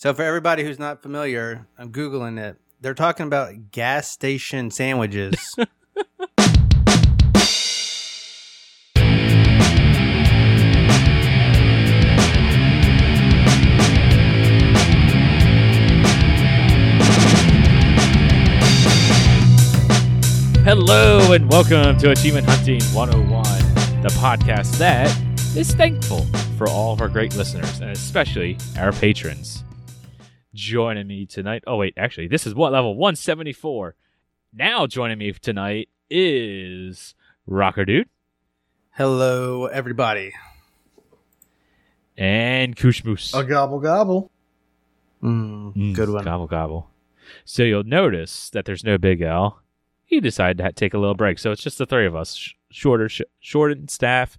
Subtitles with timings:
[0.00, 2.56] So for everybody who's not familiar, I'm googling it.
[2.80, 5.56] They're talking about gas station sandwiches.
[20.62, 23.42] Hello and welcome to Achievement Hunting 101,
[24.02, 25.12] the podcast that
[25.56, 26.24] is thankful
[26.56, 29.64] for all of our great listeners and especially our patrons.
[30.62, 31.62] Joining me tonight.
[31.68, 33.94] Oh, wait, actually, this is what level 174.
[34.52, 37.14] Now joining me tonight is
[37.46, 38.08] Rocker Dude
[38.90, 40.32] Hello, everybody.
[42.16, 43.32] and Koosh Moose.
[43.34, 44.32] A gobble gobble.
[45.22, 46.24] Mm, Mm, good one.
[46.24, 46.90] Gobble gobble.
[47.44, 49.60] So you'll notice that there's no Big L.
[50.06, 52.34] He decided to take a little break, so it's just the three of us.
[52.34, 54.38] Sh- shorter, sh- shortened staff.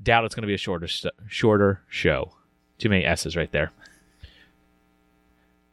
[0.00, 2.34] Doubt it's going to be a shorter, st- shorter show.
[2.78, 3.72] Too many S's right there.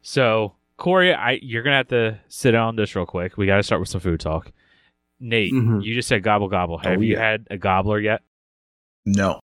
[0.04, 3.38] So Corey, I you're gonna have to sit on this real quick.
[3.38, 4.52] We got to start with some food talk.
[5.20, 5.84] Nate, Mhm.
[5.84, 6.78] you just said gobble gobble.
[6.80, 7.20] Have Oh, you yeah.
[7.32, 8.22] had a gobbler yet?
[9.06, 9.40] No.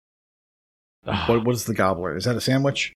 [1.03, 2.17] What, what is the gobbler?
[2.17, 2.91] Is that a sandwich?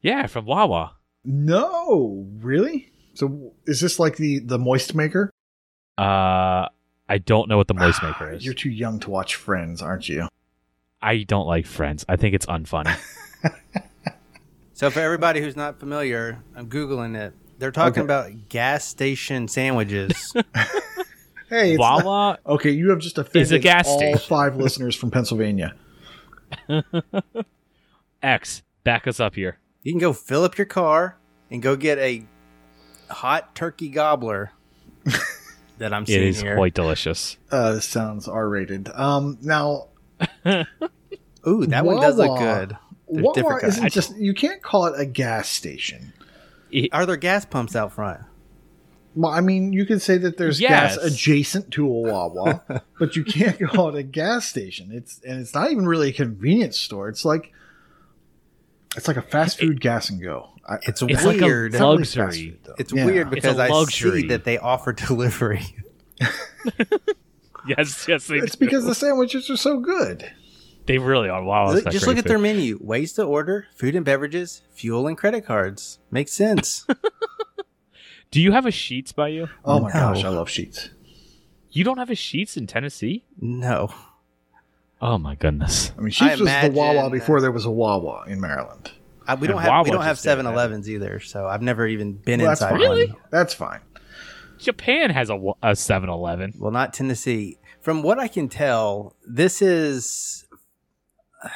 [0.00, 0.96] yeah, from Wawa.
[1.24, 2.26] No.
[2.40, 2.90] Really?
[3.14, 5.30] So is this like the the moist maker?
[5.98, 6.68] Uh,
[7.08, 8.44] I don't know what the moist maker is.
[8.44, 10.28] You're too young to watch Friends, aren't you?
[11.02, 12.04] I don't like Friends.
[12.08, 12.96] I think it's unfunny.
[14.82, 17.34] So for everybody who's not familiar, I'm googling it.
[17.56, 18.04] They're talking Okay.
[18.04, 20.34] about gas station sandwiches.
[21.48, 22.70] Hey, it's Wawa okay.
[22.70, 24.18] You have just offended Is a gas all station.
[24.26, 25.74] five listeners from Pennsylvania.
[28.22, 29.58] X, back us up here.
[29.82, 31.18] you can go fill up your car
[31.50, 32.24] and go get a
[33.10, 34.52] hot turkey gobbler
[35.76, 36.56] that I'm It seeing is here.
[36.56, 37.36] quite delicious.
[37.50, 38.88] Uh, this sounds R-rated.
[38.88, 39.88] Um, now
[41.46, 42.78] Ooh, that one does look good.
[43.12, 43.94] There's Wawa different isn't kinds.
[43.94, 44.16] just.
[44.16, 46.12] You can't call it a gas station.
[46.92, 48.20] Are there gas pumps out front?
[49.14, 50.96] Well, I mean, you could say that there's Yes.
[50.96, 52.62] gas adjacent to a Wawa,
[52.98, 54.90] but you can't call it a gas station.
[54.90, 57.10] It's and it's not even really a convenience store.
[57.10, 57.52] It's like
[58.96, 60.48] it's like a fast food gas and go.
[60.66, 61.72] I, It's, It's like a weird.
[61.72, 62.58] not luxury.
[62.64, 63.04] food, it's Yeah.
[63.04, 64.22] weird It's because a I luxury.
[64.22, 65.76] see that they offer delivery.
[67.66, 68.64] Yes, yes, they It's do.
[68.66, 70.28] because the sandwiches are so good.
[70.86, 71.42] They really are.
[71.42, 75.06] Wow, Look- just great look at their menu: ways to order, food and beverages, fuel
[75.06, 75.98] and credit cards.
[76.10, 76.86] Makes sense.
[78.30, 79.48] Do you have a Sheetz by you?
[79.64, 79.92] Oh my No.
[79.94, 80.88] gosh, I love Sheetz.
[81.70, 83.24] You don't have a Sheetz in Tennessee?
[83.40, 83.92] no,
[85.00, 85.92] Oh my goodness.
[85.98, 88.92] I mean, Sheetz was the Wawa imagine- before there was a Wawa in Maryland.
[89.26, 90.44] I, we don't And have we don't have just did that.
[90.44, 91.20] 7-Elevens either.
[91.20, 92.88] So I've never even been Well, that's inside fine.
[93.08, 93.16] one.
[93.30, 93.80] That's fine.
[94.58, 96.54] Japan has a, a 7-Eleven.
[96.58, 97.58] Well, not Tennessee.
[97.80, 100.46] From what I can tell, this is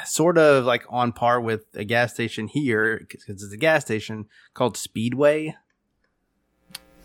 [0.05, 4.25] sort of like on par with a gas station here because it's a gas station
[4.53, 5.55] called Speedway.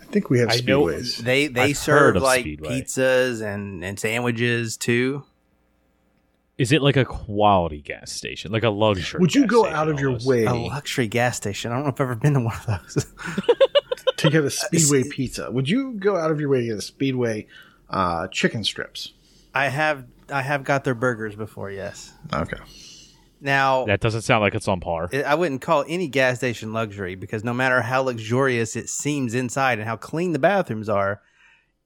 [0.01, 1.17] I think we have I know- speedways.
[1.17, 2.81] They they I've serve like Speedway.
[2.81, 5.23] pizzas and and sandwiches too.
[6.55, 8.51] Is it like a quality gas station?
[8.51, 10.27] Like a luxury Would you gas go station out of your almost?
[10.27, 11.71] way A luxury gas station.
[11.71, 13.07] I don't know if I've ever been to one of those.
[14.17, 15.49] to get a speedway pizza?
[15.51, 17.47] Would you go out of your way to get a speedway
[17.89, 19.13] uh, chicken strips?
[19.55, 21.71] I have I have got their burgers before.
[21.71, 22.13] Yes.
[22.31, 22.57] Okay.
[23.41, 25.09] Now That doesn't sound like it's on par.
[25.11, 29.33] I I wouldn't call any gas station luxury because no matter how luxurious it seems
[29.33, 31.21] inside and how clean the bathrooms are,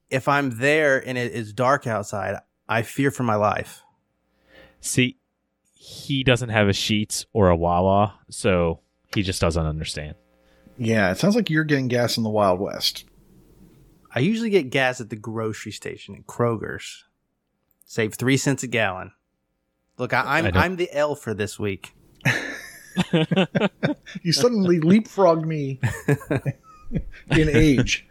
[0.09, 2.37] if I'm there and it is dark outside,
[2.69, 3.81] I fear for my life.
[4.81, 5.17] See,
[5.73, 8.81] he doesn't have a Sheetz or a Wawa, so
[9.15, 10.15] he just doesn't understand.
[10.77, 13.05] Yeah, it sounds like you're getting gas in the Wild West.
[14.13, 17.03] I usually get gas at the grocery station at Kroger's.
[17.87, 19.13] Save three cents a gallon.
[19.97, 21.93] Look, I, I I'm don't- I'm the L for this week.
[24.23, 25.79] You suddenly leapfrogged me
[27.29, 28.07] in age.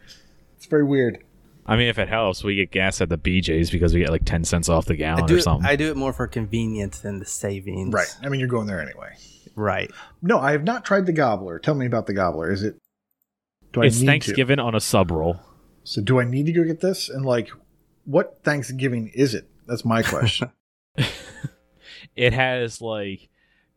[0.56, 1.24] It's very weird.
[1.66, 4.24] I mean, if it helps, we get gas at the BJ's because we get like
[4.24, 5.66] 10 cents off the gallon do, or it, something.
[5.68, 7.92] I do it more for convenience than the savings.
[7.92, 8.16] Right.
[8.22, 9.16] I mean, you're going there anyway.
[9.56, 9.90] Right.
[10.22, 11.58] No, I have not tried the gobbler.
[11.58, 12.52] Tell me about the gobbler.
[12.52, 12.76] Is it?
[13.72, 15.40] Do I it's need Thanksgiving on a sub roll.
[15.82, 17.08] So, do I need to go get this?
[17.08, 17.50] And like,
[18.04, 19.48] what Thanksgiving is it?
[19.66, 20.50] That's my question.
[22.14, 23.28] It has like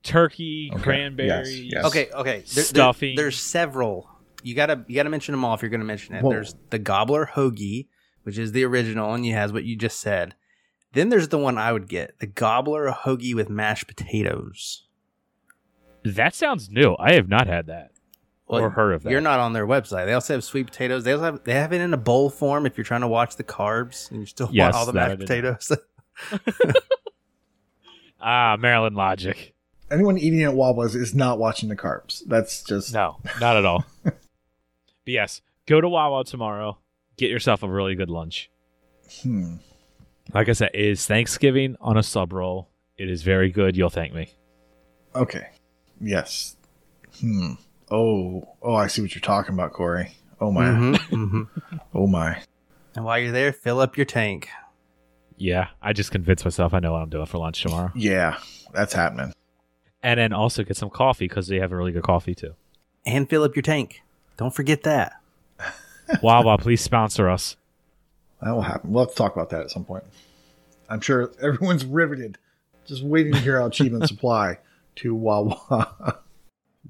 [0.04, 1.60] turkey, Okay, cranberries.
[1.62, 1.86] yes, yes.
[1.86, 2.38] Okay, okay.
[2.40, 3.16] There- there- Stuffing.
[3.16, 4.10] there's several.
[4.44, 6.24] You gotta you gotta mention them all if you're gonna mention it.
[6.24, 6.30] Whoa.
[6.32, 7.88] There's the gobbler hoagie,
[8.24, 10.36] which is the original, and you has what you just said.
[10.94, 14.88] Then there's the one I would get, the gobbler hoagie with mashed potatoes.
[16.04, 16.96] That sounds new.
[16.98, 17.92] I have not had that
[18.50, 19.12] or Well, heard of that.
[19.12, 20.06] You're not on their website.
[20.08, 21.04] They also have sweet potatoes.
[21.06, 23.36] They also have they have it in a bowl form if you're trying to watch
[23.38, 25.72] the carbs and you still Yes, want all the mashed potatoes.
[28.22, 29.54] Ah, Maryland logic.
[29.90, 32.22] anyone eating at Wawa's is not watching the carbs.
[32.28, 33.86] That's just No, not at all.
[34.04, 34.14] but
[35.06, 36.78] yes, go to Wawa tomorrow.
[37.18, 38.50] Get yourself a really good lunch.
[39.22, 39.56] hmm.
[40.34, 42.68] Like I said, it is Thanksgiving on a sub roll.
[42.98, 43.76] It is very good.
[43.78, 44.30] You'll thank me.
[45.16, 45.48] Okay.
[46.02, 46.56] Yes.
[47.22, 47.54] Hmm.
[47.92, 48.56] Oh.
[48.62, 50.12] Oh, I see what you're talking about, Corey.
[50.42, 50.66] Oh my.
[50.66, 51.48] Mhm, mhm.
[51.94, 52.42] Oh my.
[52.96, 54.50] And while you're there, fill up your tank.
[55.38, 57.92] Yeah, I just convinced myself I know what I'm doing for lunch tomorrow.
[57.96, 58.38] Yeah,
[58.74, 59.34] that's happening.
[60.04, 62.56] And then also get some coffee because they have a really good coffee too.
[63.06, 64.02] And fill up your tank.
[64.38, 65.14] Don't forget that.
[66.22, 67.56] Wawa, please sponsor us.
[68.42, 68.92] That will happen.
[68.92, 70.04] We'll have to talk about that at some point.
[70.90, 72.38] I'm sure everyone's riveted,
[72.86, 74.58] just waiting to hear how Achievement Supply
[74.98, 76.20] to Wawa.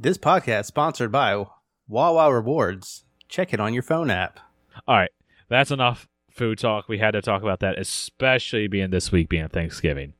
[0.01, 1.43] This podcast sponsored by
[1.89, 3.03] Wawa Rewards.
[3.27, 4.39] Check it on your phone app.
[4.87, 5.11] All right,
[5.49, 6.87] that's enough food talk.
[6.87, 10.13] We had to talk about that, especially being this week being Thanksgiving.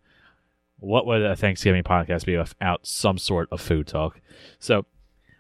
[0.80, 4.20] What would a Thanksgiving podcast be without some sort of food talk?
[4.60, 4.86] So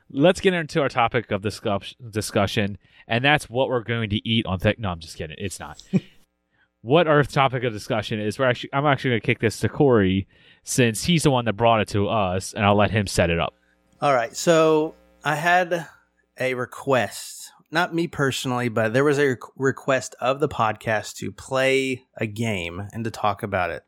[0.10, 2.78] let's get into our topic of discuss- discussion,
[3.10, 4.60] and that's what we're going to eat on.
[4.60, 5.36] Th- no, I'm just kidding.
[5.38, 5.84] It's not.
[6.82, 9.68] what our topic of discussion is, we're actually I'm actually going to kick this to
[9.68, 10.30] Corey
[10.64, 13.38] since he's the one that brought it to us, and I'll let him set it
[13.38, 13.56] up.
[14.02, 14.34] All right.
[14.34, 15.86] So I had
[16.40, 22.06] a request, not me personally, but there was a request of the podcast to play
[22.16, 23.84] a game and to talk about it.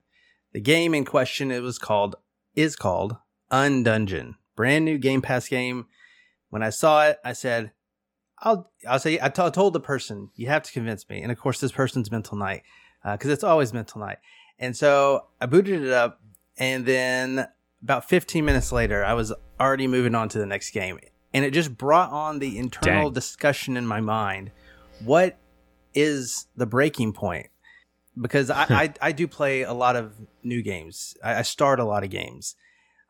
[0.51, 2.17] The game in question it was called
[2.55, 3.15] is called
[3.53, 4.35] Undungeon.
[4.57, 5.85] Brand new Game Pass game.
[6.49, 7.71] When I saw it, I said,
[8.39, 11.39] "I'll I'll say." I t- told the person, "You have to convince me." And of
[11.39, 12.63] course, this person's mental night
[13.05, 14.17] uh, because it's always mental night.
[14.59, 16.19] And so I booted it up,
[16.57, 17.47] and then
[17.83, 20.99] about 15 minutes later, I was already moving on to the next game.
[21.33, 23.13] And it just brought on the internal Dang.
[23.13, 24.51] discussion in my mind.
[25.03, 25.37] What
[25.93, 27.47] is the breaking point?
[28.19, 30.13] Because I, I, I do play a lot of
[30.43, 31.15] new games.
[31.23, 32.55] I, I start a lot of games.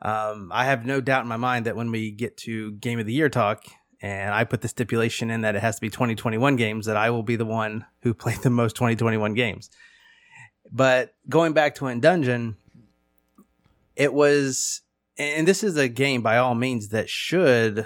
[0.02, 3.06] Um, I have no doubt in my mind that when we get to Game of
[3.06, 3.66] the Year talk,
[4.02, 7.12] and I put the stipulation in that it has to be 2021 games, that I
[7.12, 9.70] will be the one who played the most 2021 games.
[10.72, 12.56] But going back to Undungeon,
[14.02, 14.82] it was
[15.20, 17.86] and this is a game by all means that should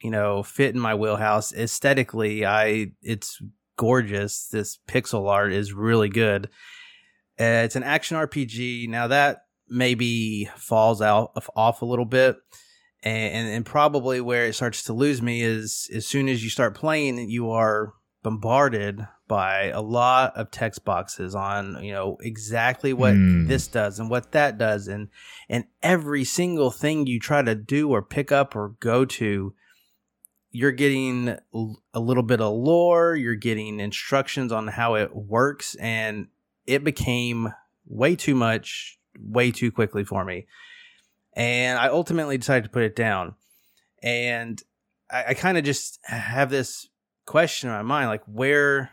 [0.00, 1.54] you know fit in my wheelhouse.
[1.54, 3.40] Aesthetically i it's
[3.76, 4.48] gorgeous.
[4.48, 6.46] This pixel art is really good.
[7.40, 12.36] Uh, it's an action rpg now that maybe falls out of, off a little bit
[13.04, 16.74] and, and probably where it starts to lose me is as soon as you start
[16.74, 23.14] playing you are bombarded by a lot of text boxes on you know exactly what
[23.14, 23.46] Hmm.
[23.46, 24.88] this does and what that does.
[24.88, 25.08] And
[25.48, 29.54] and every single thing you try to do or pick up or go to
[30.50, 31.34] you're getting
[31.94, 33.16] a little bit of lore.
[33.16, 35.76] You're getting instructions on how it works.
[35.76, 36.26] And
[36.66, 37.54] it became
[37.86, 40.46] way too much way too quickly for me.
[41.32, 43.34] And i ultimately decided to put it down.
[44.02, 44.62] And
[45.10, 46.90] i, I kind of just have this
[47.24, 48.90] question in my mind like where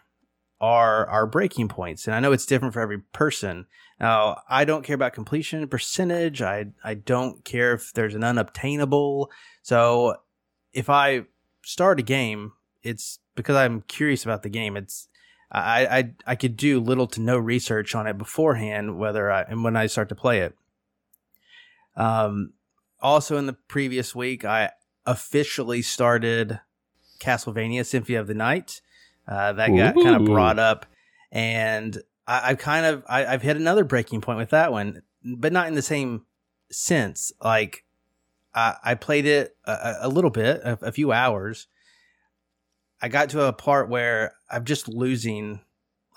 [0.61, 3.65] are our breaking points and i know it's different for every person
[3.99, 6.41] now, I don't care about completion percentage.
[6.41, 9.29] I I don't care if there's an unobtainable.
[9.61, 10.15] So,
[10.71, 11.25] if I
[11.65, 14.77] start a game, it's because I'm curious about the game.
[14.77, 15.09] It's
[15.51, 19.63] I I I could do little to no research on it beforehand, whether I and
[19.63, 20.55] when I start to play it.
[21.97, 22.53] Um,
[23.01, 24.71] also in the previous week, I
[25.05, 26.61] officially started
[27.19, 28.79] Castlevania Symphony of the Night.
[29.29, 30.85] Uh, that got kind of brought up,
[31.31, 35.53] and I, I've kind of I, I've hit another breaking point with that one, but
[35.53, 36.25] not in the same
[36.71, 37.31] sense.
[37.43, 37.85] Like
[38.55, 41.67] I, I played it a- a, a little bit, a, a few hours.
[43.01, 45.61] I got to a part where I'm just losing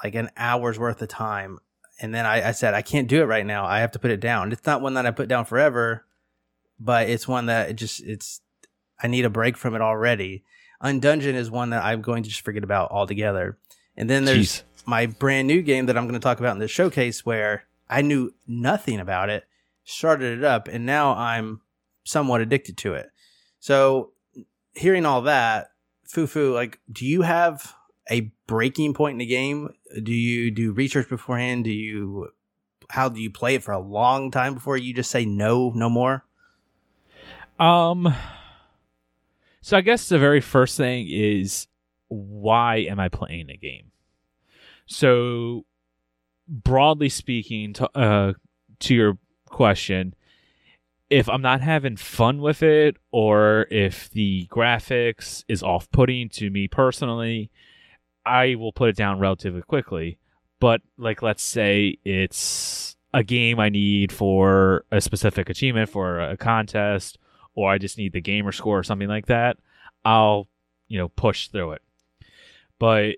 [0.03, 1.59] like an hour's worth of time,
[2.01, 3.67] and then I, I said I can't do it right now.
[3.67, 4.53] I have to put it down.
[4.53, 6.07] It's not one that I put down forever,
[6.81, 8.41] but it's one that it just it's
[9.03, 10.45] I need a break from it already.
[10.83, 13.59] Undungeon is one that I'm going to just forget about altogether.
[13.97, 14.63] And then there's Jeez.
[14.87, 18.03] my brand new game that I'm going to talk about in this showcase where I
[18.03, 19.45] knew nothing about it,
[19.85, 21.61] started it up, and now I'm
[22.05, 23.11] somewhat addicted to it.
[23.61, 24.13] So,
[24.75, 25.69] hearing all that,
[26.13, 27.75] Fufu, like, do you have
[28.11, 29.71] a breaking point in the game?
[30.03, 31.65] Do you do research beforehand?
[31.65, 32.31] Do you,
[32.91, 35.89] how do you play it for a long time before you just say no, no
[35.89, 36.25] more?
[37.61, 38.13] Um.
[39.63, 41.69] So I guess the very first thing is
[42.09, 43.93] why am I playing a game?
[44.87, 45.65] So
[46.49, 48.33] broadly speaking, to, uh,
[48.81, 50.15] to your question,
[51.09, 56.69] if I'm not having fun with it, or if the graphics is off-putting to me
[56.69, 57.51] personally,
[58.27, 60.19] I will put it down relatively quickly.
[60.59, 66.37] But like, let's say it's a game I need for a specific achievement for a
[66.37, 67.19] contest,
[67.55, 69.59] or I just need the gamer score or something like that,
[70.05, 70.49] I'll
[70.89, 71.83] you know push through it.
[72.79, 73.17] But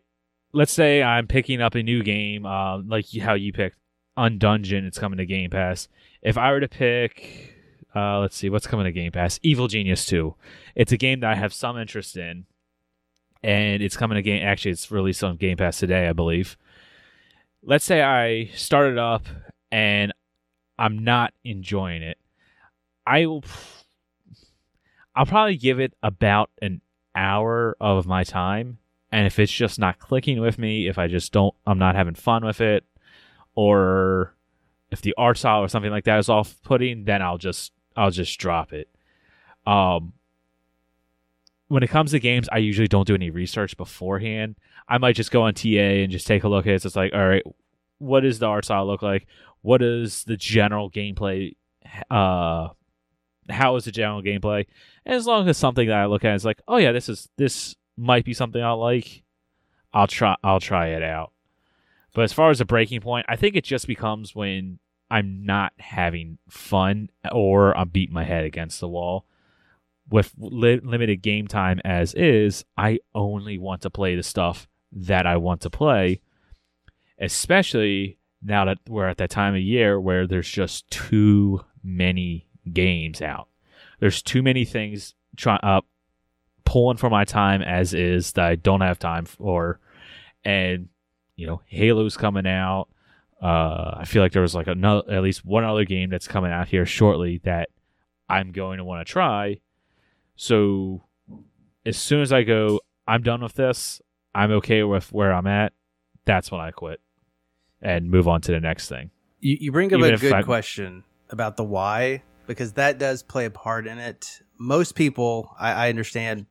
[0.52, 3.78] let's say I'm picking up a new game, uh, like how you picked
[4.16, 4.86] Undungeon.
[4.86, 5.88] It's coming to Game Pass.
[6.22, 7.54] If I were to pick,
[7.94, 9.40] uh, let's see, what's coming to Game Pass?
[9.42, 10.34] Evil Genius Two.
[10.74, 12.46] It's a game that I have some interest in,
[13.42, 14.42] and it's coming to game.
[14.42, 16.56] Actually, it's released on Game Pass today, I believe.
[17.62, 19.26] Let's say I start it up
[19.72, 20.12] and
[20.78, 22.18] I'm not enjoying it.
[23.06, 23.44] I will.
[25.16, 26.80] I'll probably give it about an
[27.14, 28.78] hour of my time
[29.12, 32.14] and if it's just not clicking with me if i just don't i'm not having
[32.14, 32.84] fun with it
[33.54, 34.34] or
[34.90, 38.10] if the art style or something like that is off putting then i'll just i'll
[38.10, 38.88] just drop it.
[39.66, 40.12] Um
[41.68, 44.56] when it comes to games i usually don't do any research beforehand.
[44.88, 46.84] I might just go on TA and just take a look at it.
[46.84, 47.44] It's like all right
[47.98, 49.26] what does the art style look like?
[49.62, 51.54] What is the general gameplay
[52.10, 52.68] uh
[53.50, 54.66] how is the general gameplay
[55.04, 57.28] and as long as something that i look at is like oh yeah this is
[57.36, 59.22] this might be something I'll like,
[59.92, 61.32] I'll try I'll try it out.
[62.12, 64.78] But as far as a breaking point, I think it just becomes when
[65.10, 69.26] I'm not having fun or I'm beating my head against the wall.
[70.08, 75.26] With li- limited game time as is, I only want to play the stuff that
[75.26, 76.20] I want to play,
[77.18, 83.22] especially now that we're at that time of year where there's just too many games
[83.22, 83.48] out.
[84.00, 85.80] There's too many things try, uh,
[86.64, 89.80] pulling for my time as is that I don't have time for.
[90.44, 90.88] And,
[91.36, 92.88] you know, Halo's coming out.
[93.42, 96.50] Uh, I feel like there was like another, at least one other game that's coming
[96.52, 97.68] out here shortly that
[98.28, 99.60] I'm going to want to try.
[100.36, 101.04] So
[101.84, 104.00] as soon as I go, I'm done with this.
[104.34, 105.72] I'm okay with where I'm at.
[106.24, 107.00] That's when I quit
[107.82, 109.10] and move on to the next thing.
[109.40, 113.22] You, you bring up Even a good I, question about the why because that does
[113.22, 114.40] play a part in it.
[114.58, 116.46] Most people, I, I understand,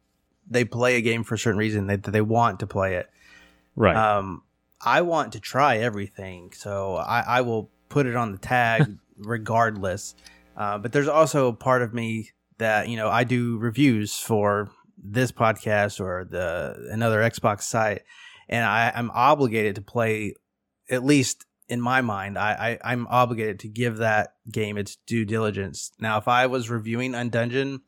[0.50, 3.10] they play a game for a certain reason they, they want to play it.
[3.76, 3.96] Right.
[3.96, 4.44] Um,
[4.86, 10.16] I want to try everything, so I, I will put it on the tag regardless.
[10.58, 14.70] Uh, but there's also a part of me that you know I do reviews for
[14.98, 18.04] this podcast or the another Xbox site,
[18.50, 20.36] and I, I'm obligated to play
[20.90, 22.38] at least in my mind.
[22.38, 25.92] I, I I'm obligated to give that game its due diligence.
[26.00, 27.82] Now, if I was reviewing Undungeon,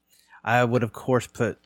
[0.44, 1.60] I would of course put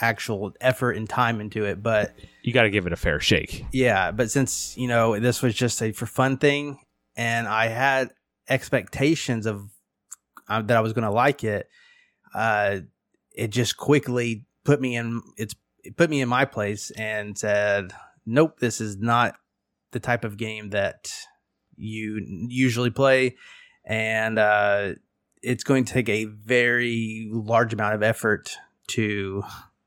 [0.00, 1.82] actual effort and time into it.
[1.82, 3.64] But you got to give it a fair shake.
[3.72, 6.78] Yeah, but since you know this was just a for fun thing,
[7.16, 8.10] and I had
[8.48, 9.68] expectations of
[10.48, 11.68] uh, that I was going to like it,
[12.34, 12.80] uh,
[13.34, 17.92] it just quickly put me in it's it put me in my place and said,
[18.24, 19.36] "Nope, this is not
[19.92, 21.10] the type of game that
[21.78, 23.36] you usually play."
[23.84, 24.94] And uh,
[25.42, 28.56] it's going to take a very large amount of effort
[28.88, 29.42] to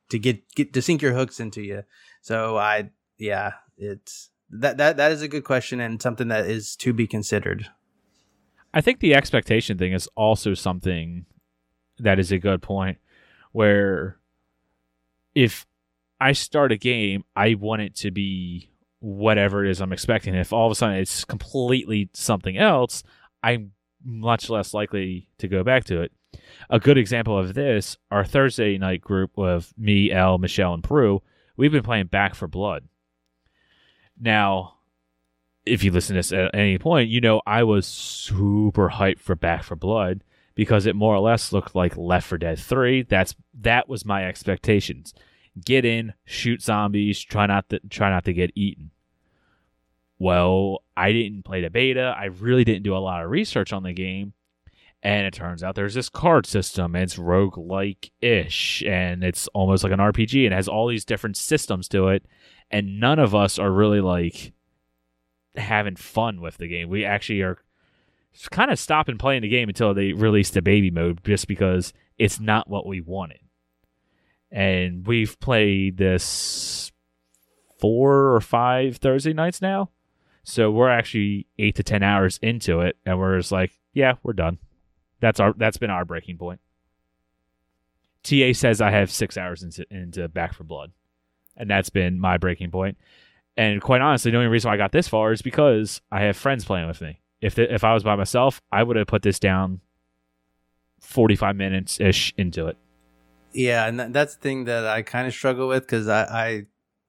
[0.09, 1.83] to get get to sink your hooks into you.
[2.21, 6.75] So I yeah, it's that that that is a good question and something that is
[6.77, 7.69] to be considered.
[8.73, 11.25] I think the expectation thing is also something
[11.99, 12.97] that is a good point
[13.51, 14.17] where
[15.35, 15.65] if
[16.19, 18.70] I start a game, I want it to be
[19.01, 20.35] whatever it is I'm expecting.
[20.35, 23.03] If all of a sudden it's completely something else,
[23.43, 26.11] I'm much less likely to go back to it.
[26.69, 31.21] A good example of this, our Thursday night group of me, El, Michelle, and Prue,
[31.57, 32.87] we've been playing Back 4 Blood.
[34.19, 34.75] Now,
[35.65, 39.35] if you listen to this at any point, you know I was super hyped for
[39.35, 40.23] Back 4 Blood
[40.55, 43.03] because it more or less looked like Left 4 Dead 3.
[43.03, 45.13] That's that was my expectations.
[45.63, 48.91] Get in, shoot zombies, try not to try not to get eaten.
[50.17, 52.15] Well, I didn't play the beta.
[52.17, 54.33] I really didn't do a lot of research on the game.
[55.03, 59.47] And it turns out there's this card system, and it's rogue like ish, and it's
[59.47, 62.23] almost like an RPG, and it has all these different systems to it.
[62.69, 64.53] And none of us are really like
[65.55, 66.87] having fun with the game.
[66.87, 67.57] We actually are
[68.51, 72.39] kind of stopping playing the game until they release the baby mode, just because it's
[72.39, 73.40] not what we wanted.
[74.51, 76.91] And we've played this
[77.79, 79.89] four or five Thursday nights now.
[80.43, 84.33] So we're actually eight to ten hours into it, and we're just like, yeah, we're
[84.33, 84.57] done.
[85.19, 86.59] That's our that's been our breaking point.
[88.23, 90.91] TA says I have six hours into, into Back 4 Blood,
[91.57, 92.97] and that's been my breaking point.
[93.57, 96.63] And quite honestly, the only reason I got this far is because I have friends
[96.63, 97.19] playing with me.
[97.41, 99.81] If the, if I was by myself, I would have put this down
[100.99, 102.77] forty five minutes ish into it.
[103.53, 106.65] Yeah, and that's the thing that I kind of struggle with because I, I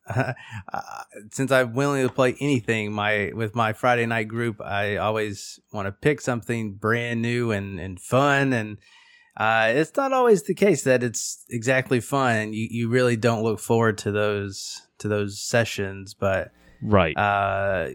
[0.73, 0.83] uh,
[1.31, 5.87] since I'm willing to play anything, my with my Friday night group, I always want
[5.87, 8.79] to pick something brand new and and fun, and
[9.37, 13.43] uh, it's not always the case that it's exactly fun, and you, you really don't
[13.43, 16.51] look forward to those to those sessions, but
[16.83, 17.17] right.
[17.17, 17.91] Uh,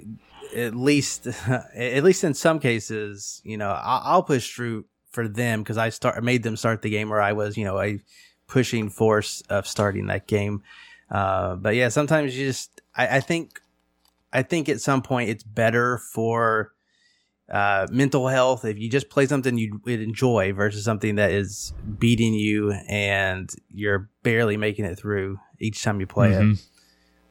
[0.55, 1.27] at least
[1.75, 5.89] at least in some cases, you know, I'll, I'll push through for them because I
[5.89, 7.99] start made them start the game, where I was, you know, a
[8.47, 10.63] pushing force of starting that game.
[11.09, 13.61] Uh, but yeah, sometimes you just, I, I, think,
[14.33, 16.73] I think at some point it's better for
[17.49, 21.73] uh, mental health if you just play something you would enjoy versus something that is
[21.97, 26.51] beating you and you're barely making it through each time you play mm-hmm.
[26.51, 26.65] it.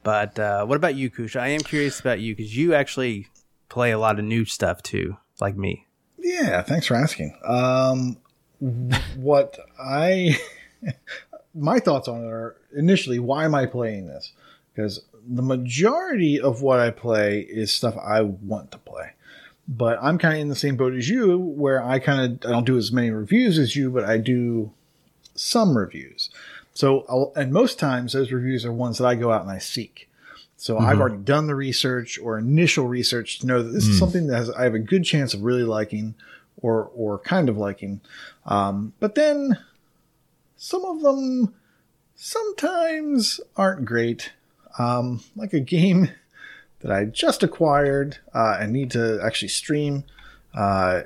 [0.03, 1.35] But uh, what about you, Kush?
[1.35, 3.27] I am curious about you because you actually
[3.69, 5.85] play a lot of new stuff too, like me.
[6.17, 7.37] Yeah, thanks for asking.
[7.45, 8.17] Um,
[9.17, 10.37] what I
[11.55, 14.31] my thoughts on it are initially why am I playing this?
[14.73, 19.11] Because the majority of what I play is stuff I want to play.
[19.67, 22.53] But I'm kind of in the same boat as you, where I kind of I
[22.53, 24.71] don't do as many reviews as you, but I do
[25.35, 26.29] some reviews.
[26.73, 29.57] So, I'll, and most times those reviews are ones that I go out and I
[29.57, 30.07] seek.
[30.57, 30.85] So mm-hmm.
[30.85, 33.91] I've already done the research or initial research to know that this mm.
[33.91, 36.15] is something that has, I have a good chance of really liking
[36.61, 38.01] or or kind of liking.
[38.45, 39.57] Um, but then
[40.57, 41.53] some of them
[42.15, 44.33] sometimes aren't great.
[44.77, 46.09] Um, like a game
[46.79, 50.03] that I just acquired uh, and need to actually stream.
[50.53, 51.03] Uh,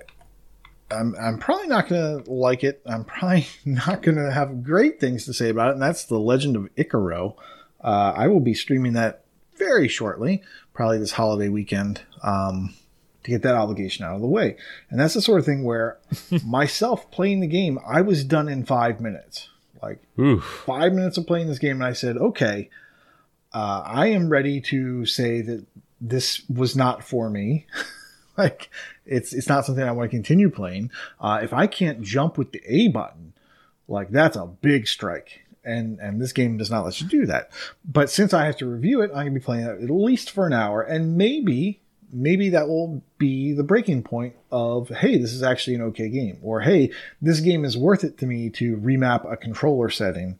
[0.89, 2.81] I'm, I'm probably not going to like it.
[2.86, 6.20] I'm probably not going to have great things to say about it, and that's The
[6.20, 7.36] Legend of Icaro.
[7.84, 9.24] Uh, I will be streaming that
[9.55, 10.43] very shortly,
[10.74, 12.01] probably this holiday weekend.
[12.24, 12.74] Um,
[13.24, 14.56] to get that obligation out of the way.
[14.90, 15.98] And that's the sort of thing where
[16.46, 19.50] myself playing the game, I was done in five minutes.
[19.82, 20.63] Like Oof.
[20.66, 22.70] five minutes of playing this game, and I said, okay,
[23.54, 25.66] uh, I am ready to say that
[26.00, 27.66] this was not for me.
[28.38, 28.70] like
[29.06, 30.92] it's it's not something I want to continue playing.
[31.20, 33.34] Uh, if I can't jump with the A button,
[33.88, 35.42] like that's a big strike.
[35.63, 37.51] And and this game does not let you do that.
[37.86, 40.48] But since I have to review it, I'm gonna be playing it at least for
[40.48, 41.80] an hour, and maybe
[42.11, 46.37] maybe that will be the breaking point of hey this is actually an okay game
[46.41, 50.37] or hey this game is worth it to me to remap a controller setting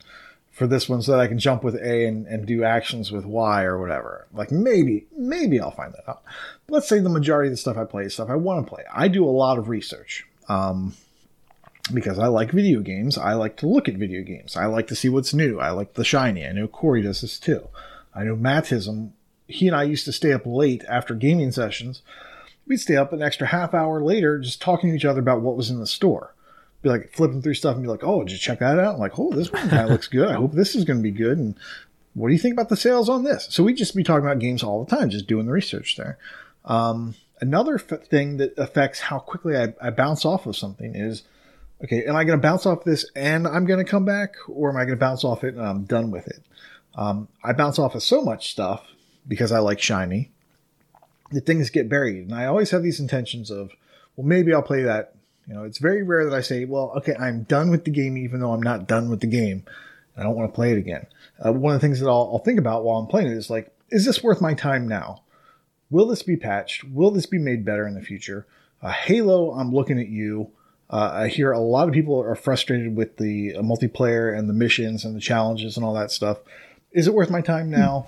[0.52, 3.26] for this one so that i can jump with a and, and do actions with
[3.26, 6.24] y or whatever like maybe maybe i'll find that out
[6.68, 8.70] but let's say the majority of the stuff i play is stuff i want to
[8.70, 10.94] play i do a lot of research um,
[11.94, 14.56] because I like video games, I like to look at video games.
[14.56, 15.60] I like to see what's new.
[15.60, 16.46] I like the shiny.
[16.46, 17.68] I know Corey does this too.
[18.14, 19.12] I know Mattism
[19.52, 22.02] he and I used to stay up late after gaming sessions.
[22.68, 25.58] We'd stay up an extra half hour later just talking to each other about what
[25.58, 26.34] was in the store.
[26.82, 28.96] Be like flipping through stuff and be like, oh, did you check that out?
[28.96, 30.30] I'm like, oh, this one of looks good.
[30.30, 31.38] I hope this is going to be good.
[31.38, 31.56] And
[32.14, 33.48] what do you think about the sales on this?
[33.52, 36.18] So we'd just be talking about games all the time, just doing the research there.
[36.66, 41.24] Um, another f- thing that affects how quickly I, I bounce off of something is
[41.84, 44.70] okay, am I going to bounce off this and I'm going to come back, or
[44.70, 46.42] am I going to bounce off it and I'm done with it?
[46.96, 48.86] Um, I bounce off of so much stuff
[49.28, 50.32] because I like shiny,
[51.32, 52.26] the things get buried.
[52.26, 53.72] And I always have these intentions of,
[54.16, 55.16] well, maybe I'll play that.
[55.48, 58.18] You know, it's very rare that I say, well, okay, I'm done with the game,
[58.18, 59.64] even though I'm not done with the game.
[60.16, 61.08] I don't want to play it again.
[61.44, 63.50] Uh, one of the things that I'll, I'll think about while I'm playing it is
[63.50, 65.24] like, is this worth my time now?
[65.90, 66.84] Will this be patched?
[66.84, 68.46] Will this be made better in the future?
[68.82, 70.52] Uh, Halo, I'm looking at you.
[70.90, 74.54] Uh, I hear a lot of people are frustrated with the uh, multiplayer and the
[74.54, 76.40] missions and the challenges and all that stuff.
[76.92, 78.06] Is it worth my time now?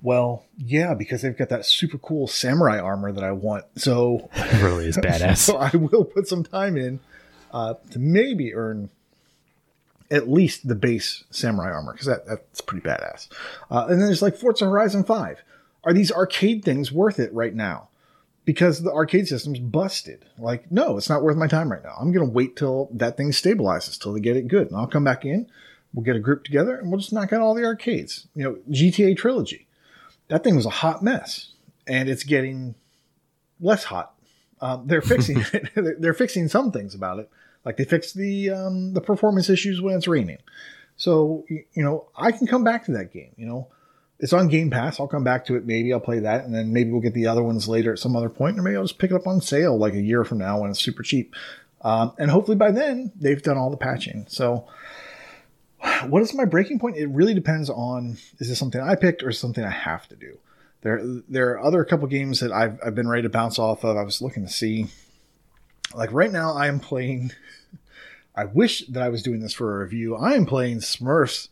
[0.00, 3.64] Well, yeah, because they've got that super cool samurai armor that I want.
[3.76, 5.38] So it really is badass.
[5.38, 7.00] so I will put some time in
[7.52, 8.90] uh, to maybe earn
[10.10, 13.28] at least the base samurai armor because that, that's pretty badass.
[13.70, 15.42] Uh, and then there's like Forza Horizon Five.
[15.84, 17.88] Are these arcade things worth it right now?
[18.44, 20.24] Because the arcade system's busted.
[20.38, 21.94] Like, no, it's not worth my time right now.
[22.00, 25.04] I'm gonna wait till that thing stabilizes, till they get it good, and I'll come
[25.04, 25.48] back in.
[25.92, 28.28] We'll get a group together and we'll just knock out all the arcades.
[28.34, 29.67] You know, GTA trilogy
[30.28, 31.52] that thing was a hot mess,
[31.86, 32.74] and it's getting
[33.60, 34.14] less hot.
[34.60, 35.70] Um, they're fixing it.
[36.00, 37.30] they're fixing some things about it,
[37.64, 40.38] like they fixed the um, the performance issues when it's raining.
[40.96, 43.32] So you know, I can come back to that game.
[43.36, 43.68] You know,
[44.18, 44.98] it's on Game Pass.
[44.98, 45.64] I'll come back to it.
[45.64, 48.16] Maybe I'll play that, and then maybe we'll get the other ones later at some
[48.16, 50.38] other point, or maybe I'll just pick it up on sale like a year from
[50.38, 51.34] now when it's super cheap.
[51.82, 54.26] Um, and hopefully by then they've done all the patching.
[54.28, 54.66] So
[56.06, 56.96] what is my breaking point?
[56.96, 60.38] It really depends on is this something I picked or something I have to do.
[60.82, 63.96] There, there are other couple games that I've, I've been ready to bounce off of.
[63.96, 64.86] I was looking to see,
[65.94, 67.32] like right now, I am playing.
[68.36, 70.14] I wish that I was doing this for a review.
[70.14, 71.48] I am playing Smurfs,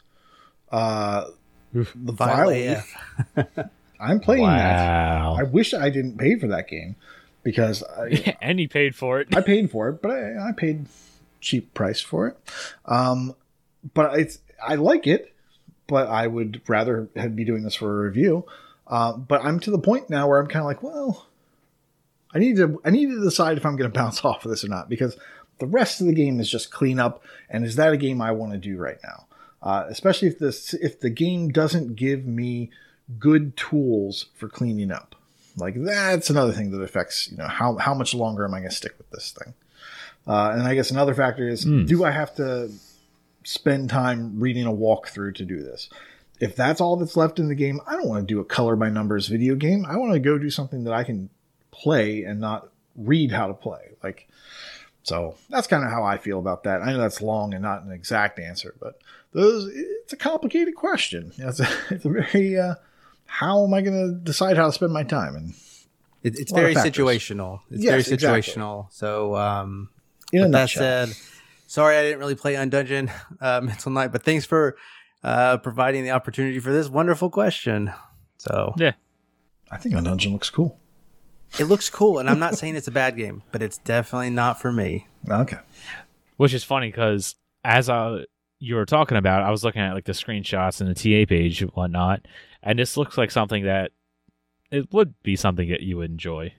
[0.70, 1.24] uh,
[1.72, 4.88] The Vile Vileaf I'm playing that.
[4.88, 6.96] I wish I didn't pay for that game
[7.42, 9.34] because I, and he paid for it.
[9.34, 10.86] I paid for it, but I, I paid
[11.40, 12.36] cheap price for it.
[12.84, 13.34] Um,
[13.94, 15.32] but it's I like it,
[15.86, 18.44] but I would rather have- be doing this for a review.
[18.86, 21.26] Uh, but I'm to the point now where I'm kind of like, well,
[22.34, 24.64] I need to I need to decide if I'm going to bounce off of this
[24.64, 25.16] or not because
[25.58, 28.32] the rest of the game is just clean up, and is that a game I
[28.32, 29.26] want to do right now?
[29.62, 32.70] Uh, especially if this if the game doesn't give me
[33.18, 35.14] good tools for cleaning up.
[35.56, 38.70] Like that's another thing that affects you know how how much longer am I going
[38.70, 39.54] to stick with this thing?
[40.26, 41.86] Uh, and I guess another factor is Hmm.
[41.86, 42.70] do I have to
[43.46, 45.88] spend time reading a walkthrough to do this?
[46.40, 48.76] If that's all that's left in the game, I don't want to do a color
[48.76, 49.86] by numbers video game.
[49.88, 51.30] I want to go do something that I can
[51.70, 53.96] play and not read how to play.
[54.02, 54.28] Like,
[55.02, 56.82] so that's kind of how I feel about that.
[56.82, 59.00] I know that's long and not an exact answer, but
[59.32, 61.32] those it's a complicated question.
[61.38, 62.74] It's a, it's a very uh,
[63.26, 65.36] how am I going to decide how to spend my time?
[65.36, 65.54] And
[66.22, 67.60] It, it's A lot of very situational.
[67.70, 68.42] It's Yes, very exactly.
[68.42, 68.92] situational.
[68.92, 69.90] So, um,
[70.32, 71.16] in with that nutshell, said,
[71.66, 74.76] sorry I didn't really play Undungeon uh, Mental Night, but thanks for
[75.24, 77.92] uh, providing the opportunity for this wonderful question.
[78.38, 78.92] So Yeah.
[79.70, 80.78] I think Undungeon looks cool.
[81.58, 84.60] it looks cool, and I'm not saying it's a bad game, but it's definitely not
[84.60, 85.06] for me.
[85.28, 85.58] Okay.
[86.36, 88.24] Which is funny because as I,
[88.60, 91.62] you were talking about, I was looking at like the screenshots and the TA page
[91.62, 92.20] and whatnot,
[92.62, 93.90] and this looks like something that
[94.70, 96.52] it would be something that you would enjoy.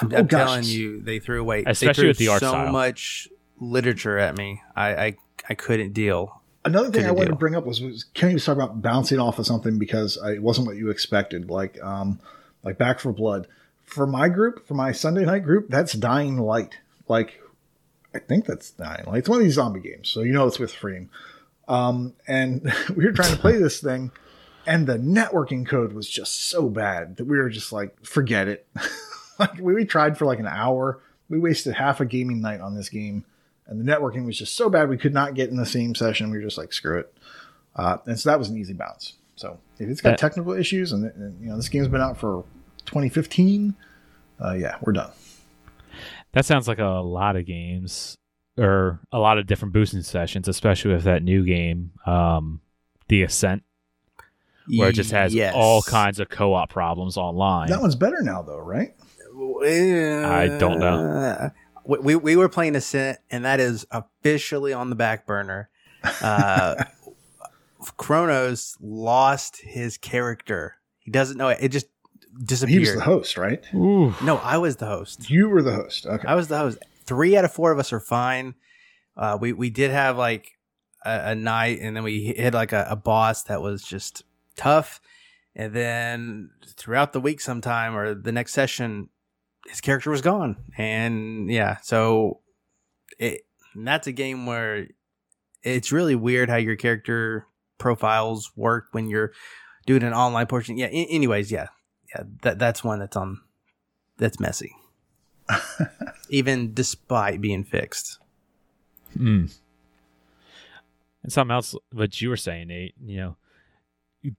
[0.00, 2.72] I'm, Oh, I'm telling you, they threw away, Especially threw with the art so style.
[2.72, 3.28] much
[3.60, 4.62] literature at me.
[4.74, 5.16] I, I
[5.48, 6.40] I couldn't deal.
[6.64, 7.34] Another thing I wanted deal.
[7.34, 10.32] to bring up was, was Kenny was talking about bouncing off of something because I,
[10.32, 11.48] it wasn't what you expected.
[11.48, 12.18] Like, um,
[12.64, 13.46] like Back 4 Blood.
[13.84, 16.78] For my group, for my Sunday night group, that's Dying Light.
[17.06, 17.40] Like,
[18.12, 19.18] I think that's Dying Light.
[19.18, 21.08] It's one of these zombie games, so you know it's with Freem.
[21.68, 24.10] Um, and we were trying to play this thing,
[24.66, 28.66] and the networking code was just so bad that we were just like, forget it.
[29.38, 31.00] like, we, we tried for like an hour.
[31.28, 33.24] We wasted half a gaming night on this game
[33.66, 36.30] and the networking was just so bad we could not get in the same session.
[36.30, 37.12] We were just like, screw it.
[37.74, 39.14] Uh, and so that was an easy bounce.
[39.36, 42.16] So if it's got That- technical issues, and, and you know this game's been out
[42.16, 42.44] for
[42.86, 43.74] 2015,
[44.44, 45.10] uh, yeah, we're done.
[46.32, 48.16] That sounds like a lot of games
[48.58, 52.60] or a lot of different boosting sessions, especially with that new game, um,
[53.08, 53.62] The Ascent,
[54.76, 55.52] where it just has Yes.
[55.56, 57.68] all kinds of co-op problems online.
[57.68, 58.94] That one's better now, though, right?
[59.38, 61.50] I don't know.
[61.86, 65.70] We, we, we were playing Ascent, and that is officially on the back burner.
[66.20, 66.84] Uh,
[67.96, 70.76] Kronos lost his character.
[71.00, 71.58] He doesn't know it.
[71.60, 71.86] It just
[72.42, 72.82] disappeared.
[72.82, 73.62] He was the host, right?
[73.74, 74.14] Ooh.
[74.22, 75.30] no, I was the host.
[75.30, 76.06] You were the host.
[76.06, 76.26] Okay.
[76.26, 76.78] I was the host.
[77.04, 78.54] Three out of four of us are fine.
[79.16, 80.58] Uh, we we did have like
[81.04, 84.24] a, a night, and then we hit like a, a boss that was just
[84.56, 85.00] tough.
[85.54, 89.08] And then throughout the week, sometime or the next session,
[89.68, 90.56] his character was gone.
[90.76, 92.40] And yeah, so
[93.18, 93.42] it
[93.74, 94.88] and that's a game where
[95.62, 97.46] it's really weird how your character
[97.78, 99.32] profiles work when you're
[99.86, 100.76] doing an online portion.
[100.76, 100.86] Yeah.
[100.86, 101.68] a- anyways, yeah,
[102.14, 102.24] yeah.
[102.42, 103.40] That that's one that's on
[104.18, 104.74] that's messy
[106.28, 108.18] even despite being fixed.
[109.16, 109.54] Mm.
[111.22, 113.36] And something else, what you were saying, Nate, you know,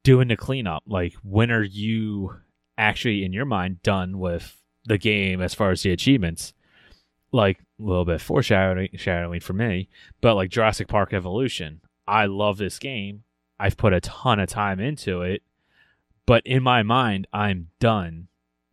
[0.03, 0.83] doing the cleanup.
[0.87, 2.37] Like, when are you
[2.77, 6.53] actually, in your mind, done with the game as far as the achievements?
[7.31, 9.89] Like, a little bit foreshadowing shadowing for me,
[10.21, 11.81] but like Jurassic Park Evolution.
[12.07, 13.23] I love this game.
[13.59, 15.43] I've put a ton of time into it,
[16.25, 18.27] but in my mind, I'm done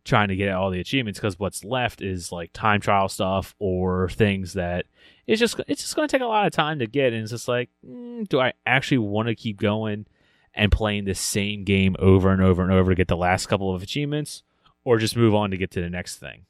[0.05, 4.07] trying to get all the achievements because what's left is like time trial stuff or
[4.09, 4.85] things that
[5.25, 7.31] it's just it's just going to take a lot of time to get and it's
[7.31, 10.05] just like mm, do i actually want to keep going
[10.53, 13.73] and playing the same game over and over and over to get the last couple
[13.73, 14.43] of achievements
[14.85, 16.45] or just move on to get to the next thing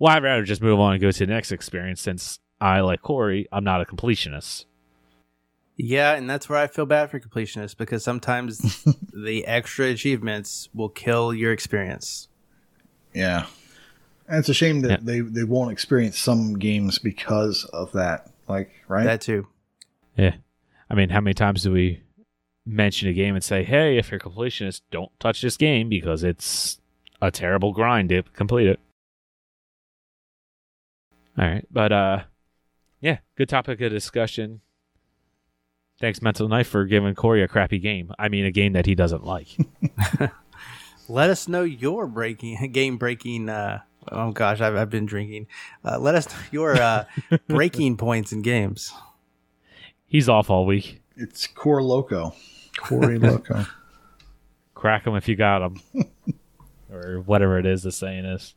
[0.00, 3.00] well i'd rather just move on and go to the next experience since i like
[3.02, 4.64] corey i'm not a completionist
[5.76, 10.90] Yeah, and that's where I feel bad for completionists because sometimes the extra achievements will
[10.90, 12.28] kill your experience.
[13.14, 13.46] yeah.
[14.28, 14.96] And it's a shame that Yeah.
[15.00, 18.28] they, they won't experience some games because of that.
[18.46, 19.04] Like, right?
[19.04, 19.46] That too.
[20.16, 20.34] yeah
[20.90, 22.02] i mean how many times do we
[22.66, 26.22] mention a game and say hey if you're a completionist don't touch this game because
[26.24, 26.79] it's
[27.20, 28.80] a terrible grind to complete it
[31.38, 32.20] all right but uh
[33.00, 34.60] yeah good topic of discussion
[36.00, 38.94] thanks mental knife for giving corey a crappy game i mean a game that he
[38.94, 39.48] doesn't like
[41.10, 43.48] Let us know your breaking game breaking.
[43.48, 43.80] Uh,
[44.12, 45.48] oh gosh, I've, I've been drinking.
[45.84, 47.04] Uh, let us know your uh,
[47.48, 48.92] breaking points in games.
[50.06, 52.32] he's off all week it's Core Loco.
[52.78, 53.66] Corey Loco.
[54.74, 56.06] Crack them if you got them,
[56.92, 58.54] or whatever it is the saying is.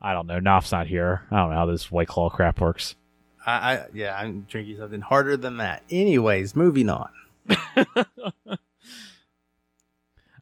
[0.00, 0.38] I don't know.
[0.38, 1.22] Knopf's not here.
[1.30, 2.96] I don't know how this White Claw crap works.
[3.46, 5.82] I, I yeah, I'm drinking something harder than that.
[5.90, 7.08] Anyways, moving on.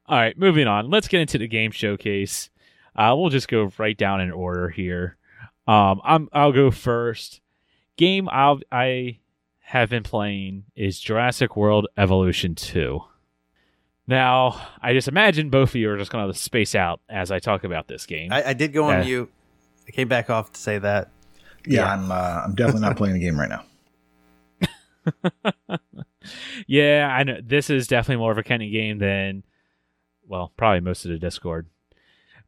[0.06, 0.90] All right, moving on.
[0.90, 2.50] Let's get into the game showcase.
[2.96, 5.16] Uh, we'll just go right down in order here.
[5.66, 7.40] Um, I'm I'll go first.
[7.96, 9.18] Game I'll, I
[9.60, 13.00] have been playing is Jurassic World Evolution 2.
[14.06, 17.38] Now, I just imagine both of you are just going to space out as I
[17.38, 18.32] talk about this game.
[18.32, 19.04] I, I did go on Yeah.
[19.04, 19.32] mute.
[19.88, 21.10] I came back off to say that.
[21.66, 21.92] Yeah, Yeah.
[21.94, 22.10] I'm.
[22.12, 23.64] Uh, I'm definitely not playing the game right now.
[26.66, 29.44] yeah, I know this is definitely more of a Kenny game than,
[30.26, 31.66] well, probably most of the Discord.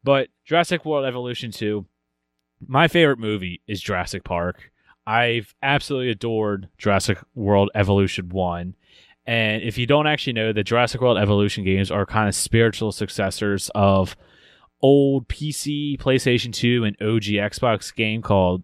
[0.02, 1.84] But Jurassic World Evolution 2,
[2.66, 4.70] my favorite movie is Jurassic Park.
[5.06, 8.74] I've absolutely adored Jurassic World Evolution 1.
[9.26, 12.92] And if you don't actually know, the Jurassic World Evolution games are kind of spiritual
[12.92, 14.16] successors of
[14.80, 18.62] old PC, PlayStation 2, and OG Xbox game called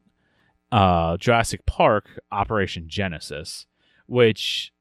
[0.70, 3.66] uh, Jurassic Park Operation Genesis,
[4.07, 4.72] which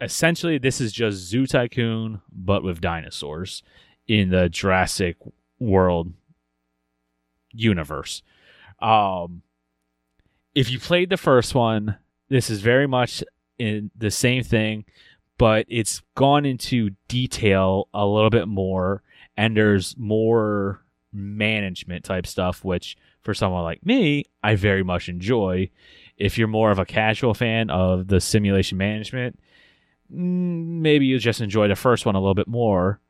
[0.00, 3.62] essentially this is just Zoo Tycoon but with dinosaurs
[4.08, 5.16] in the Jurassic
[5.58, 6.12] World
[7.52, 8.22] universe.
[8.80, 9.42] Um,
[10.54, 11.98] if you played the first one,
[12.28, 13.22] this is very much
[13.62, 14.84] in the same thing,
[15.38, 19.02] but it's gone into detail a little bit more,
[19.36, 25.70] and there's more management type stuff, which for someone like me, I very much enjoy.
[26.16, 29.38] If you're more of a casual fan of the simulation management,
[30.12, 33.00] mm, maybe you just enjoy the first one a little bit more.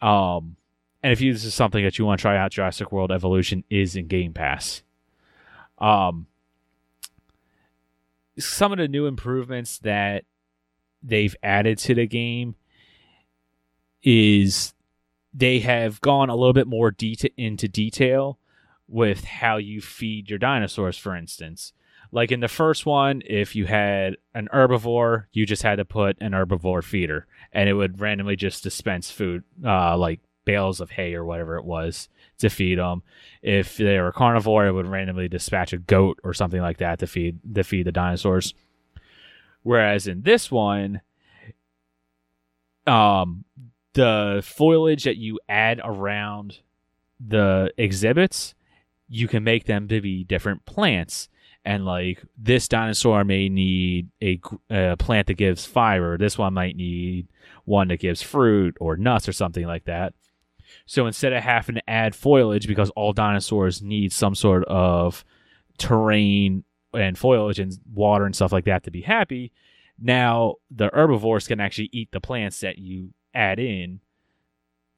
[0.00, 0.56] Um,
[1.02, 3.64] and if you, this is something that you want to try out, Jurassic World Evolution
[3.68, 4.82] is in Game Pass.
[5.78, 6.26] Um,
[8.38, 10.24] some of the new improvements that
[11.02, 12.54] they've added to the game
[14.02, 14.74] is
[15.34, 18.38] they have gone a little bit more deta- into detail
[18.88, 21.72] with how you feed your dinosaurs, for instance.
[22.10, 26.18] Like in the first one, if you had an herbivore, you just had to put
[26.20, 31.14] an herbivore feeder, and it would randomly just dispense food, uh, like bales of hay
[31.14, 33.02] or whatever it was, to feed them.
[33.42, 37.06] If they were carnivore, it would randomly dispatch a goat or something like that to
[37.06, 38.54] feed to feed the dinosaurs.
[39.62, 41.00] Whereas in this one,
[42.86, 43.44] um,
[43.94, 46.58] the foliage that you add around
[47.24, 48.54] the exhibits,
[49.08, 51.28] you can make them to be different plants.
[51.64, 56.18] And like this dinosaur may need a, a plant that gives fiber.
[56.18, 57.28] This one might need
[57.64, 60.14] one that gives fruit or nuts or something like that.
[60.86, 65.24] So instead of having to add foliage, because all dinosaurs need some sort of
[65.78, 69.52] terrain and foliage and water and stuff like that to be happy,
[69.98, 74.00] now the herbivores can actually eat the plants that you add in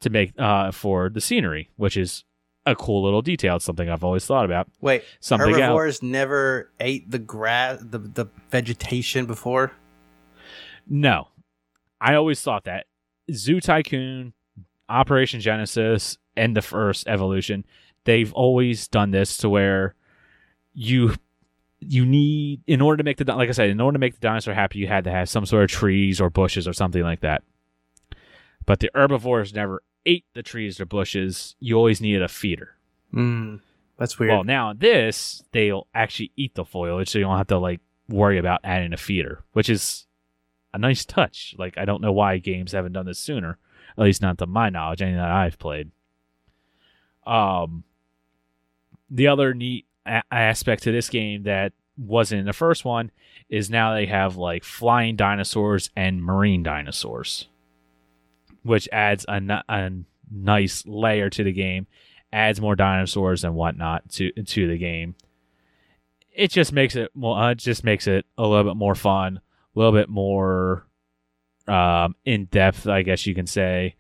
[0.01, 2.25] to make uh, for the scenery, which is
[2.67, 3.57] a cool little detail.
[3.57, 4.69] It's something I've always thought about.
[4.81, 5.61] Wait, Something else.
[5.61, 9.73] herbivores never ate the grass, the the vegetation before.
[10.87, 11.29] No,
[12.01, 12.87] I always thought that
[13.33, 14.33] Zoo Tycoon,
[14.89, 17.65] Operation Genesis, and the first Evolution,
[18.05, 19.95] they've always done this to where
[20.73, 21.15] you
[21.81, 24.21] you need in order to make the like I said, in order to make the
[24.21, 27.21] dinosaur happy, you had to have some sort of trees or bushes or something like
[27.21, 27.43] that.
[28.67, 31.55] But the herbivores never ate the trees or bushes.
[31.61, 32.77] You always needed a feeder.
[33.13, 33.61] Mm,
[33.99, 34.33] that's weird.
[34.33, 38.39] Well, now this, they'll actually eat the foliage, so you don't have to like worry
[38.39, 40.07] about adding a feeder, which is
[40.73, 41.55] a nice touch.
[41.59, 43.59] Like I don't know why games haven't done this sooner,
[43.97, 45.91] at least not to my knowledge, any that I've played.
[47.27, 47.85] Um,
[49.11, 53.11] the other neat a- aspect to this game that wasn't in the first one
[53.49, 57.49] is now they have like flying dinosaurs and marine dinosaurs,
[58.63, 59.91] which adds a, n- a
[60.31, 61.87] nice layer to the game
[62.35, 65.15] adds more dinosaurs and whatnot to to the game.
[66.33, 67.13] It just makes it.
[67.23, 70.85] Uh, it just makes it a little bit more fun, a little bit more
[71.69, 73.95] um, in depth, I guess you can say,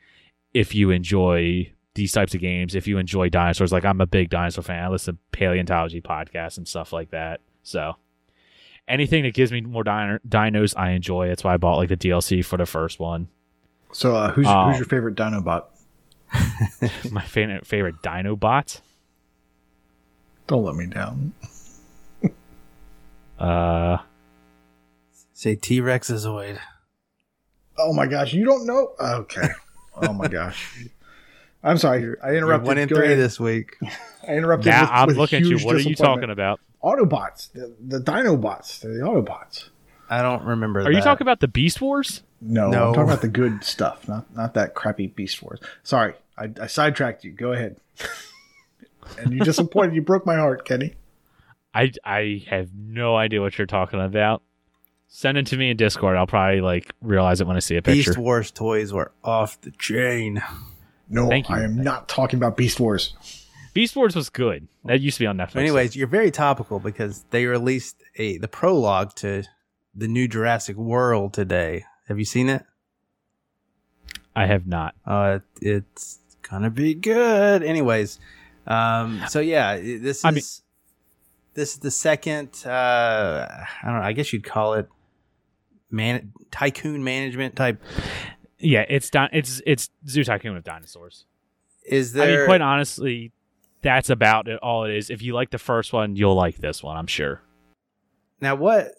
[0.52, 2.74] if you enjoy these types of games.
[2.74, 4.82] If you enjoy dinosaurs, like I'm a big dinosaur fan.
[4.84, 7.40] I listen to paleontology podcasts and stuff like that.
[7.62, 7.94] So
[8.88, 11.28] anything that gives me more dino- dinos, I enjoy.
[11.28, 13.28] That's why I bought like the DLC for the first one.
[13.92, 14.64] So, uh, who's Oh.
[14.70, 15.66] who's your favorite Dinobot?
[17.12, 18.80] My favorite favorite Dinobot.
[20.48, 21.32] Don't let me down.
[23.38, 23.98] Uh,
[25.32, 26.58] Say T Rexazoid.
[27.78, 28.92] Oh my gosh, you don't know?
[29.00, 29.48] Okay.
[30.02, 30.86] Oh my gosh.
[31.62, 32.14] I'm sorry.
[32.22, 32.66] I You're interrupted.
[32.66, 33.18] one in Go three ahead.
[33.18, 33.76] this week.
[34.28, 34.66] I interrupted.
[34.70, 35.58] now with- I'm with looking at you.
[35.58, 36.60] What are you talking about?
[36.82, 39.70] Autobots, the, the Dinobots, they're the Autobots.
[40.10, 40.80] I don't remember.
[40.80, 42.22] Are you talking about the Beast Wars?
[42.42, 42.88] No, No.
[42.88, 45.60] I'm talking about the good stuff, not not that crappy Beast Wars.
[45.82, 47.32] Sorry, I, I sidetracked you.
[47.32, 47.76] Go ahead.
[49.18, 49.94] and you disappointed.
[49.94, 50.94] You broke my heart, Kenny.
[51.72, 54.42] I I have no idea what you're talking about.
[55.08, 56.16] Send it to me in Discord.
[56.16, 58.10] I'll probably like realize it when I see a picture.
[58.10, 60.42] Beast Wars toys were off the chain.
[61.08, 61.54] No, Thank you.
[61.54, 63.14] I am not talking about Beast Wars.
[63.74, 64.68] Beast Wars was good.
[64.84, 65.56] That used to be on Netflix.
[65.56, 69.44] Anyways, you're very topical because they released a the prologue to
[69.94, 71.84] the new Jurassic World today.
[72.08, 72.64] Have you seen it?
[74.36, 74.94] I have not.
[75.06, 77.62] Uh, it's gonna be good.
[77.62, 78.18] Anyways,
[78.66, 80.42] um, so yeah, this is I mean-
[81.54, 82.48] this is the second.
[82.66, 83.46] Uh,
[83.82, 84.02] I don't know.
[84.02, 84.88] I guess you'd call it
[85.94, 87.82] man tycoon management type.
[88.58, 91.26] Yeah, it's di- it's it's Zoo Tycoon with dinosaurs.
[91.86, 92.34] Is there?
[92.34, 93.32] I mean, quite honestly,
[93.82, 94.58] that's about it.
[94.62, 95.10] All it is.
[95.10, 96.96] If you like the first one, you'll like this one.
[96.96, 97.42] I'm sure.
[98.40, 98.92] Now what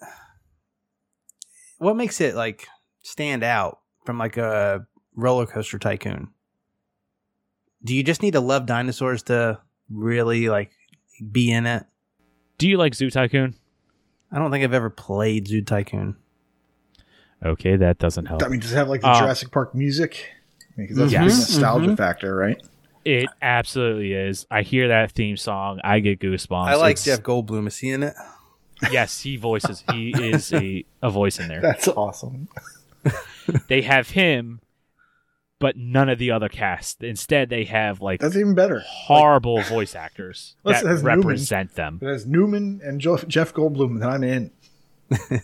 [1.77, 2.67] what makes it like
[3.03, 6.29] stand out from like a roller coaster tycoon?
[7.83, 10.71] Do you just need to love dinosaurs to really like
[11.31, 11.85] be in it?
[12.57, 13.55] Do you like Zoo Tycoon?
[14.31, 16.15] I don't think I've ever played Zoo Tycoon.
[17.45, 18.43] Okay, that doesn't help.
[18.43, 20.31] I mean, does it have like the Uh, Jurassic Park music?
[20.75, 21.21] Because that's a Yes.
[21.23, 21.97] big nostalgia Mhm.
[21.97, 22.61] factor, right?
[23.05, 24.47] It absolutely is.
[24.49, 26.67] I hear that theme song, I get goosebumps.
[26.67, 27.67] I like It's- Jeff Goldblum.
[27.67, 28.15] Is he in it?
[28.91, 29.83] Yes, he voices.
[29.93, 31.61] He is a, a voice in there.
[31.61, 32.47] That's awesome.
[33.67, 34.59] They have him,
[35.59, 37.03] but none of the other cast.
[37.03, 38.81] Instead, they have like That's even better.
[38.87, 41.19] horrible voice actors Let's- that has Newman.
[41.19, 41.99] represent them.
[42.01, 44.51] It has Newman and jo- Jeff Goldblum, then I'm in.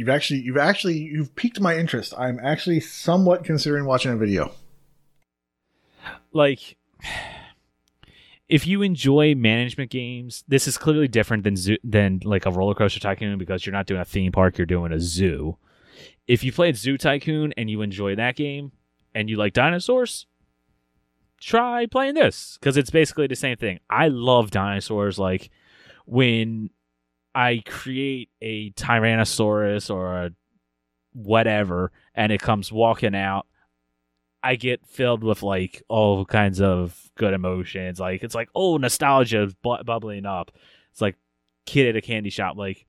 [0.00, 2.14] you've actually, you've actually, you've piqued my interest.
[2.16, 4.52] I'm actually somewhat considering watching a video.
[6.32, 6.78] like
[8.48, 12.74] if you enjoy management games, this is clearly different than zoo, than like a roller
[12.74, 15.58] coaster tycoon because you're not doing a theme park, you're doing a zoo.
[16.26, 18.72] If you played Zoo Tycoon and you enjoy that game
[19.14, 20.26] and you like dinosaurs,
[21.40, 23.80] try playing this because it's basically the same thing.
[23.90, 25.18] I love dinosaurs.
[25.18, 25.50] Like
[26.06, 26.70] when
[27.34, 30.30] I create a Tyrannosaurus or a
[31.12, 33.46] whatever and it comes walking out
[34.42, 38.00] I get filled with like all kinds of good emotions.
[38.00, 40.50] Like it's like oh nostalgia is bu- bubbling up.
[40.92, 41.16] It's like
[41.66, 42.56] kid at a candy shop.
[42.56, 42.86] Like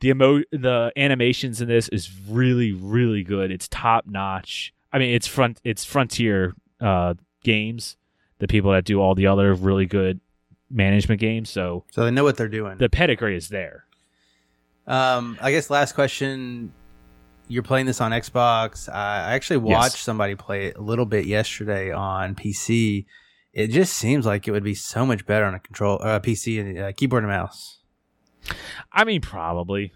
[0.00, 3.50] the emo the animations in this is really really good.
[3.50, 4.74] It's top notch.
[4.92, 7.96] I mean it's front it's Frontier uh, games,
[8.38, 10.20] the people that do all the other really good
[10.74, 11.48] management games.
[11.50, 12.76] So So they know what they're doing.
[12.78, 13.86] the pedigree is there.
[14.86, 16.72] Um, I guess last question.
[17.48, 18.92] You're playing this on Xbox.
[18.92, 19.76] I actually Yes.
[19.76, 23.06] watched somebody play it a little bit yesterday on PC.
[23.52, 26.58] It just seems like it would be so much better on a control uh, PC
[26.60, 27.78] and uh, keyboard and mouse.
[28.92, 29.92] I mean, probably.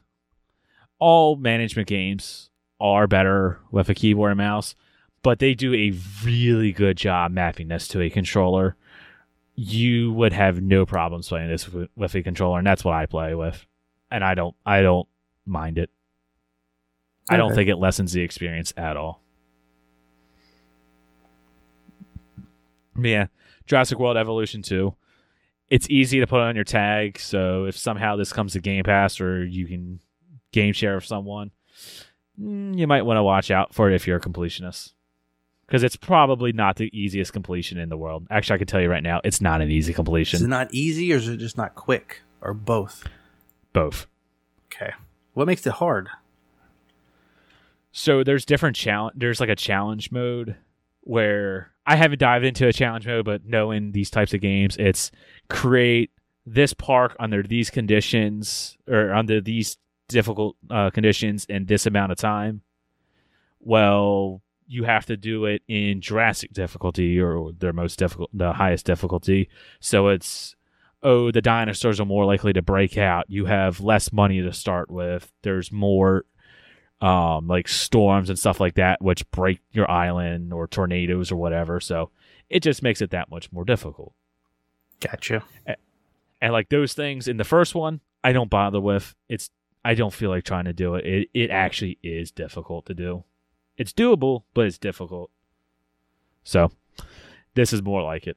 [0.99, 4.75] All management games are better with a keyboard and mouse,
[5.23, 5.93] but they do a
[6.25, 8.77] really good job mapping this to a controller.
[9.61, 13.07] You would have no problems playing this with, with a controller, and that's what I
[13.07, 13.67] play with.
[14.11, 15.09] And I don't, I don't
[15.47, 15.91] mind it.
[17.31, 19.21] I don't think it lessens the experience at all.
[22.99, 23.27] Yeah,
[23.67, 24.95] Jurassic World Evolution 2
[25.71, 27.19] it's easy to put on your tag.
[27.19, 30.01] So if somehow this comes to Game Pass or you can
[30.53, 31.51] game share with someone,
[32.41, 34.93] mm, you might want to watch out for it if you're a completionist.
[35.69, 38.27] Because it's probably not the easiest completion in the world.
[38.31, 40.39] Actually, I can tell you right now, it's not an easy completion.
[40.39, 43.05] Is it not easy or is it just not quick or both?
[43.75, 44.07] Both.
[44.73, 44.93] Okay.
[45.35, 46.09] What makes it hard?
[47.93, 49.15] So there's different challenge.
[49.19, 50.57] There's like a challenge mode
[51.03, 55.11] where I haven't dived into a challenge mode, but knowing these types of games, it's
[55.51, 56.11] create
[56.47, 59.77] this park under these conditions or under these
[60.09, 62.63] difficult uh, conditions in this amount of time.
[63.61, 68.87] Well, you have to do it in Jurassic difficulty or their most difficult, the highest
[68.87, 69.49] difficulty.
[69.81, 70.55] So it's
[71.03, 73.25] oh, the dinosaurs are more likely to break out.
[73.29, 75.33] You have less money to start with.
[75.43, 76.25] There's more
[77.01, 81.81] um, like storms and stuff like that, which break your island or tornadoes or whatever.
[81.81, 82.11] So
[82.51, 84.13] it just makes it that much more difficult.
[85.01, 85.45] Gotcha.
[86.41, 89.15] And like those things in the first one, I don't bother with.
[89.29, 89.51] It's
[89.85, 91.07] I don't feel like trying to do it.
[91.07, 93.25] It it actually is difficult to do.
[93.79, 95.31] It's doable, but it's difficult.
[96.45, 96.71] So
[97.55, 98.37] this is more like it.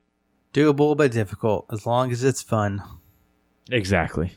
[0.53, 2.81] Doable but difficult as long as it's fun.
[3.69, 4.33] Exactly.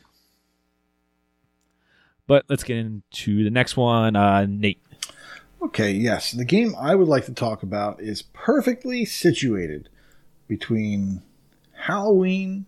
[2.27, 4.15] But let's get into the next one.
[4.15, 4.81] Uh, Nate.
[5.61, 6.31] Okay, yes.
[6.31, 9.89] The game I would like to talk about is perfectly situated
[10.47, 11.21] between
[11.73, 12.65] Halloween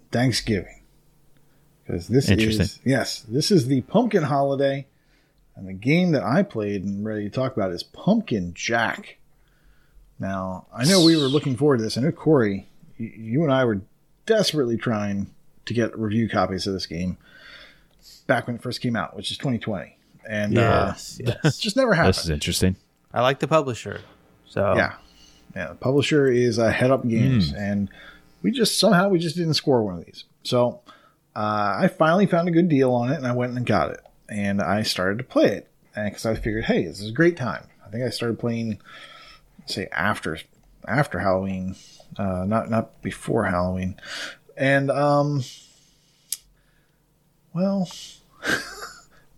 [0.00, 0.82] and Thanksgiving.
[1.86, 2.62] because this Interesting.
[2.62, 4.87] is yes, this is the Pumpkin Holiday,
[5.58, 9.18] and the game that I played and ready to talk about is Pumpkin Jack.
[10.18, 11.98] Now I know we were looking forward to this.
[11.98, 13.80] I know Corey, you and I were
[14.26, 15.30] desperately trying
[15.66, 17.18] to get review copies of this game
[18.26, 19.96] back when it first came out, which is 2020,
[20.28, 21.58] and Yes, uh, yes.
[21.58, 22.14] it just never happened.
[22.14, 22.76] This is interesting.
[23.12, 24.00] I like the publisher.
[24.46, 24.94] So Yeah,
[25.54, 25.68] yeah.
[25.68, 27.88] The publisher is uh, Headup Games, and
[28.42, 30.24] we just somehow we just didn't score one of these.
[30.42, 30.80] So
[31.36, 34.00] uh, I finally found a good deal on it, and I went and got it,
[34.28, 37.64] and I started to play it, because I figured, hey, this is a great time.
[37.86, 38.80] I think I started playing,
[39.66, 40.38] say after
[40.86, 41.76] after Halloween,
[42.16, 43.96] uh, not not before Halloween,
[44.56, 45.44] and um,
[47.52, 47.88] well.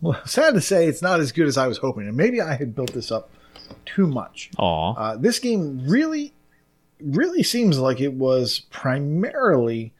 [0.03, 2.55] Well, sad to say, it's not as good as I was hoping, and maybe I
[2.55, 3.30] had built this up
[3.84, 4.51] too much.
[4.57, 4.95] Aw.
[4.95, 6.32] Uh, this game really,
[7.03, 9.93] really seems like it was primarily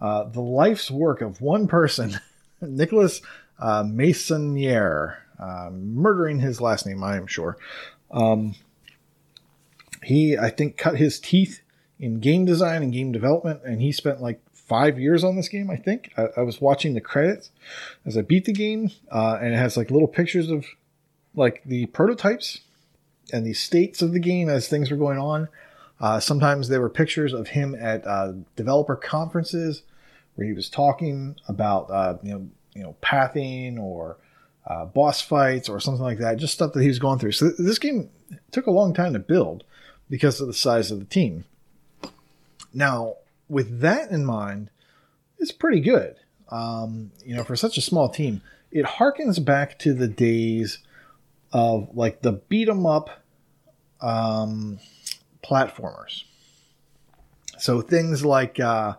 [0.00, 2.20] uh, the life's work of one person,
[2.60, 3.20] Nicholas
[3.60, 7.56] uh, Masonier, uh, murdering his last name, I am sure.
[8.10, 8.56] Um,
[10.02, 11.60] he, I think, cut his teeth
[11.98, 15.70] in game design and game development, and he spent like five years on this game.
[15.70, 17.50] I think I, I was watching the credits
[18.06, 20.64] as I beat the game, uh, and it has like little pictures of
[21.34, 22.60] like the prototypes
[23.32, 25.48] and the states of the game as things were going on.
[26.00, 29.82] Uh, sometimes there were pictures of him at uh, developer conferences
[30.34, 34.16] where he was talking about uh, you know you know pathing or
[34.66, 37.32] uh, boss fights or something like that, just stuff that he was going through.
[37.32, 38.10] So th- this game
[38.50, 39.64] took a long time to build
[40.08, 41.44] because of the size of the team.
[42.72, 43.16] Now,
[43.48, 44.70] with that in mind,
[45.38, 46.16] it's pretty good.
[46.50, 50.78] Um, you know, for such a small team, it harkens back to the days
[51.52, 53.10] of like the beat 'em up
[54.00, 54.78] um,
[55.44, 56.24] platformers.
[57.58, 58.94] So things like, uh,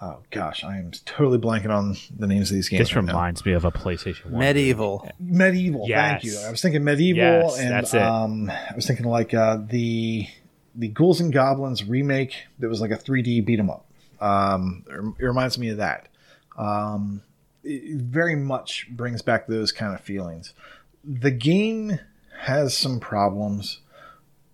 [0.00, 2.80] oh gosh, I am totally blanking on the names of these games.
[2.88, 3.12] This right now.
[3.12, 4.42] reminds me of a PlayStation 1.
[4.42, 5.10] MediEvil.
[5.22, 5.88] MediEvil.
[5.88, 6.38] Thank you.
[6.46, 8.02] I was thinking MediEvil, Yes, and that's it.
[8.02, 10.26] um, I was thinking like uh, the
[10.74, 13.84] the Ghouls and Goblins remake that was like a 3D beat 'em up.
[14.20, 14.84] Um,
[15.18, 16.08] it reminds me of that.
[16.56, 17.22] Um,
[17.64, 20.52] it very much brings back those kind of feelings.
[21.04, 21.98] The game
[22.42, 23.78] has some problems,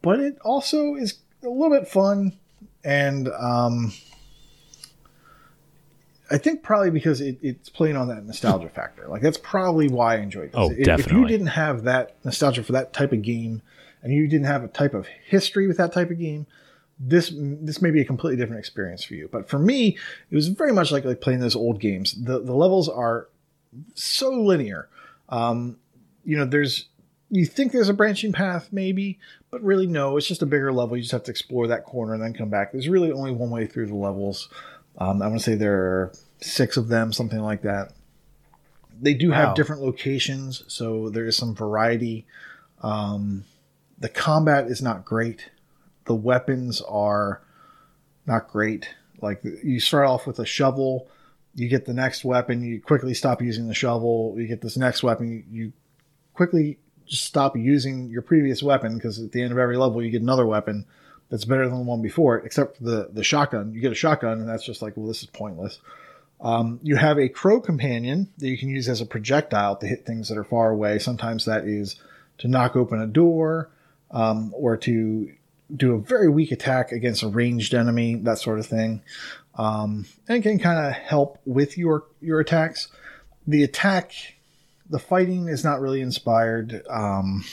[0.03, 2.33] but it also is a little bit fun,
[2.83, 3.93] and um,
[6.31, 9.07] I think probably because it, it's playing on that nostalgia factor.
[9.09, 10.55] Like that's probably why I enjoyed this.
[10.55, 13.63] Oh, If- If you didn't have that nostalgia for that type of game,
[14.03, 16.47] and you didn't have a type of history with that type of game,
[16.99, 19.29] this this may be a completely different experience for you.
[19.31, 19.99] But for me,
[20.31, 22.13] it was very much like, like playing those old games.
[22.15, 23.29] The the levels are
[23.95, 24.89] so linear.
[25.29, 25.79] Um,
[26.25, 26.87] you know, there's
[27.31, 29.19] you think there's a branching path maybe,
[29.51, 30.17] but really no.
[30.17, 30.97] It's just a bigger level.
[30.97, 32.73] You just have to explore that corner and then come back.
[32.73, 34.49] There's really only one way through the levels.
[34.99, 37.93] Um, I want to say there are six of them, something like that.
[39.01, 39.37] They do Wow.
[39.47, 42.27] have different locations, so there is some variety.
[42.83, 43.45] Um,
[43.99, 45.51] the combat is not great.
[46.05, 47.41] The weapons are
[48.27, 48.89] not great.
[49.21, 51.09] Like you start off with a shovel,
[51.55, 54.35] you get the next weapon, you quickly stop using the shovel.
[54.37, 55.73] You get this next weapon, you, you
[56.35, 60.11] quickly just stop using your previous weapon because at the end of every level you
[60.11, 60.85] get another weapon
[61.31, 63.73] that's better than the one before except for the the shotgun.
[63.73, 65.79] You get a shotgun, and that's just like, well, this is pointless.
[66.41, 70.05] Um, you have a crow companion that you can use as a projectile to hit
[70.05, 70.99] things that are far away.
[70.99, 71.97] Sometimes that is
[72.39, 73.71] to knock open a door
[74.11, 75.33] um, or to
[75.75, 79.03] do a very weak attack against a ranged enemy, that sort of thing.
[79.57, 82.89] Um, and can kind of help with your your attacks.
[83.47, 84.13] The attack,
[84.89, 86.83] the fighting is not really inspired.
[86.91, 87.45] Um,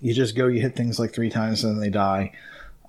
[0.00, 2.32] you just go, you hit things like three times, and then they die.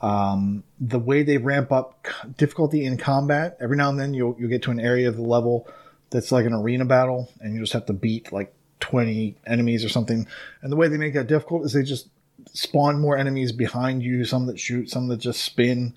[0.02, 4.50] Um, the way they ramp up difficulty in combat, every now and then you'll you'll
[4.50, 5.68] get to an area of the level
[6.10, 9.90] that's like an arena battle, and you just have to beat like twenty enemies or
[9.90, 10.28] something.
[10.62, 12.10] And the way they make that difficult is they just
[12.52, 15.94] spawn more enemies behind you, some that shoot, some that just spin,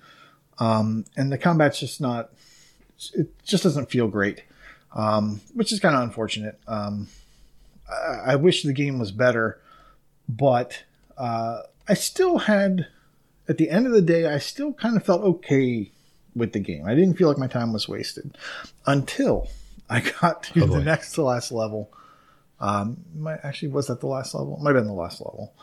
[0.59, 2.31] um, and the combat's just not.
[3.13, 4.43] It just doesn't feel great,
[4.93, 6.59] um, which is kind of unfortunate.
[6.65, 7.09] Um,
[7.89, 9.59] I, I wish the game was better,
[10.29, 10.83] but
[11.17, 12.87] uh, I still had
[13.47, 15.91] at the end of the day, I still kind of felt okay
[16.35, 16.85] with the game.
[16.85, 18.37] I didn't feel like my time was wasted
[18.85, 19.47] until
[19.89, 21.91] I got to Oh, the next to last level.
[22.59, 24.57] Um, might, actually, was that the last level?
[24.61, 25.53] Might have been the last level.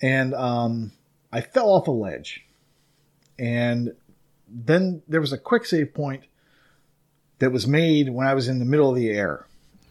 [0.00, 0.92] And um,
[1.32, 2.44] I fell off a ledge.
[3.38, 3.94] And
[4.48, 6.24] then there was a quick save point
[7.38, 9.46] that was made when I was in the middle of the air.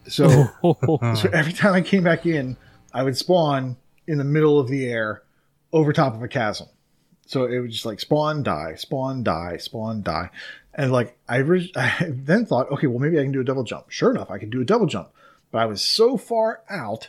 [0.08, 0.28] So,
[0.62, 2.56] so every time I came back in,
[2.92, 3.76] I would spawn
[4.06, 5.22] in the middle of the air
[5.72, 6.68] over top of a chasm
[7.26, 10.30] so it was just like spawn, die, spawn, die, spawn, die.
[10.74, 13.64] And like I, re- I then thought, okay, well maybe I can do a double
[13.64, 13.90] jump.
[13.90, 15.10] Sure enough, I can do a double jump.
[15.50, 17.08] But I was so far out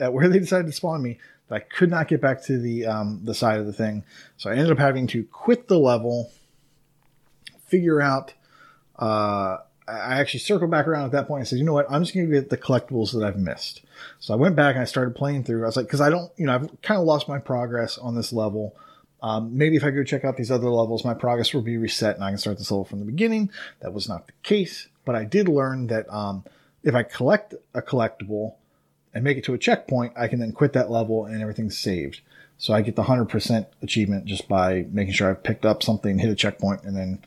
[0.00, 2.86] at where they decided to spawn me that I could not get back to the
[2.86, 4.04] um, the side of the thing.
[4.36, 6.32] So I ended up having to quit the level,
[7.66, 8.34] figure out.
[8.98, 12.02] Uh, I actually circled back around at that point and said, you know what, I'm
[12.02, 13.82] just going to get the collectibles that I've missed.
[14.18, 15.62] So I went back and I started playing through.
[15.62, 18.16] I was like, because I don't, you know, I've kind of lost my progress on
[18.16, 18.74] this level.
[19.22, 22.16] Um, maybe if I go check out these other levels, my progress will be reset
[22.16, 23.50] and I can start this level from the beginning.
[23.80, 26.44] That was not the case, but I did learn that um,
[26.82, 28.54] if I collect a collectible
[29.14, 32.20] and make it to a checkpoint, I can then quit that level and everything's saved.
[32.58, 36.30] So I get the 100% achievement just by making sure I've picked up something, hit
[36.30, 37.22] a checkpoint, and then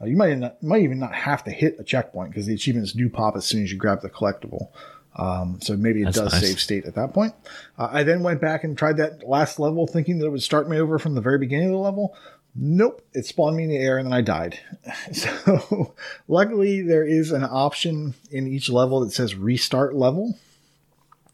[0.00, 2.92] uh, you might not, might even not have to hit a checkpoint because the achievements
[2.92, 4.68] do pop as soon as you grab the collectible.
[5.16, 6.42] Um, so maybe it That's does nice.
[6.48, 7.34] save state at that point.
[7.78, 10.68] Uh, I then went back and tried that last level, thinking that it would start
[10.68, 12.16] me over from the very beginning of the level.
[12.56, 14.58] Nope, it spawned me in the air and then I died.
[15.12, 15.94] So
[16.28, 20.36] luckily, there is an option in each level that says restart level.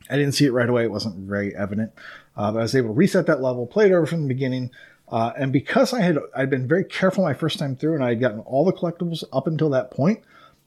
[0.09, 1.93] I didn't see it right away; it wasn't very evident.
[2.37, 4.71] Uh, but I was able to reset that level, play it over from the beginning,
[5.09, 8.11] uh, and because I had I'd been very careful my first time through, and I
[8.11, 10.21] had gotten all the collectibles up until that point,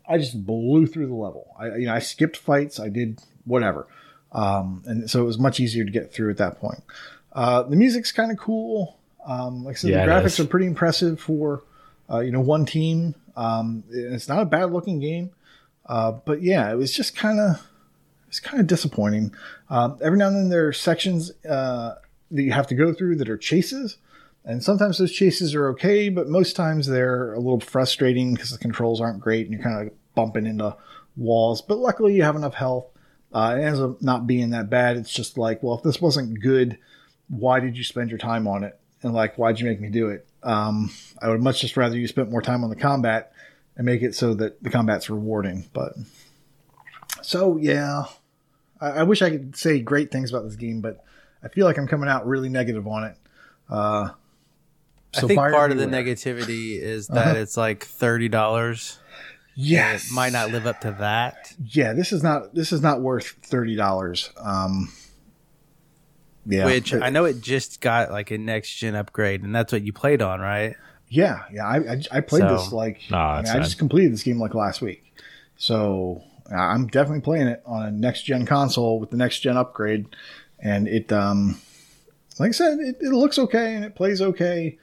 [0.07, 1.55] I just blew through the level.
[1.57, 3.87] I you know I skipped fights, I did whatever,
[4.31, 6.83] um, and so it was much easier to get through at that point.
[7.31, 8.97] Uh, the music's kind of cool.
[9.25, 11.63] Um, like I said, Yeah, the graphics are pretty impressive for
[12.11, 13.15] uh, you know one team.
[13.35, 15.31] Um, it's not a bad looking game,
[15.87, 17.65] uh, but yeah, it was just kind of
[18.27, 19.33] it's kind of disappointing.
[19.69, 21.95] Um, every now and then there are sections uh,
[22.31, 23.97] that you have to go through that are chases,
[24.45, 28.57] and sometimes those chases are okay, but most times they're a little frustrating because the
[28.57, 30.75] controls aren't great and you're kind of bumping into
[31.15, 31.61] walls.
[31.61, 32.87] But luckily, you have enough health.
[33.33, 34.97] Uh, it ends up not being that bad.
[34.97, 36.77] It's just like, well, if this wasn't good,
[37.29, 38.77] why did you spend your time on it?
[39.01, 40.27] And like, why'd you make me do it?
[40.43, 40.91] Um,
[41.21, 43.31] I would much just rather you spent more time on the combat
[43.75, 45.69] and make it so that the combat's rewarding.
[45.73, 45.93] But
[47.21, 48.03] so yeah,
[48.79, 51.03] I, I wish I could say great things about this game, but
[51.41, 53.17] I feel like I'm coming out really negative on it.
[53.69, 54.09] Uh,
[55.13, 57.39] so I think buyer part of the negativity is that Uh-huh.
[57.39, 58.99] it's like thirty dollars.
[59.55, 61.53] Yes, It might not live up to that.
[61.63, 64.31] Yeah, this is not this is not worth thirty dollars.
[64.37, 64.91] Um,
[66.45, 69.81] yeah, Which I know it just got like a next gen upgrade, and that's what
[69.83, 70.75] you played on, right?
[71.07, 71.65] Yeah, yeah.
[71.65, 74.39] I I, I played So- this like Nah, I, mean, I just completed this game
[74.39, 75.13] like last week,
[75.55, 76.21] so
[76.53, 80.07] I'm definitely playing it on a next gen console with the next gen upgrade,
[80.59, 81.61] and it um,
[82.39, 84.77] like I said, it, it looks okay and it plays okay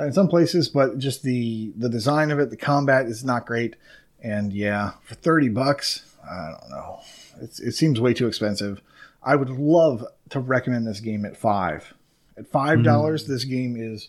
[0.00, 3.46] Uh, in some places, but just the the design of it, the combat is not
[3.46, 3.76] great,
[4.22, 7.00] and yeah, for thirty bucks, I don't know,
[7.40, 8.80] it's, it seems way too expensive.
[9.22, 11.92] I would love to recommend this game at five.
[12.38, 12.84] At five hmm.
[12.84, 14.08] dollars, this game is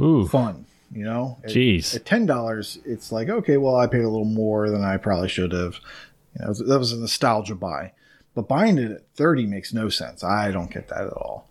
[0.00, 0.66] Ooh, fun.
[0.90, 1.94] You know, At- Jeez.
[1.94, 5.28] At, ten dollars, it's like okay, well, I paid a little more than I probably
[5.28, 5.78] should have.
[6.38, 7.92] You know, that was a nostalgia buy.
[8.34, 10.24] But buying it at thirty makes no sense.
[10.24, 11.47] I don't get that at all.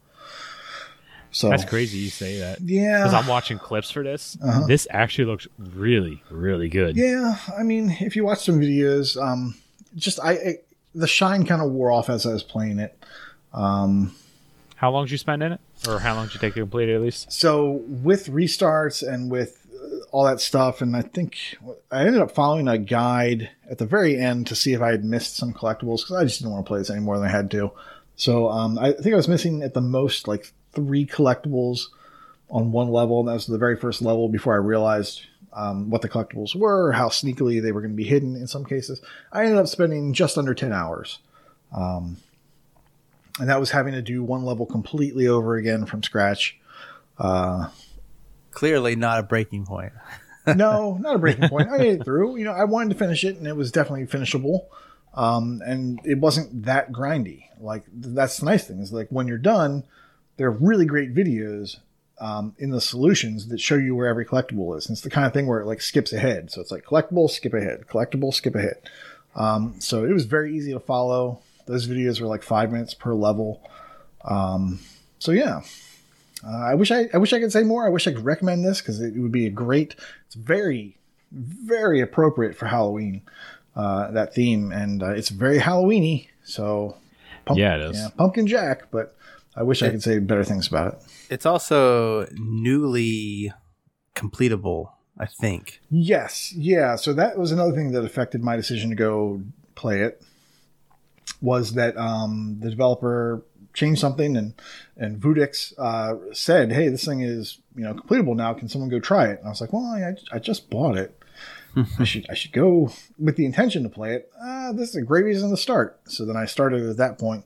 [1.32, 1.98] So that's crazy.
[2.00, 4.38] You say that Yeah, because I'm watching clips for this.
[4.44, 4.66] Uh-huh.
[4.66, 6.96] This actually looks really, really good.
[6.98, 7.38] yeah.
[7.58, 9.56] I mean, if you watch some videos, um,
[9.96, 10.56] just I, I
[10.96, 12.98] the shine kind of wore off as I was playing it.
[13.54, 14.16] Um,
[14.76, 16.90] How long did you spend in it, or how long did you take to complete
[16.90, 17.32] it at least?
[17.32, 21.38] so with restarts and with uh, all that stuff and i think
[21.92, 25.04] i ended up following a guide at the very end to see if i had
[25.04, 27.32] missed some collectibles because i just didn't want to play this any more than i
[27.32, 27.72] had to
[28.16, 31.88] so um, i think i was missing at the most like three collectibles
[32.50, 35.22] on one level and that was the very first level before i realized
[35.54, 38.64] um, what the collectibles were how sneakily they were going to be hidden in some
[38.64, 39.02] cases
[39.32, 41.20] i ended up spending just under 10 hours
[41.74, 42.18] um,
[43.40, 46.58] and that was having to do one level completely over again from scratch
[47.20, 47.70] uh,
[48.58, 49.94] Clearly not a breaking point.
[50.48, 51.70] no, not a breaking point.
[51.70, 52.38] I made it through.
[52.38, 54.68] You know, I wanted to finish it, and it was definitely finishable.
[55.14, 57.44] Um, and it wasn't that grindy.
[57.60, 59.84] Like that's the nice thing is like when you're done,
[60.38, 61.78] there are really great videos
[62.20, 64.88] um, in the solutions that show you where every collectible is.
[64.88, 66.52] And it's the kind of thing where it like skips ahead.
[66.52, 68.78] So it's like collectible, skip ahead, collectible, skip ahead.
[69.36, 71.40] Um, so it was very easy to follow.
[71.66, 73.62] Those videos were like five minutes per level.
[74.26, 74.80] Um,
[75.20, 75.62] so yeah,
[76.46, 77.86] uh, I wish I, I wish I could say more.
[77.86, 79.96] I wish I could recommend this because it would be a great.
[80.26, 80.98] It's very,
[81.32, 83.22] very appropriate for Halloween.
[83.76, 86.28] Uh, that theme, and uh, it's very Halloweeny.
[86.44, 86.98] So,
[87.46, 87.98] pump- Yeah, it is.
[87.98, 88.90] Yeah, Pumpkin Jack.
[88.90, 89.16] But
[89.58, 91.04] I wish I could say better things about it.
[91.32, 93.52] It's also newly
[94.16, 95.82] completable, I think.
[95.90, 96.96] Yes, yeah.
[96.96, 99.42] So that was another thing that affected my decision to go
[99.74, 100.22] play it.
[101.42, 103.44] Was that um, the developer
[103.74, 104.54] changed something, and
[104.96, 108.54] and Vudix uh, said, "Hey, this thing is you know completable now.
[108.54, 111.20] Can someone go try it?" And I was like, "Well, I, I just bought it.
[112.00, 114.32] I should I should go with the intention to play it.
[114.40, 117.46] Uh, this is a great reason to start." So then I started at that point,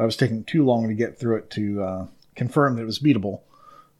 [0.00, 2.86] but I was taking too long to get through it to uh, confirm that it
[2.86, 3.40] was beatable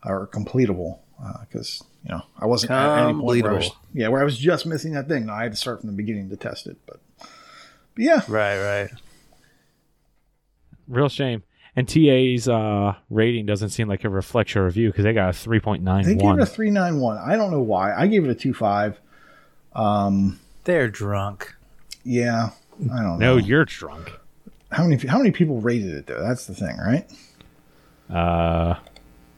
[0.03, 1.01] or completable
[1.42, 3.74] because you know I wasn't at any point where I was, Completable.
[3.92, 5.26] yeah where I was just missing that thing.
[5.26, 7.28] No, I had to start from the beginning to test it, but, but
[8.03, 8.90] yeah, Right, right.
[10.88, 11.42] Real shame.
[11.76, 15.32] And TA's uh, rating doesn't seem like it reflects your review because they got a
[15.34, 17.18] three point nine they gave it a three nine one.
[17.18, 17.94] I don't know why.
[17.94, 18.98] I gave it a two five.
[19.74, 21.55] Um, They're drunk.
[22.05, 22.53] yeah,
[22.90, 23.16] I don't know.
[23.16, 23.36] No, know.
[23.36, 24.12] you're drunk.
[24.71, 26.23] How many how many people rated it though?
[26.23, 27.11] That's the thing, right?
[28.09, 28.77] Uh,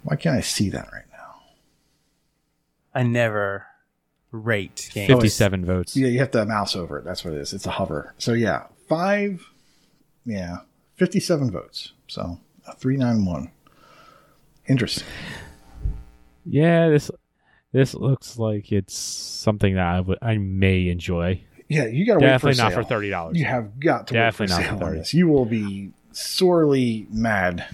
[0.02, 1.42] Why can't I see that right now?
[2.94, 3.66] I never
[4.30, 5.08] rate games.
[5.08, 5.96] fifty-seven votes.
[5.96, 7.04] Yeah, you have to mouse over it.
[7.04, 7.52] That's what it is.
[7.52, 8.14] It's a hover.
[8.18, 9.44] So yeah, five.
[10.24, 10.58] Yeah,
[10.96, 11.92] fifty-seven votes.
[12.08, 13.50] So a three nine one.
[14.68, 15.06] Interesting.
[16.44, 17.10] Yeah, this
[17.72, 21.42] this looks like it's something that I would I may enjoy.
[21.74, 22.82] Yeah, you got to wait for Definitely not sale.
[22.82, 23.38] for thirty dollars.
[23.38, 24.98] You have got to Definitely wait not for for sale on 30.
[24.98, 25.14] this.
[25.14, 27.64] You will be sorely mad.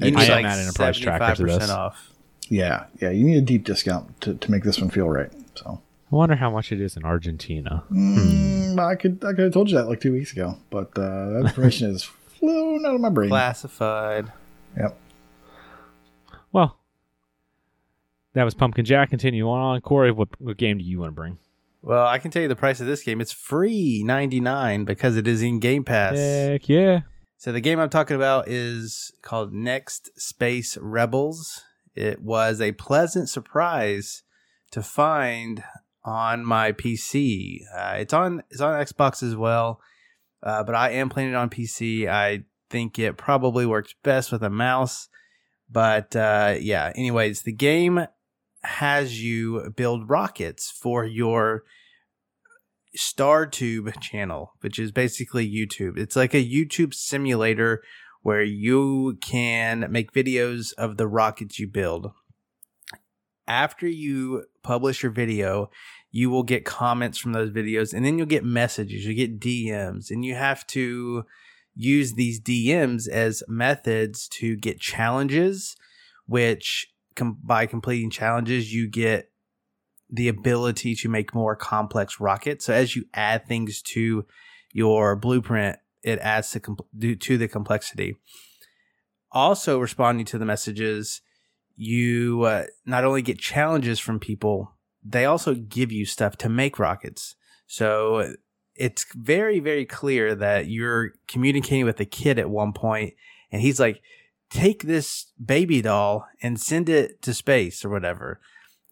[0.00, 1.70] You I need am like adding a price tracker to this.
[1.70, 2.10] off.
[2.48, 3.10] Yeah, yeah.
[3.10, 5.30] You need a deep discount to, to make this one feel right.
[5.54, 5.80] So
[6.12, 7.84] I wonder how much it is in Argentina.
[7.90, 11.30] mm, I could I could have told you that like two weeks ago, but uh,
[11.30, 13.28] that information is flown out of my brain.
[13.30, 14.30] Classified.
[14.76, 14.98] Yep.
[16.52, 16.76] Well,
[18.34, 19.10] that was Pumpkin Jack.
[19.10, 19.80] Continue on.
[19.80, 21.38] Corey, what, what game do you want to bring?
[21.86, 23.20] Well, I can tell you the price of this game.
[23.20, 26.16] It's free ninety nine because it is in Game Pass.
[26.16, 27.00] Heck yeah.
[27.36, 31.60] So the game I'm talking about is called Next Space Rebels.
[31.94, 34.22] It was a pleasant surprise
[34.70, 35.62] to find
[36.02, 37.58] on my PC.
[37.76, 39.78] Uh, it's on it's on Xbox as well,
[40.42, 42.08] uh, but I am playing it on PC.
[42.08, 45.10] I think it probably works best with a mouse.
[45.70, 48.06] But uh, yeah, anyways, the game
[48.64, 51.64] has you build rockets for your
[52.96, 55.98] StarTube channel, which is basically YouTube.
[55.98, 57.82] It's like a YouTube simulator
[58.22, 62.12] where you can make videos of the rockets you build.
[63.46, 65.70] After you publish your video,
[66.10, 70.10] you will get comments from those videos and then you'll get messages, you get DMs,
[70.10, 71.24] and you have to
[71.74, 75.76] use these DMs as methods to get challenges,
[76.26, 79.30] which com- by completing challenges, you get
[80.10, 82.66] the ability to make more complex rockets.
[82.66, 84.26] So as you add things to
[84.72, 88.16] your blueprint, it adds to, com- to the complexity.
[89.32, 91.20] Also, responding to the messages,
[91.76, 96.78] you uh, not only get challenges from people, they also give you stuff to make
[96.78, 97.34] rockets.
[97.66, 98.34] So
[98.74, 103.14] it's very, very clear that you're communicating with a kid at one point,
[103.50, 104.00] and he's like,
[104.54, 108.40] take this baby doll and send it to space or whatever.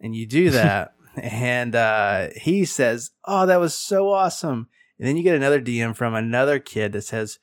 [0.00, 4.68] And you do that, and uh, he says, Oh, that was so awesome.
[4.98, 7.38] And then you get another DM from another kid that says,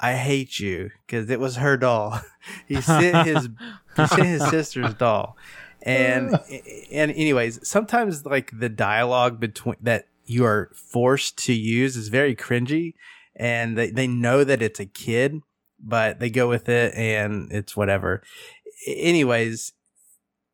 [0.00, 2.20] I hate you because it was her doll.
[2.66, 3.48] he sent his
[3.96, 5.36] he sent his sister's doll.
[5.82, 6.38] And
[6.92, 12.34] and anyways, sometimes like the dialogue between that you are forced to use is very
[12.34, 12.94] cringy
[13.36, 15.40] and they, they know that it's a kid,
[15.82, 18.22] but they go with it and it's whatever.
[18.86, 19.72] Anyways,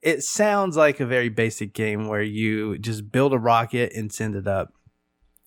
[0.02, 4.36] it sounds like a very basic game where you just build a rocket and send
[4.36, 4.72] it up.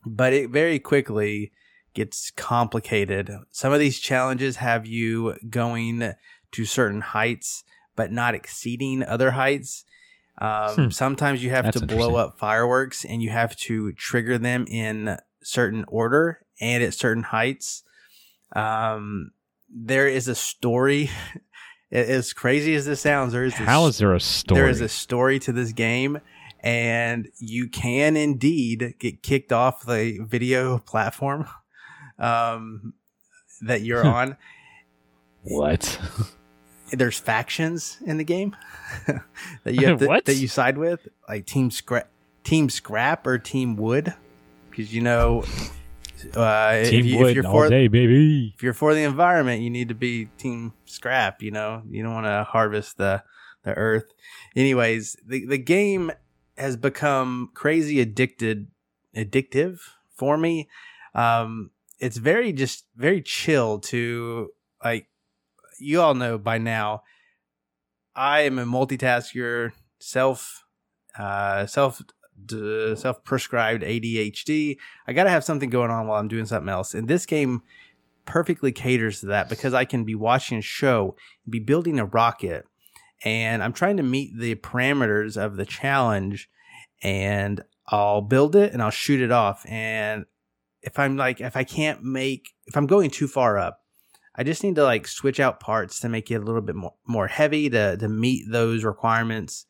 [0.06, 1.52] But it very quickly
[1.94, 3.32] gets complicated.
[3.52, 6.14] Some of these challenges have you going
[6.52, 7.64] to certain heights,
[7.96, 9.86] but not exceeding other heights.
[10.40, 10.90] Um, Hmm.
[10.90, 15.18] Sometimes you have That's to blow up fireworks and you have to trigger them in
[15.44, 17.84] certain order and at certain heights.
[18.56, 19.32] Um,
[19.70, 21.10] there is a story.
[21.92, 24.62] as crazy as this sounds, there is a How is there a story?
[24.62, 26.20] there is a story to this game,
[26.62, 31.48] and you can indeed get kicked off the video platform
[32.18, 32.94] um,
[33.62, 34.38] that you're on.
[35.44, 36.00] what?
[36.92, 38.56] There's factions in the game
[39.06, 42.10] that you have to, that you side with, like Team Scrap,
[42.44, 44.16] Team Scrap, or Team Wood,
[44.72, 45.44] because you know.
[46.36, 48.54] Uh, Team if, you, Wood if you're all for day, baby.
[48.56, 51.82] if you're for the environment, you need to be team scrap, you know.
[51.90, 53.24] You don't want to harvest the
[53.64, 54.12] the earth.
[54.56, 56.12] Anyways, the the game
[56.58, 58.68] has become crazy addicted
[59.16, 59.80] addictive
[60.16, 60.70] for me.
[61.16, 64.50] Um it's very just very chill to
[64.84, 65.08] like
[65.80, 67.04] you all know by now
[68.16, 70.66] I am a multitasker, self
[71.18, 72.02] uh self
[72.46, 74.78] d- self prescribed ADHD.
[75.08, 76.94] I got to have something going on while I'm doing something else.
[76.94, 77.62] And this game
[78.26, 81.16] perfectly caters to that because I can be watching a show,
[81.50, 82.66] be building a rocket,
[83.24, 86.50] and I'm trying to meet the parameters of the challenge,
[87.02, 89.66] and I'll build it and I'll shoot it off.
[89.68, 90.26] And
[90.82, 93.82] if I'm like, if I can't make, if I'm going too far up,
[94.36, 96.94] I just need to like switch out parts to make it a little bit more,
[97.06, 99.66] more heavy to, to meet those requirements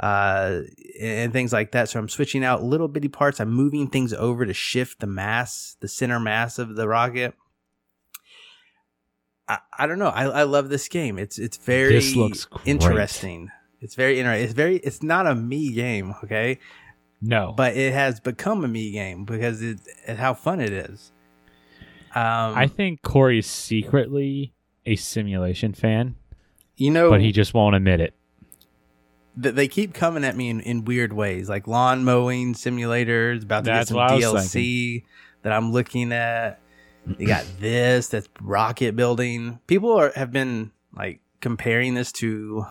[0.00, 0.60] uh,
[1.00, 1.88] and things like that.
[1.88, 3.40] So I'm switching out little bitty parts.
[3.40, 7.34] I'm moving things over to shift the mass, the center mass of the rocket.
[9.48, 10.08] I, I don't know.
[10.08, 11.18] I, I love this game.
[11.18, 13.50] It's it's very This looks interesting.
[13.80, 14.44] It's very interesting.
[14.44, 14.76] It's very.
[14.78, 16.58] It's not a me game, okay,
[17.20, 21.12] No, but it has become a me game because it, it how fun it is.
[22.14, 24.54] Um, I think Corey's secretly
[24.86, 26.14] a simulation fan,
[26.76, 28.14] you know, but he just won't admit it.
[29.40, 33.42] Th- they keep coming at me in, in weird ways, like lawn mowing simulators.
[33.42, 35.04] About to That's get some DLC
[35.42, 36.60] that I'm looking at.
[37.18, 38.08] You got this.
[38.08, 39.60] That's rocket building.
[39.66, 42.66] People are have been like comparing this to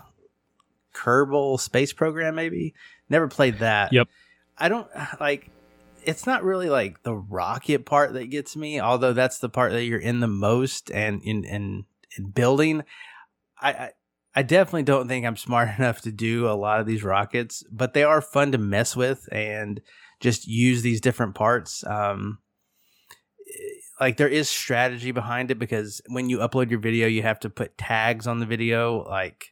[0.94, 2.36] Kerbal Space Program.
[2.36, 2.74] Maybe
[3.10, 3.94] never played that.
[3.94, 4.08] Yep.
[4.58, 4.88] I don't
[5.20, 5.50] like.
[6.06, 9.86] It's not really like the rocket part that gets me, although that's the part that
[9.86, 11.86] you're in the most and in in,
[12.18, 12.84] in building.
[13.60, 13.92] I, I
[14.36, 17.94] I definitely don't think I'm smart enough to do a lot of these rockets, but
[17.94, 19.82] they are fun to mess with and
[20.20, 21.86] just use these different parts.
[21.86, 22.40] Um,
[24.00, 27.50] like there is strategy behind it because when you upload your video, you have to
[27.50, 29.04] put tags on the video.
[29.04, 29.52] Like,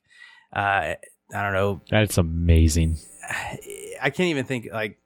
[0.53, 0.95] uh,
[1.33, 2.97] I don't know, That's amazing.
[4.01, 4.97] I can't even think like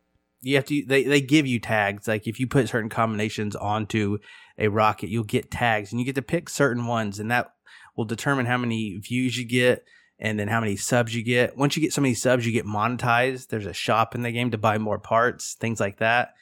[0.42, 4.20] you have to they, they give you tags like if you put certain combinations onto
[4.58, 7.55] a rocket you'll get tags and you get to pick certain ones and that
[7.96, 9.86] will determine how many views you get
[10.20, 11.58] and then how many subs you get.
[11.58, 13.48] Once you get so many subs you get monetized.
[13.50, 16.34] There's a shop in the game to buy more parts things like that.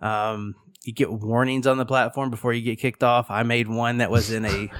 [0.00, 0.54] Um,
[0.86, 3.30] you get warnings on the platform before you get kicked off.
[3.30, 4.70] I made one that was in a,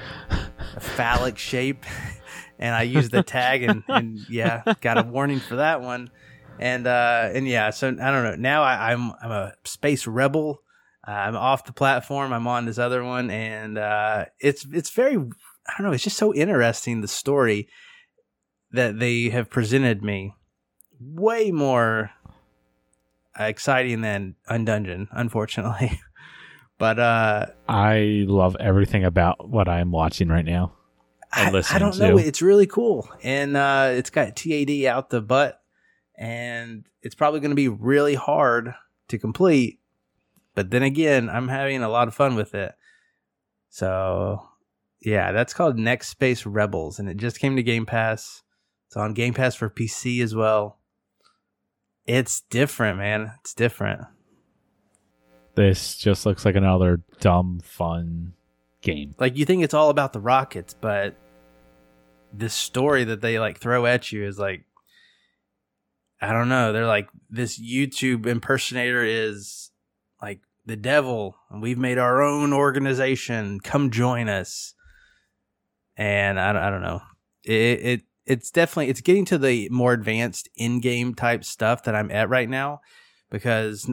[0.77, 1.85] a phallic shape
[2.59, 6.11] and i used the tag and, and yeah got a warning for that one.
[6.59, 8.37] And uh and yeah so i don't know.
[8.37, 10.63] Now I, i'm i'm a space rebel.
[11.07, 12.33] Uh, i'm off the platform.
[12.33, 15.19] I'm on this other one and uh it's it's very
[15.69, 17.69] i don't know it's just so interesting the story
[18.73, 20.35] that they have presented me
[21.01, 22.11] way more
[23.39, 26.01] exciting than Undungeon unfortunately
[26.79, 30.73] but uh I love everything about what I'm watching right now.
[31.33, 32.17] I, I don't know.
[32.17, 32.25] to.
[32.25, 35.61] It's really cool, and uh, it's got TAD out the butt,
[36.17, 38.75] and it's probably going to be really hard
[39.09, 39.79] to complete.
[40.55, 42.75] But then again, I'm having a lot of fun with it.
[43.69, 44.49] So,
[45.07, 48.43] yeah, that's called Next Space Rebels, and it just came to Game Pass.
[48.89, 50.81] It's on Game Pass for PC as well.
[52.07, 53.33] It's different, man.
[53.41, 54.03] It's different.
[55.55, 58.35] This just looks like another dumb, fun
[58.83, 59.15] game.
[59.19, 61.17] like you think it's all about the rockets but
[62.33, 64.65] this story that they like throw at you is like
[66.21, 69.73] i don't know they're like this youtube impersonator is
[70.23, 74.75] like the devil and we've made our own organization come join us
[75.97, 77.03] and i, don't- I don't know
[77.45, 82.11] it, it it's definitely it's getting to the more advanced in-game type stuff that i'm
[82.11, 82.81] at right now
[83.31, 83.91] because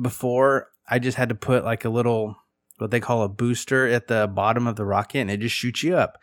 [0.00, 2.36] before i just had to put like a little
[2.78, 5.84] what they call a booster at the bottom of the rocket and it just shoots
[5.84, 6.18] you up.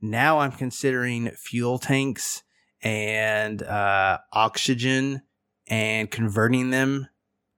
[0.00, 2.42] Now I'm considering fuel tanks
[2.82, 5.22] and uh, oxygen
[5.68, 7.06] and converting them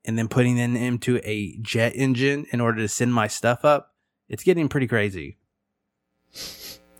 [0.05, 3.95] and then putting them into a jet engine in order to send my stuff up.
[4.29, 5.39] It's getting pretty crazy.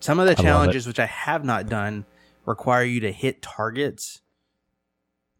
[0.05, 2.05] Some of the I challenges, which I have not done,
[2.45, 4.21] require you to hit targets.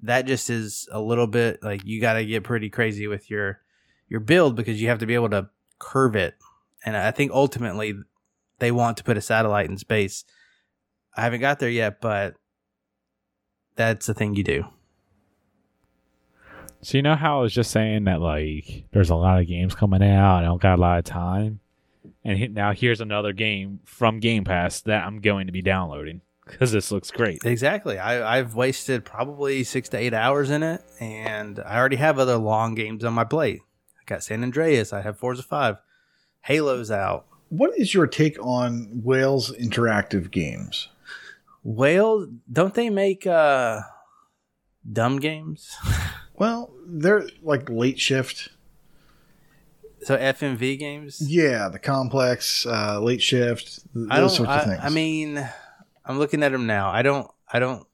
[0.01, 3.61] That just is a little bit like you got to get pretty crazy with your
[4.09, 6.37] your build because you have to be able to curve it.
[6.83, 7.93] And I think ultimately
[8.59, 10.25] they want to put a satellite in space.
[11.15, 12.37] I haven't got there yet, but
[13.77, 14.65] that's the thing you do.
[16.81, 19.75] So you know how I was just saying that like there's a lot of games
[19.75, 20.39] coming out.
[20.39, 21.61] I don't got a lot of time,
[22.25, 26.21] and he- now here's another game from Game Pass that I'm going to be downloading
[26.47, 27.41] because this looks great.
[27.45, 27.99] Exactly.
[27.99, 32.37] I, I've wasted probably six to eight hours in it, and I already have other
[32.37, 33.61] long games on my plate.
[33.99, 34.93] I got San Andreas.
[34.93, 35.77] I have Forza Five.
[36.43, 37.27] Halo's out.
[37.49, 40.89] What is your take on Wales interactive games?
[41.63, 43.81] Whale, don't they make uh
[44.91, 45.75] dumb games?
[46.37, 48.49] Well, they're like late shift.
[50.05, 51.19] So FMV games?
[51.21, 54.25] Yeah, the complex, uh, late shift, th- I don't.
[54.25, 54.81] those sorts I, of things.
[54.83, 55.49] I mean,
[56.05, 56.91] I'm looking at them now.
[56.91, 57.31] I don't.
[57.53, 57.87] I don't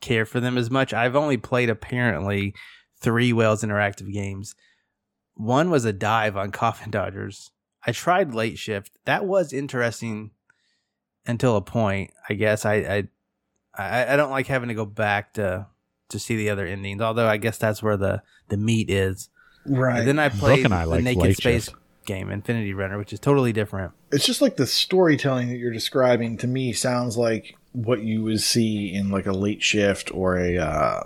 [0.00, 0.92] care for them as much.
[0.94, 2.54] I've only played apparently
[3.00, 4.54] three Wales interactive games.
[5.34, 7.50] One was a dive on Coffin Dodgers.
[7.86, 8.92] I tried late shift.
[9.04, 10.32] That was interesting
[11.26, 12.12] until a point.
[12.28, 13.08] I guess I I
[13.74, 15.66] I, I don't like having to go back to
[16.10, 17.00] to see the other endings.
[17.00, 19.28] Although I guess that's where the the meat is.
[19.66, 19.98] Right.
[20.00, 21.76] And then I played and I the like Naked Late Space Shift.
[22.06, 23.92] game, Infinity Runner, which is totally different.
[24.12, 28.40] it's just like the storytelling that you're describing to me sounds like what you would
[28.40, 31.00] see in like a late shift or a uh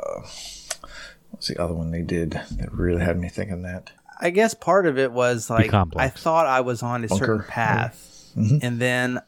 [1.30, 3.90] what's the other one they did that really had me thinking that
[4.20, 7.44] I guess part of it was like I thought I was on a Bunker, certain
[7.48, 8.60] path, Mhm.
[8.62, 9.20] and then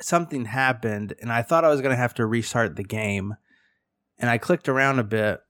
[0.00, 3.34] something happened, and I thought I was going to have to restart the game,
[4.18, 5.40] and I clicked around a bit,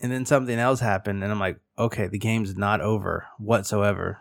[0.00, 4.18] and then something else happened, and I'm like, okay, the game's not over whatsoever.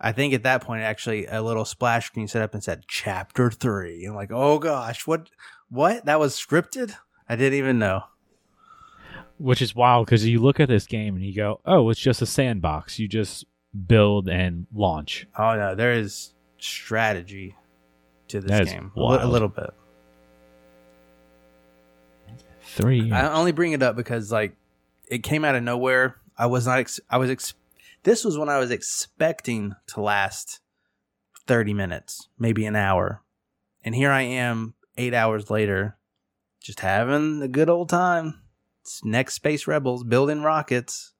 [0.00, 3.50] I think at that point, actually, a little splash screen set up and said "Chapter
[3.50, 4.04] 3.
[4.04, 5.28] I'm like, oh gosh, what?
[5.68, 6.04] What?
[6.06, 6.94] That was scripted?
[7.28, 8.02] I didn't even know.
[9.38, 12.20] Which is wild because you look at this game and you go, "Oh, it's just
[12.20, 12.98] a sandbox.
[12.98, 13.44] You just
[13.86, 17.56] build and launch." Oh no, there is strategy
[18.28, 18.92] to this game.
[18.96, 19.70] A li- A, little bit.
[22.74, 23.12] Three.
[23.12, 24.56] I only bring it up because like
[25.08, 26.16] it came out of nowhere.
[26.38, 26.78] I was not.
[26.78, 27.28] Ex- I was.
[27.28, 27.54] Ex-
[28.02, 30.60] this was when I was expecting to last
[31.46, 33.22] thirty minutes, maybe an hour,
[33.84, 35.98] and here I am, eight hours later,
[36.60, 38.40] just having a good old time.
[38.80, 41.12] It's next Space Rebels building rockets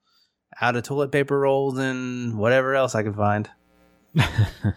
[0.61, 3.51] out of toilet paper rolls and whatever else I can find.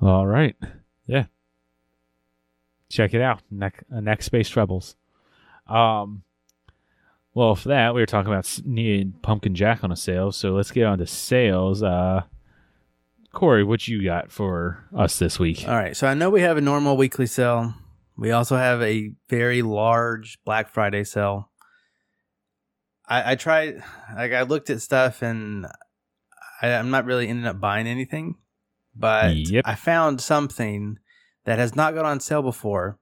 [0.00, 0.56] All right.
[1.06, 1.26] Yeah.
[2.96, 3.40] Check it out.
[3.50, 4.96] Next, uh, next Space Rebels.
[5.68, 6.22] Um.
[7.34, 10.70] Well, for that, we were talking about needing Pumpkin Jack on a sale, so let's
[10.70, 11.82] get on to sales.
[11.82, 12.22] Uh,
[13.34, 15.68] Corey, what you got for us this week?
[15.68, 15.94] All right.
[15.94, 17.74] So I know we have a normal weekly sale.
[18.16, 21.50] We also have a very large Black Friday sale.
[23.06, 23.82] I, I tried,
[24.16, 25.66] like, I looked at stuff and
[26.62, 28.36] I, I'm not really ending up buying anything,
[28.94, 29.64] but Yep.
[29.66, 30.98] I found something
[31.46, 32.98] that has not gone on sale before.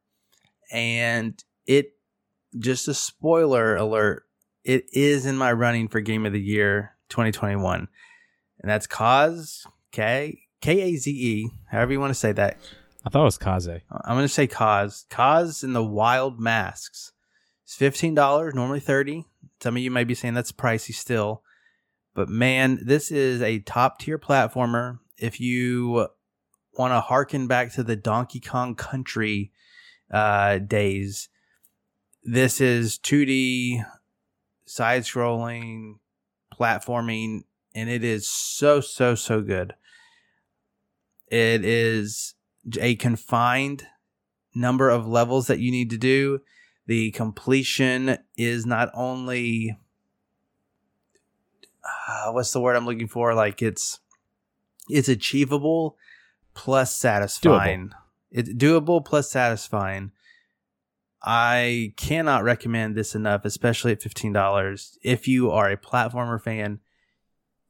[0.70, 1.92] And it,
[2.56, 4.24] just a spoiler alert,
[4.62, 7.88] it is in my running for Game of the Year 2021.
[8.60, 12.58] And that's Cause, K, K A Z E, however you want to say that.
[13.04, 13.68] I thought it was Kaze.
[13.68, 15.04] I'm gonna say Cause.
[15.10, 17.12] Cause and the Wild Masks.
[17.64, 19.24] It's fifteen dollars, normally thirty.
[19.62, 21.42] Some of you may be saying that's pricey still,
[22.14, 24.98] but man, this is a top tier platformer.
[25.18, 26.08] If you
[26.76, 29.52] want to harken back to the Donkey Kong Country
[30.10, 31.28] uh, days,
[32.22, 33.84] this is 2D
[34.66, 35.94] side scrolling
[36.52, 37.44] platforming,
[37.74, 39.74] and it is so so so good.
[41.28, 42.34] It is
[42.80, 43.86] a confined
[44.54, 46.40] number of levels that you need to do.
[46.86, 49.78] The completion is not only
[51.84, 53.34] uh, what's the word I'm looking for?
[53.34, 54.00] Like it's
[54.88, 55.96] it's achievable
[56.54, 57.92] plus satisfying.
[58.30, 60.12] It's doable plus satisfying.
[61.22, 64.98] I cannot recommend this enough, especially at fifteen dollars.
[65.02, 66.80] If you are a platformer fan,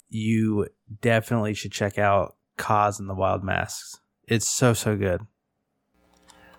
[0.09, 0.69] you
[1.01, 4.01] definitely should check out Cause and the Wild Masks.
[4.27, 5.21] It's so so good.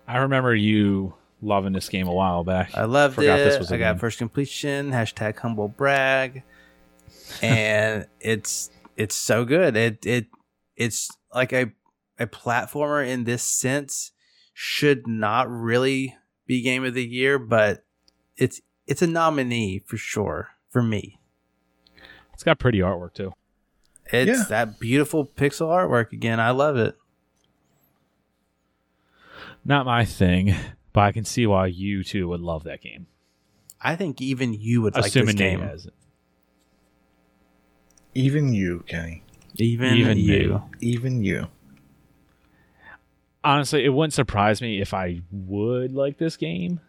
[0.08, 2.70] I remember you loving this game a while back.
[2.74, 3.44] I loved Forgot it.
[3.44, 3.98] this was I got game.
[3.98, 4.90] first completion.
[4.90, 6.44] Hashtag humble brag,
[7.42, 9.76] and it's it's so good.
[9.76, 10.26] It it
[10.76, 11.72] it's like a
[12.18, 14.12] a platformer in this sense
[14.54, 17.84] should not really be game of the year, but
[18.36, 21.18] it's it's a nominee for sure for me.
[22.32, 23.32] It's got pretty artwork too.
[24.12, 24.44] It's Yeah.
[24.48, 26.38] that beautiful pixel artwork again.
[26.38, 26.96] I love it.
[29.64, 30.54] Not my thing,
[30.92, 33.06] but I can see why you two would love that game.
[33.80, 35.68] I think even you would like this Assuming Nate game.
[35.68, 35.94] has it.
[38.14, 39.22] even you kenny
[39.58, 40.48] Even, Even you.
[40.54, 40.60] me.
[40.80, 41.46] even you
[43.46, 46.80] Honestly, it wouldn't surprise me if I would like this game.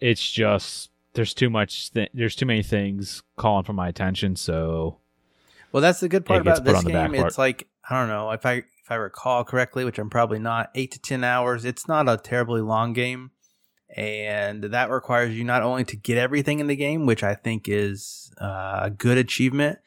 [0.00, 1.90] It's just there's too much.
[1.92, 4.36] Th- there's too many things calling for my attention.
[4.36, 4.98] So
[5.72, 7.14] Well, that's the good part about this game.
[7.14, 10.70] It's like I don't know if I if I recall correctly, which I'm probably not.
[10.74, 11.64] Eight to ten hours.
[11.64, 13.30] It's not a terribly long game,
[13.96, 17.66] and that requires you not only to get everything in the game, which I think
[17.66, 19.78] is uh, a good achievement.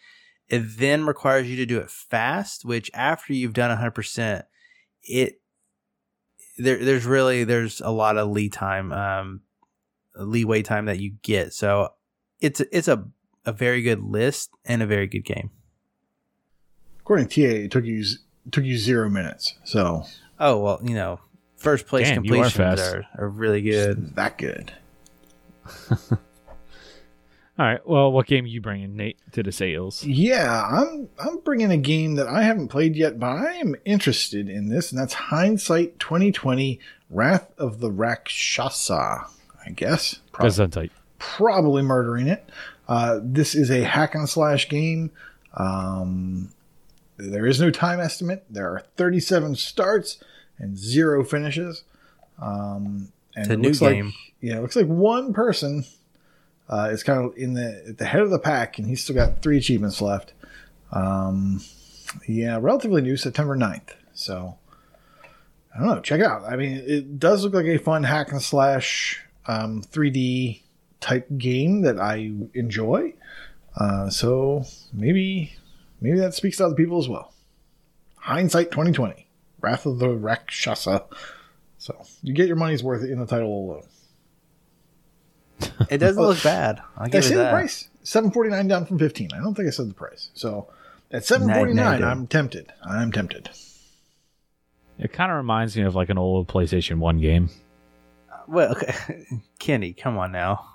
[0.50, 4.46] It then requires you to do it fast, which after you've done 100, percent
[5.04, 5.42] it
[6.58, 9.42] there there's really there's a lot of lead time, um,
[10.16, 11.54] leeway time that you get.
[11.54, 11.90] So
[12.40, 13.06] it's it's a
[13.46, 15.52] a very good list and a very good game.
[17.00, 18.04] according to ta it took you
[18.52, 20.04] took you zero minutes so
[20.40, 21.20] Oh well, you know,
[21.56, 24.16] first place Damn, you are completions are, are really good.
[24.16, 24.74] that good
[27.58, 27.88] All right.
[27.88, 30.04] Well, what game are you bringing, Nate, to the sales?
[30.04, 34.50] Yeah, I'm I'm bringing a game that I haven't played yet, but I am interested
[34.50, 36.80] in this, and that's Hindsight 2020:
[37.10, 39.26] Wrath of the Rakshasa.
[39.66, 40.92] I guess Prob- Gesundheit.
[41.18, 42.48] probably murdering it.
[42.88, 45.12] Uh, this is a hack and slash game.
[45.56, 46.52] Um,
[47.18, 48.46] there is no time estimate.
[48.50, 50.22] There are 37 starts
[50.60, 51.84] and zero finishes.
[52.40, 54.06] Um, and It's a it new looks game.
[54.08, 55.86] Like, yeah, it looks like one person
[56.70, 59.16] uh, is kind of in the at the head of the pack, and he's still
[59.16, 60.34] got three achievements left.
[60.92, 61.62] Um,
[62.28, 63.96] yeah, relatively new, September 9th.
[64.14, 64.58] So
[65.74, 66.02] I don't know.
[66.02, 66.44] Check it out.
[66.44, 70.62] I mean, it does look like a fun hack and slash um, 3D
[71.02, 73.14] type game that I enjoy.
[73.76, 74.64] Uh, so
[74.94, 75.54] maybe
[76.00, 77.34] maybe that speaks to other people as well.
[78.16, 79.28] Hindsight 2020,
[79.60, 81.04] Wrath of the Rakshasa.
[81.78, 83.84] So you get your money's worth in the title alone.
[85.90, 86.82] It doesn't look bad.
[86.98, 87.88] I'll Did I say the price?
[88.04, 89.30] Seven forty nine down from fifteen.
[89.34, 90.30] I don't think I said the price.
[90.34, 90.68] So
[91.12, 92.72] at seven forty nine, I'm tempted.
[92.84, 93.50] I'm tempted.
[94.98, 97.50] It kind of reminds me of like an old PlayStation 1 game.
[98.48, 99.26] Well, okay.
[99.60, 100.66] Kenny, come on now.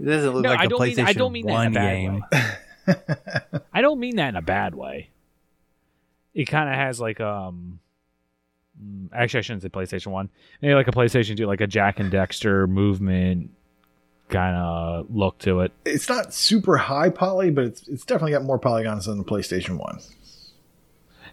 [0.00, 1.56] It doesn't look No, like I a don't PlayStation mean- I don't mean that in
[1.56, 2.24] a 1 bad game.
[2.32, 3.60] way.
[3.74, 5.10] I don't mean that in a bad way.
[6.32, 7.78] It kind of has like um
[8.82, 10.30] mm, actually I shouldn't say PlayStation 1.
[10.62, 13.50] Maybe like a PlayStation 2 like a Jak and Daxter movement
[14.28, 15.72] kind of look to it.
[15.84, 19.78] It's not super high poly, but it's it's definitely got more polygons than the PlayStation
[19.78, 20.00] One.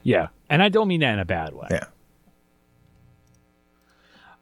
[0.03, 0.27] Yeah.
[0.49, 1.67] And I don't mean that in a bad way.
[1.71, 1.85] Yeah.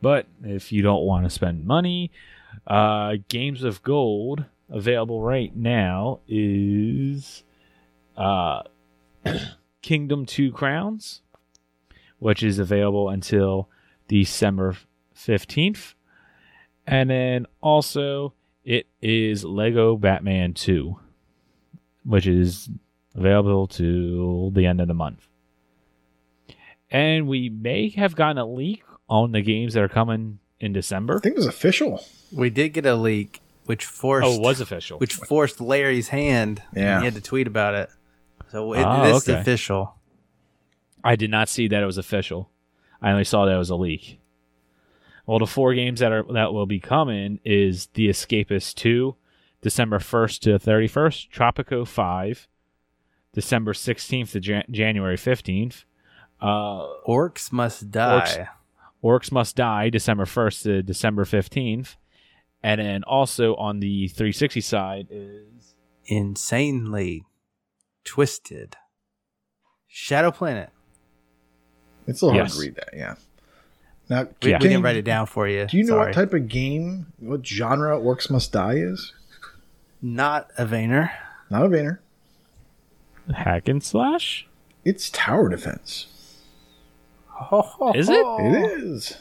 [0.01, 2.11] But if you don't want to spend money,
[2.65, 7.43] uh, Games of Gold available right now is
[8.17, 8.63] uh,
[9.81, 11.21] Kingdom Two Crowns,
[12.17, 13.69] which is available until
[14.07, 14.75] December
[15.13, 15.93] fifteenth,
[16.87, 18.33] and then also
[18.63, 20.99] it is Lego Batman Two,
[22.03, 22.69] which is
[23.15, 25.27] available till the end of the month.
[26.89, 31.17] And we may have gotten a leak on the games that are coming in December.
[31.17, 32.03] I think it was official.
[32.31, 34.99] We did get a leak, which forced Oh, it was official.
[34.99, 36.61] which forced Larry's hand.
[36.75, 36.95] Yeah.
[36.95, 37.89] and he had to tweet about it.
[38.51, 39.39] So it, ah, Oh, it is okay.
[39.39, 39.95] official.
[41.03, 42.49] I did not see that it was official.
[43.01, 44.19] I only saw that it was a leak.
[45.25, 49.15] Well, the four games that are that will be coming is The Escapist 2,
[49.61, 52.47] December 1st to 31st, Tropico 5,
[53.33, 55.85] December 16th to Jan- January 15th,
[56.41, 58.47] uh, Orcs must die.
[58.47, 58.47] Orcs-
[59.03, 61.95] Orcs Must Die, December 1st to December 15th.
[62.61, 65.73] And then also on the 360 side is
[66.05, 67.25] Insanely
[68.03, 68.75] twisted.
[69.87, 70.69] Shadow Planet.
[72.05, 72.51] It's a little Yes.
[72.53, 72.89] hard to read that.
[72.95, 73.15] Yeah.
[74.11, 74.57] Now, We, Yeah.
[74.57, 75.65] we can didn't write it down for you.
[75.67, 76.07] Do you know Sorry.
[76.07, 79.13] what type of game, what genre Orcs Must Die is?
[80.01, 81.11] Not a Vayner.
[81.49, 81.99] Not a Vayner.
[83.33, 84.47] Hack and Slash?
[84.83, 86.07] It's tower defense.
[87.51, 88.15] Oh, Is it?
[88.19, 89.17] It is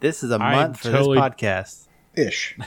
[0.00, 1.88] This is a I month for totally- this podcast.
[2.16, 2.56] ish.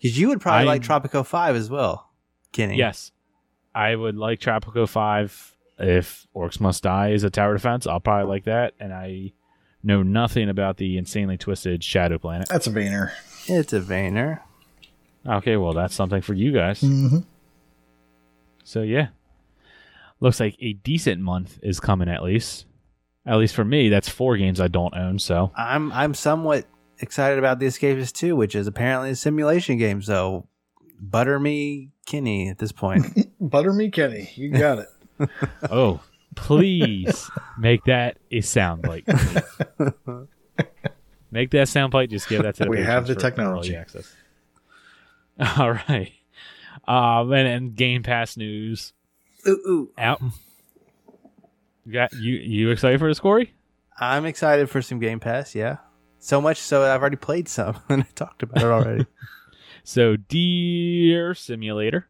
[0.00, 2.08] Because you would probably I- like Tropico 5 as well,
[2.52, 2.76] Kenny.
[2.76, 3.10] Yes.
[3.74, 7.86] I would like Tropico 5 if Orcs Must Die is a tower defense.
[7.86, 8.74] I'll probably like that.
[8.80, 9.32] And I
[9.82, 12.48] know nothing about the insanely twisted Shadow Planet.
[12.48, 13.12] That's a Vayner.
[13.46, 14.40] It's a Vayner.
[15.26, 16.80] Okay, well, that's something for you guys.
[16.80, 17.18] Mm-hmm.
[18.64, 19.08] So, yeah.
[20.20, 22.66] Looks like a decent month is coming at least.
[23.24, 25.18] At least for me, that's four games I don't own.
[25.18, 26.66] So, I'm I'm somewhat
[27.00, 30.02] excited about The Escapist 2, which is apparently a simulation game.
[30.02, 30.48] So
[31.00, 33.06] butter me Kenny at this point.
[33.40, 34.30] Butter me, Kenny.
[34.34, 34.88] You got it.
[35.70, 36.00] oh,
[36.34, 39.06] please make that a soundbite.
[39.06, 40.26] please.
[41.30, 42.10] Make that sound soundbite.
[42.10, 43.76] Just give that to the We have the technology.
[43.76, 44.14] access.
[45.58, 46.12] All right.
[46.86, 48.94] Um, and, and Game Pass news
[49.46, 49.92] ooh, ooh.
[49.98, 50.22] out.
[51.84, 53.52] You got you you excited for this, Corey?
[54.00, 55.78] I'm excited for some Game Pass, yeah.
[56.18, 59.06] So much so that I've already played some and I talked about it already.
[59.84, 62.08] So, Deer Simulator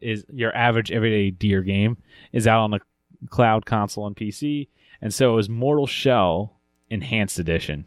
[0.00, 1.96] is your average everyday deer game.
[2.32, 2.80] Is out on the
[3.28, 4.68] cloud console and PC,
[5.00, 6.56] and so is Mortal Shell
[6.88, 7.86] Enhanced Edition.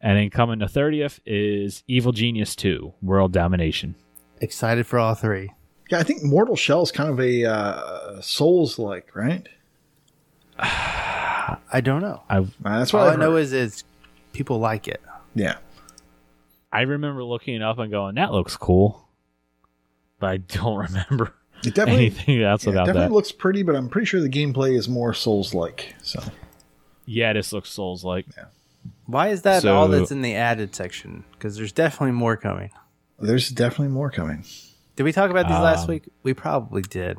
[0.00, 3.96] And then coming to 30th is Evil Genius 2 World Domination.
[4.40, 5.52] excited for all three.
[5.90, 9.48] Yeah, I think Mortal Shell is kind of a uh, Souls like, right?
[10.58, 12.22] I don't know.
[12.28, 13.84] I Uh, that's what all I I know is is
[14.32, 15.00] people like it.
[15.34, 15.56] yeah.
[16.70, 19.07] I remember looking it up and going, that looks cool.
[20.18, 23.14] But I don't remember It definitely, anything else yeah, it about definitely that.
[23.14, 25.94] looks pretty, but I'm pretty sure the gameplay is more Souls like.
[26.02, 26.22] So
[27.06, 28.26] yeah, this looks Souls like.
[29.06, 31.24] Why is that So- all that's in the added section?
[31.32, 32.70] Because there's definitely more coming.
[33.18, 34.44] There's definitely more coming.
[34.96, 36.08] Did we talk about these last Um, week?
[36.22, 37.18] We probably did.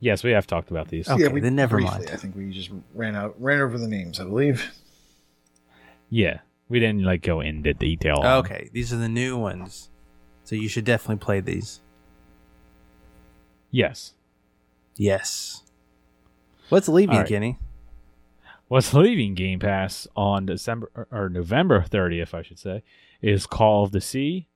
[0.00, 1.08] Yes, we have talked about these.
[1.08, 2.10] Okay, we then never briefly, mind.
[2.12, 4.20] I think we just ran out, ran over the names.
[4.20, 4.70] I believe.
[6.10, 8.22] Yeah, we didn't like go into detail.
[8.24, 9.90] Okay, these are the new ones.
[10.44, 11.80] So you should definitely play these.
[13.70, 14.14] Yes.
[14.96, 15.62] Yes.
[16.68, 17.28] What's leaving, All right.
[17.28, 17.58] Kenny?
[18.68, 22.82] What's leaving Game Pass on December or, or November 30th, I should say,
[23.22, 24.46] is Call of the Sea,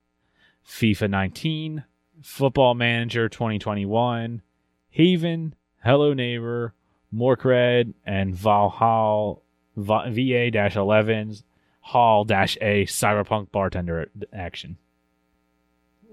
[0.67, 1.85] FIFA 19,
[2.23, 4.43] Football Manager 2021,
[4.91, 6.75] Haven, Hello Neighbor,
[7.15, 9.37] Morkredd, and Valhalla
[9.77, 11.45] VA-11's
[11.81, 14.77] Hall Dash A Cyberpunk Bartender Action.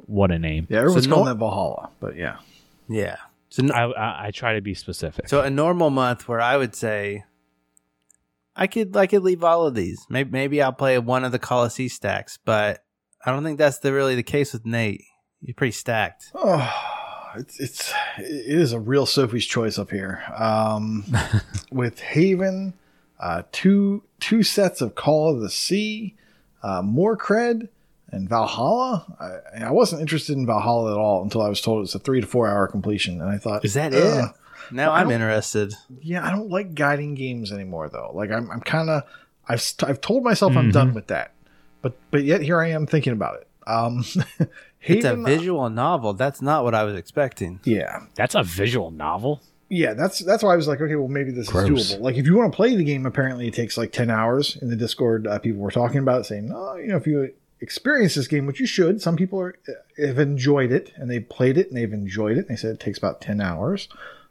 [0.06, 0.66] What a name!
[0.70, 2.38] Yeah, everyone's So calling no- that Valhalla, but yeah.
[2.90, 3.18] Yeah.
[3.50, 5.30] So no, I, I, I try to be specific.
[5.30, 7.24] so a normal month where I would say
[8.56, 10.06] I could I could leave all of these.
[10.10, 12.84] Maybe maybe I'll play one of the Colossi stacks, but
[13.26, 15.04] I don't think that's the really the case with Nate.
[15.42, 16.32] You're pretty stacked.
[16.36, 16.70] Oh,
[17.38, 20.22] it's it's it is a real Sophie's choice up here.
[20.36, 21.06] Um,
[21.72, 22.74] with Haven,
[23.20, 26.16] uh, two two sets of Call of the Sea,
[26.62, 27.70] uh, Morkredd,
[28.12, 29.06] and Valhalla.
[29.20, 32.22] I, I wasn't interested in Valhalla at all until I was told it's a three
[32.22, 34.36] to four hour completion, and I thought, Is that "Ugh." it?
[34.76, 35.74] Now I I'm interested.
[36.02, 38.12] Yeah, I don't like guiding games anymore though.
[38.14, 39.04] Like I'm I'm kind of
[39.48, 40.74] I've st- I've told myself I'm Mhm.
[40.74, 41.32] done with that,
[41.82, 43.48] but but yet here I am thinking about it.
[43.68, 44.04] Um,
[44.82, 46.14] It's a Haven, visual novel.
[46.14, 47.60] That's not what I was expecting.
[47.66, 49.42] Yeah, That's a visual novel.
[49.68, 51.70] Yeah, that's that's why I was like, okay, well, maybe this Gross.
[51.70, 52.02] is doable.
[52.02, 54.56] Like, if you want to play the game, apparently it takes like ten hours.
[54.62, 57.34] In the Discord, uh, people were talking about it, saying, "Oh, you know, if you
[57.62, 59.56] experience this game, which you should, some people are,
[59.98, 62.42] have enjoyed it and they played it and they've enjoyed it.
[62.42, 63.88] And they said it takes about ten hours.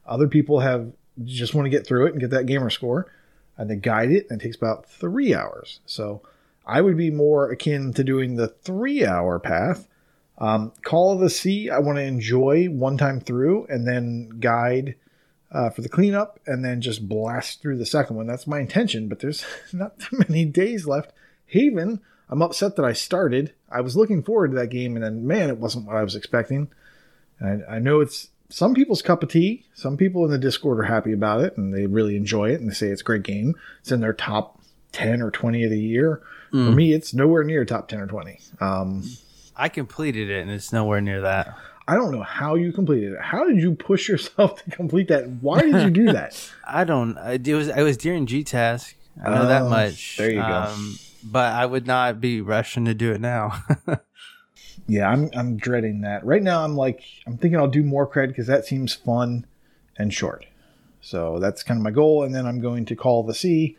[0.06, 0.92] Other people have
[1.24, 3.12] just want to get through it and get that gamer score,
[3.56, 5.80] and they guide it, and it takes about three hours.
[5.84, 6.22] So,
[6.64, 9.88] I would be more akin to doing the three-hour path.
[10.36, 14.94] Um, Call of the Sea, I want to enjoy one time through, and then guide
[15.50, 18.26] uh, for the cleanup and then just blast through the second one.
[18.26, 21.12] That's my intention, but there's not too many days left.
[21.46, 22.00] Haven,
[22.30, 23.52] I'm upset that I started.
[23.70, 26.14] I was looking forward to that game, and then man, it wasn't what I was
[26.14, 26.68] expecting.
[27.40, 29.64] And I, I know it's some people's cup of tea.
[29.74, 32.70] Some people in the Discord are happy about it and they really enjoy it and
[32.70, 33.54] they say it's a great game.
[33.80, 34.60] It's in their top
[34.92, 36.22] 10 or 20 of the year.
[36.50, 36.74] For Mm.
[36.74, 38.40] me, it's nowhere near top 10 or 20.
[38.60, 39.04] Um,
[39.54, 41.54] I completed it and it's nowhere near that.
[41.86, 43.20] I don't know how you completed it.
[43.20, 45.28] How did you push yourself to complete that?
[45.42, 46.50] Why did you do that?
[46.66, 47.16] I don't.
[47.18, 47.68] It was.
[47.68, 48.94] It was during G Task.
[49.22, 50.16] I know that Oh, much.
[50.16, 50.42] there you go.
[50.42, 53.62] Um, but I would not be rushing to do it now.
[54.88, 56.24] Yeah, I'm I'm dreading that.
[56.24, 59.46] Right now I'm like I'm thinking I'll do Morkredd because that seems fun
[59.98, 60.46] and short.
[61.02, 63.76] So that's kind of my goal, and then I'm going to call the sea,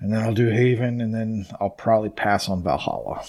[0.00, 3.24] and then I'll do Haven, and then I'll probably pass on Valhalla.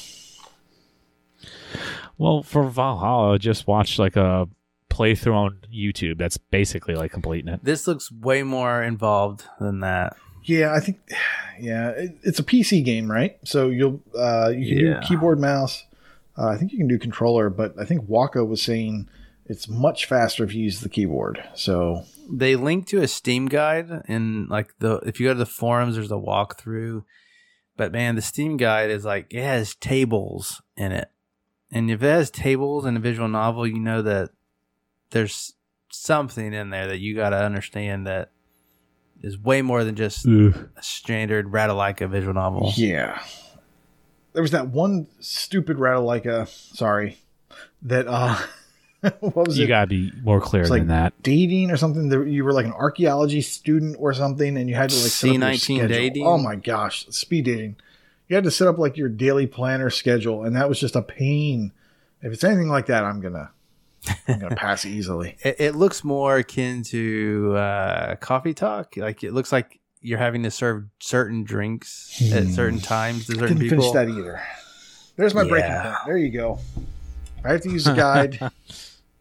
[2.17, 4.47] Well, for Valhalla, just watch like a
[4.89, 6.17] playthrough on YouTube.
[6.17, 7.63] That's basically like completing it.
[7.63, 10.15] this looks way more involved than that.
[10.45, 10.99] Yeah, I think
[11.59, 13.37] yeah, it, it's a PC game, right?
[13.43, 14.99] So you'll uh, you can Yeah.
[15.01, 15.83] do keyboard mouse.
[16.37, 19.07] Uh, I think you can do controller, but I think Waka was saying
[19.45, 21.41] it's much faster if you use the keyboard.
[21.55, 25.45] So They link to a Steam guide and like the if you go to the
[25.45, 27.03] forums, there's a walkthrough.
[27.77, 31.09] But man, the Steam guide is like it has tables in it,
[31.71, 34.29] and if it has tables in a visual novel, you know that
[35.11, 35.53] there's
[35.91, 38.31] something in there that you got to understand that
[39.21, 42.71] is way more than just a standard Ratalaika visual novel.
[42.75, 43.21] Yeah.
[44.33, 47.17] There was that one stupid Ratalaika, sorry,
[47.83, 48.37] that uh
[49.19, 49.61] what was it?
[49.61, 49.69] You it?
[49.69, 51.13] gotta be more clear It's than like that.
[51.23, 52.09] dating or something.
[52.09, 55.29] That you were like an archaeology student or something, and you had to like set
[55.29, 55.87] up your C19 schedule.
[55.87, 56.25] dating?
[56.27, 57.77] Oh my gosh, speed dating.
[58.27, 61.01] You had to set up like your daily planner schedule, and that was just a
[61.01, 61.71] pain.
[62.21, 63.51] If it's anything like that, I'm gonna
[64.27, 65.37] I'm gonna pass easily.
[65.43, 68.95] It, it looks more akin to uh, coffee talk.
[68.97, 72.49] Like it looks like you're having to serve certain drinks at Hmm.
[72.51, 73.91] certain times to certain Didn't people.
[73.91, 74.41] finish that either.
[75.15, 75.95] There's my breaking point.
[76.05, 76.59] There you go.
[77.43, 78.39] I have to use the guide.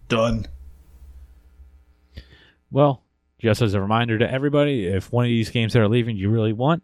[0.09, 0.47] Done.
[2.71, 3.03] Well,
[3.39, 6.31] just as a reminder to everybody, if one of these games that are leaving you
[6.31, 6.83] really want,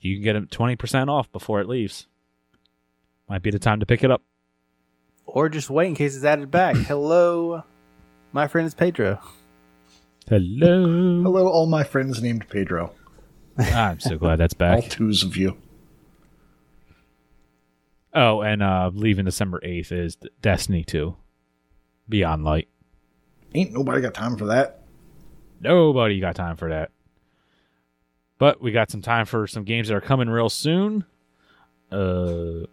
[0.00, 2.06] you can get them twenty percent off before it leaves.
[3.28, 4.22] Might be the time to pick it up.
[5.32, 6.76] Or just wait in case it's added back.
[6.88, 7.64] Hello,
[8.32, 9.18] my friend is Pedro.
[10.28, 11.22] Hello.
[11.22, 12.92] Hello, all my friends named Pedro.
[13.58, 14.74] I'm so glad that's back.
[14.74, 14.90] All back.
[14.90, 15.56] twos of you.
[18.14, 21.16] Oh, and uh leaving December eighth is Destiny two.
[22.08, 22.68] Beyond Light.
[23.54, 24.82] Ain't nobody got time for that.
[25.60, 26.90] Nobody got time for that.
[28.38, 31.04] But we got some time for some games that are coming real soon.
[31.90, 32.66] Uh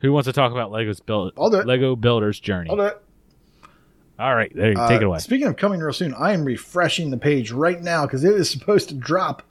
[0.00, 1.32] Who wants to talk about Lego's build?
[1.38, 1.66] I'll do it.
[1.66, 2.70] Lego Builder's Journey.
[2.70, 3.02] I'll do it.
[4.18, 5.18] All right, there, Uh, take it away.
[5.18, 8.50] Speaking of coming real soon, I am refreshing the page right now because it is
[8.50, 9.42] supposed to drop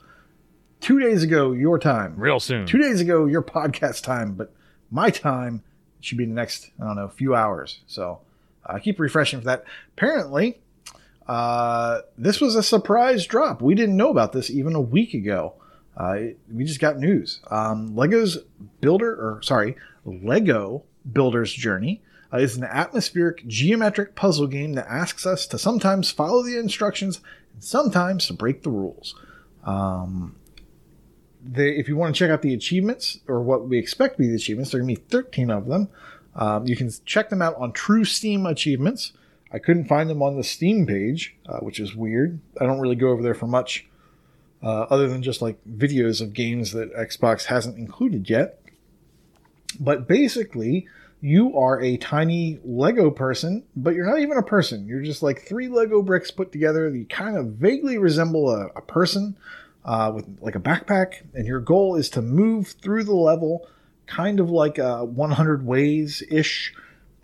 [0.80, 2.14] two days ago your time.
[2.16, 2.66] Real soon.
[2.66, 4.52] Two days ago your podcast time, but
[4.90, 5.62] my time
[6.00, 7.80] should be the next I don't know few hours.
[7.88, 8.20] So
[8.64, 9.64] I keep refreshing for that.
[9.96, 10.60] Apparently,
[11.26, 13.60] uh, this was a surprise drop.
[13.62, 15.54] We didn't know about this even a week ago.
[15.98, 17.40] Uh, it- we just got news.
[17.50, 18.38] Um, Lego's
[18.80, 22.02] Builder, or sorry, Lego Builder's Journey
[22.32, 27.20] uh, is an atmospheric geometric puzzle game that asks us to sometimes follow the instructions
[27.54, 29.14] and sometimes to break the rules.
[29.64, 30.36] Um,
[31.42, 34.28] they, if you want to check out the achievements or what we expect to be
[34.28, 35.88] the achievements, there are going to be 13 of them.
[36.34, 39.12] Um, you can check them out on True Steam Achievements.
[39.52, 42.38] I couldn't find them on the Steam page, uh, which is weird.
[42.60, 43.88] I don't really go over there for much
[44.62, 48.59] uh, other than just like videos of games that Xbox hasn't included yet.
[49.78, 50.88] But basically,
[51.20, 54.86] you are a tiny Lego person, but you're not even a person.
[54.86, 56.88] You're just like three Lego bricks put together.
[56.88, 59.36] You kind of vaguely resemble a, a person
[59.84, 63.68] uh, with like a backpack, and your goal is to move through the level
[64.06, 66.74] kind of like a 100 ways ish.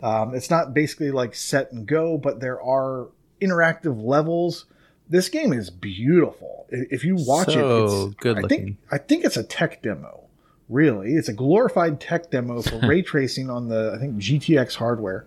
[0.01, 3.07] Um, it's not basically like set and go, but there are
[3.41, 4.65] interactive levels.
[5.09, 6.65] This game is beautiful.
[6.69, 8.65] If you watch So it, it's good I looking.
[8.65, 10.26] think I think it's a tech demo.
[10.69, 15.25] Really, it's a glorified tech demo for ray tracing on the I think GTX hardware.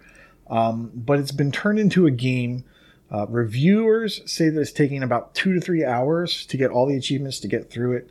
[0.49, 2.65] Um, but it's been turned into a game.
[3.11, 6.97] Uh, reviewers say that it's taking about two to three hours to get all the
[6.97, 8.11] achievements to get through it.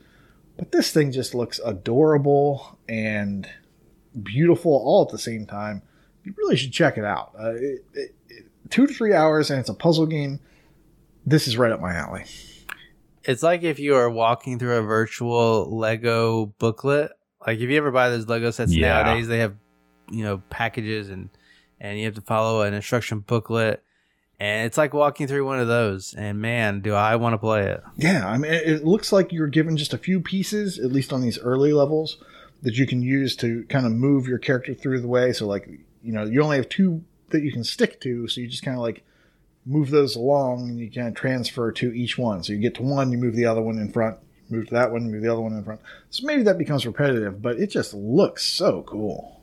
[0.57, 3.47] But this thing just looks adorable and
[4.23, 5.81] beautiful all at the same time.
[6.25, 7.31] You really should check it out.
[7.39, 10.39] Uh, it, it, it- two to three hours, and it's a puzzle game.
[11.25, 12.25] This is right up my alley.
[13.23, 17.11] It's like if you are walking through a virtual Lego booklet.
[17.45, 19.03] Like if you ever buy those Lego sets Yeah.
[19.03, 19.55] nowadays, they have
[20.11, 21.29] you know packages and
[21.79, 23.81] and you have to follow an instruction booklet,
[24.39, 26.13] and it's like walking through one of those.
[26.13, 27.81] And man, do I want to play it!
[27.97, 31.13] Yeah, I mean, it it looks like you're given just a few pieces, at least
[31.13, 32.17] on these early levels,
[32.61, 35.31] that you can use to kind of move your character through the way.
[35.31, 35.69] So, like,
[36.03, 38.75] you know, you only have two that you can stick to, so you just kind
[38.75, 39.03] of like
[39.65, 42.43] move those along and you kind of transfer to each one.
[42.43, 44.17] So you get to one, you move the other one in front,
[44.49, 45.81] move to that one, move the other one in front.
[46.09, 49.35] So maybe that becomes repetitive, but it just looks so cool.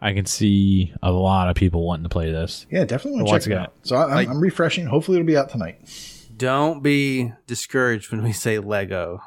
[0.00, 2.66] I can see a lot of people wanting to play this.
[2.70, 3.72] Yeah, definitely want to check it out.
[3.82, 4.86] So I, I'm, like- I'm refreshing.
[4.86, 5.78] Hopefully, it'll be out tonight.
[6.36, 9.20] Don't be discouraged when we say Lego,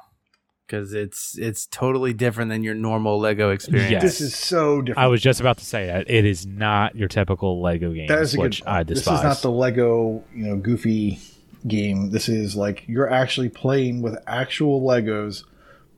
[0.67, 3.91] because it's it's totally different than your normal Lego experience.
[3.91, 4.01] Yes.
[4.03, 5.03] This is so different.
[5.03, 8.19] I was just about to say that it is not your typical Lego game, That
[8.21, 8.75] is a good which point.
[8.75, 9.05] I despise.
[9.05, 11.19] This is not the Lego, you know, goofy
[11.67, 12.11] game.
[12.11, 15.43] This is like you're actually playing with actual Legos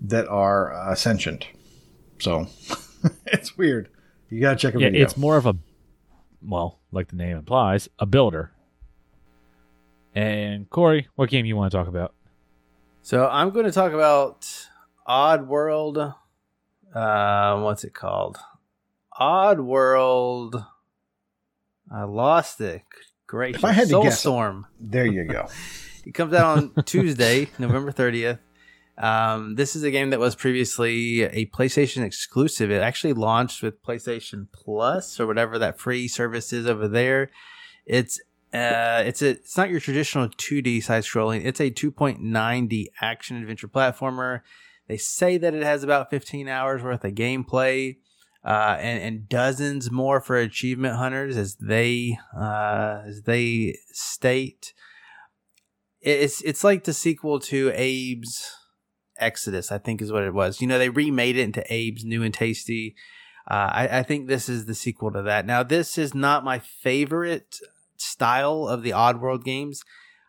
[0.02, 1.46] that are uh, sentient.
[2.20, 2.48] So
[3.26, 3.90] it's weird.
[4.30, 5.06] You gotta check a yeah, video.
[5.06, 5.56] it's more of a
[6.42, 8.52] well, like the name implies, a builder.
[10.14, 12.14] And Corey, what game you want to talk about?
[13.02, 14.48] So I'm going to talk about
[15.08, 16.16] Oddworld.
[16.94, 18.38] Uh, what's it called?
[19.20, 20.66] Oddworld.
[21.90, 22.84] I lost it.
[23.32, 23.56] Great.
[23.56, 24.66] If I had to guess- Soulstorm.
[24.78, 25.48] there you go.
[26.04, 28.40] It comes out on Tuesday, November 30th.
[28.98, 32.72] Um, this is a game that was previously a PlayStation exclusive.
[32.72, 37.30] It actually launched with PlayStation Plus or whatever that free service is over there.
[37.86, 38.20] It's
[38.52, 41.46] uh, it's a it's not your traditional 2D side scrolling.
[41.46, 44.42] It's a 2.9D action adventure platformer.
[44.88, 47.98] They say that it has about 15 hours worth of gameplay.
[48.44, 54.74] Uh, and, and dozens more for achievement hunters, as they uh, as they state
[56.02, 58.56] it's it's like the sequel to Abe's
[59.18, 60.62] Exodus, I think is what it was.
[60.62, 62.96] You know, they remade it into Abe's New and Tasty.
[63.50, 65.46] Uh, I, I think this is the sequel to that.
[65.46, 67.58] Now, this is not my favorite
[67.98, 69.84] style of the Oddworld games.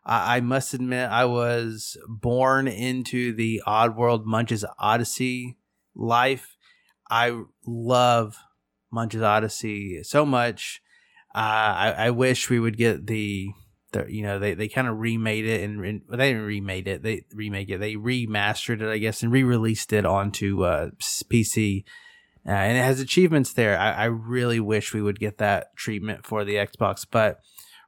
[0.04, 5.58] I, must admit, I was born into the Oddworld Munch's Odyssey
[5.94, 6.56] life.
[7.12, 8.38] I love
[8.90, 10.80] Munch's Odyssey so much.
[11.34, 13.50] Uh, I, I wish we would get the
[13.92, 15.78] the, you know they, they kind of remade it and,
[16.08, 19.92] well, they didn't remade it they remake it they remastered it I guess and re-released
[19.92, 21.84] it onto uh, PC
[22.46, 23.78] uh, and it has achievements there.
[23.78, 27.40] I, I really wish we would get that treatment for the Xbox but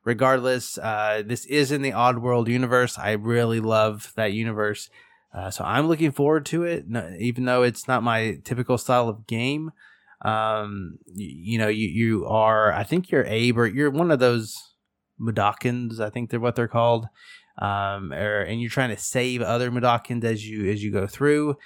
[0.05, 2.99] regardless uh, this is in the Oddworld universe.
[2.99, 4.91] I really love that universe
[5.35, 9.09] uh, so I'm looking forward to it no, even though it's not my typical style
[9.09, 9.73] of game
[10.25, 14.21] um you, you know you you are I think you're Abe or you're one of
[14.21, 14.55] those
[15.21, 17.07] Mudokons, I think they're what they're called.
[17.63, 21.57] Um, or, and you're trying to save other Mudokons as you as you go through.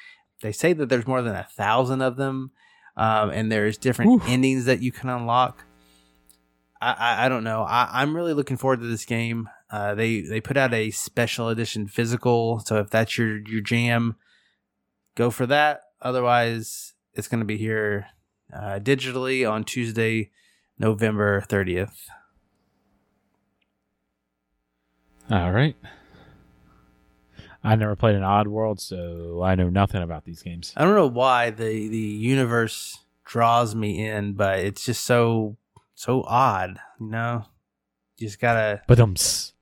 [0.43, 2.51] They say that there's more than a thousand of them.
[2.99, 4.29] um, and there's different Oof.
[4.29, 5.65] endings that you can unlock.
[6.81, 7.63] I, I, I don't know.
[7.63, 9.49] I, I'm really looking forward to this game.
[9.71, 14.17] Uh, they they put out a special edition physical, so if that's your your jam,
[15.15, 15.83] go for that.
[16.01, 18.07] Otherwise, it's going to be here
[18.53, 20.31] uh, digitally on Tuesday,
[20.79, 22.07] November 30th.
[25.31, 25.77] All right.
[27.63, 30.73] I never played an Oddworld, so I know nothing about these games.
[30.77, 35.57] I don't know why the the universe draws me in, but it's just so
[35.95, 37.45] so odd, you know.
[38.17, 39.17] You just gotta But um,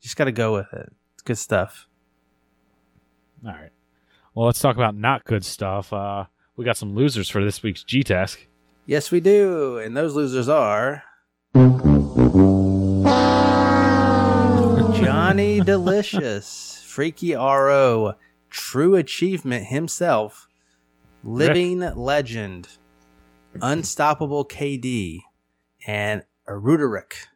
[0.07, 0.93] just gotta go with it.
[1.15, 1.89] It's good stuff.
[3.45, 3.71] all right.
[4.37, 5.93] Well, let's talk about not good stuff.
[5.93, 6.27] Uh,
[6.57, 8.47] we got some losers for this week's G Task.
[8.87, 11.03] Yes, we do, and those losers are
[14.95, 18.15] Johnny Delicious, Freaky RO,
[18.49, 20.47] True Achievement himself,
[21.25, 22.69] Living Legend,
[23.61, 25.23] Unstoppable KD,
[25.85, 27.27] and Aruderic.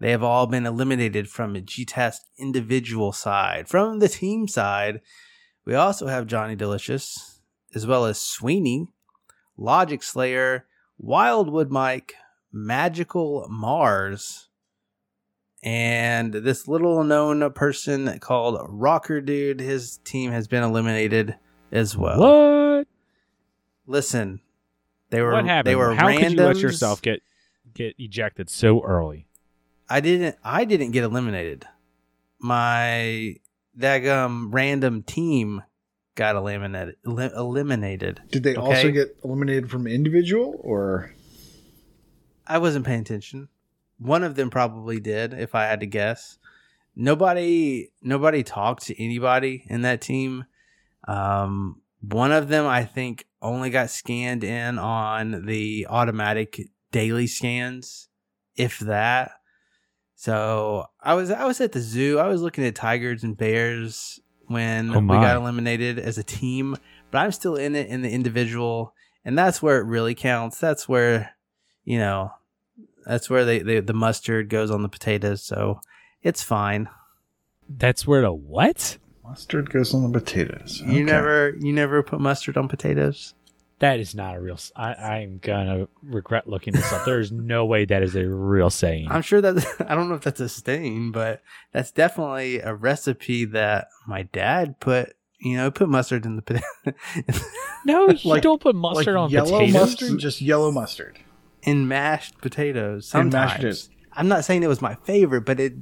[0.00, 3.68] They have all been eliminated from the G-Task individual side.
[3.68, 5.02] From the team side,
[5.66, 7.40] we also have Johnny Delicious,
[7.74, 8.88] as well as Sweeney,
[9.58, 10.64] Logic Slayer,
[10.98, 12.14] Wildwood Mike,
[12.50, 14.48] Magical Mars,
[15.62, 19.60] and this little known person called Rocker Dude.
[19.60, 21.36] His team has been eliminated
[21.70, 22.18] as well.
[22.18, 22.88] what?
[23.86, 24.40] Listen,
[25.10, 25.70] they were What happened?
[25.70, 27.20] they were How could you let yourself get
[27.74, 29.26] get ejected so early?
[29.90, 31.66] I didn't I didn't get eliminated.
[32.38, 33.36] My
[33.76, 35.62] daggum random team
[36.14, 36.96] got eliminated.
[37.06, 38.20] Eli- eliminated.
[38.30, 41.12] Did they also get eliminated from individual or?
[42.46, 43.48] I wasn't paying attention.
[43.98, 46.38] One of them probably did, if I had to guess.
[46.96, 50.44] Nobody, nobody talked to anybody in that team.
[51.06, 58.08] Um, one of them, I think, only got scanned in on the automatic daily scans,
[58.56, 59.32] if that.
[60.20, 62.18] So I was, I was at the zoo.
[62.18, 66.76] I was looking at tigers and bears when Oh we got eliminated as a team,
[67.10, 68.92] but I'm still in it in the individual,
[69.24, 70.60] and that's where it really counts.
[70.60, 71.30] That's where
[71.84, 72.32] you know,
[73.06, 75.80] that's where they, they the mustard goes on the potatoes, so
[76.22, 76.90] it's fine.
[77.70, 78.98] That's where the what?
[79.24, 80.82] Mustard goes on the potatoes.
[80.84, 83.34] You never you never put mustard on potatoes?
[83.80, 84.58] That is not a real.
[84.76, 87.04] I am gonna regret looking this up.
[87.06, 89.08] There is no way that is a real saying.
[89.10, 91.42] I'm sure that I don't know if that's a stain, but
[91.72, 95.14] that's definitely a recipe that my dad put.
[95.42, 96.66] You know, put mustard in the potato
[97.86, 99.72] no, you don't put like mustard on yellow potatoes.
[99.72, 101.18] mustard, just yellow mustard.
[101.62, 103.06] in mashed potatoes.
[103.06, 103.90] In Sometimes mashed potatoes.
[104.12, 105.72] I'm not saying it was my favorite, but it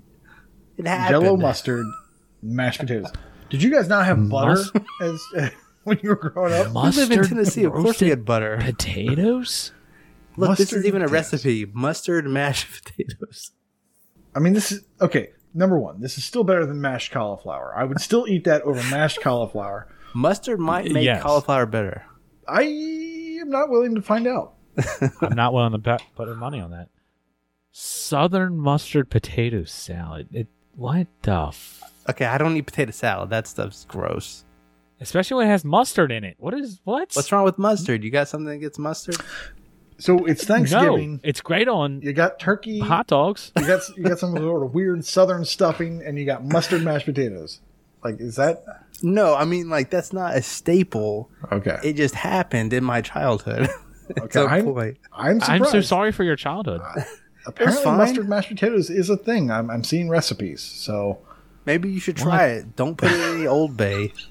[0.77, 1.25] it happened.
[1.25, 1.85] Yellow mustard,
[2.41, 3.11] mashed potatoes.
[3.51, 4.63] Did you guys not have butter
[5.01, 5.51] Mus- as
[5.89, 6.67] when you were growing up?
[6.69, 7.65] We live in Tennessee.
[7.65, 8.59] Of course, we roasted had butter.
[8.61, 9.73] potatoes.
[10.37, 13.51] Look, this is even a recipe: mustard mashed potatoes.
[14.35, 15.31] I mean, this is okay.
[15.55, 17.75] Number one, this is still better than mashed cauliflower.
[17.77, 19.89] I would still eat that over mashed cauliflower.
[20.15, 21.23] Mustard might make Yes.
[21.23, 22.05] cauliflower better.
[22.47, 24.55] I am not willing to find out.
[25.21, 26.89] I'm not willing to bet, put money on that.
[27.73, 30.29] Southern mustard potato salad.
[30.33, 31.47] It, what the?
[31.49, 33.29] F- Okay, I don't eat potato salad.
[33.29, 34.45] That stuff's gross.
[35.01, 36.37] Especially when it has mustard in it.
[36.39, 37.11] What is what?
[37.15, 38.03] What's wrong with mustard?
[38.03, 39.17] You got something against mustard?
[39.99, 41.15] So it's Thanksgiving.
[41.15, 42.79] No, it's great on You got turkey.
[42.79, 43.53] hot dogs.
[43.59, 47.07] You got you got some sort of weird southern stuffing, and you got mustard mashed
[47.07, 47.61] potatoes.
[48.05, 48.65] Like, is that
[49.03, 51.31] No, I mean like that's not a staple.
[51.51, 51.79] okay?
[51.83, 53.69] It just happened in my childhood.
[54.19, 55.43] Okay, so I'm, I'm.
[55.43, 56.81] I'm so sorry for your childhood.
[57.47, 59.51] Apparently, mustard mashed potatoes is a thing.
[59.51, 60.63] I'm, I'm seeing recipes.
[60.63, 61.19] So
[61.67, 62.75] maybe you should try it.
[62.75, 64.15] Don't put it in the Old Bay.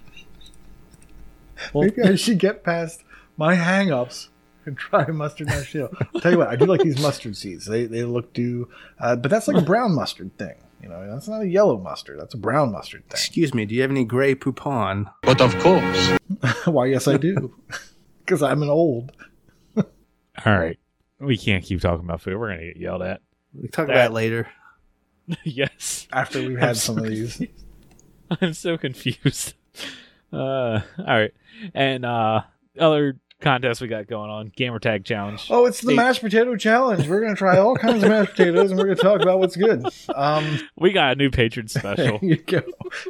[1.74, 3.04] Well, maybe I should get past
[3.38, 4.30] my hang-ups
[4.66, 5.96] and try mustard mashed potato.
[6.14, 7.66] I'll tell you what, I do like these mustard seeds.
[7.66, 8.70] They they look do,
[9.00, 10.56] uh, but that's like a brown mustard thing.
[10.82, 12.20] You know, that's not a yellow mustard.
[12.20, 13.12] That's a brown mustard thing.
[13.12, 13.66] Excuse me.
[13.66, 15.12] Do you have any Grey Poupon?
[15.24, 16.10] But of course.
[16.66, 16.86] Why?
[16.88, 17.54] Yes, I do.
[18.20, 19.14] Because I'm an old.
[19.78, 19.84] All
[20.46, 20.78] right,
[21.20, 22.38] we can't keep talking about food.
[22.38, 23.22] We're gonna get yelled at.
[23.54, 24.48] We can talk That- about it later.
[25.46, 27.42] yes, After we've I'm had so some of these.
[28.42, 29.54] I'm so confused.
[30.32, 31.34] Uh, all right,
[31.74, 32.42] and uh,
[32.80, 35.48] other contests we got going on: gamer tag challenge.
[35.50, 35.96] Oh, it's the Hey.
[35.96, 37.08] mashed potato challenge.
[37.08, 39.86] We're gonna try all kinds of mashed potatoes, and we're gonna talk about what's good.
[40.14, 42.20] Um, We got a new patron there special.
[42.22, 42.62] you go.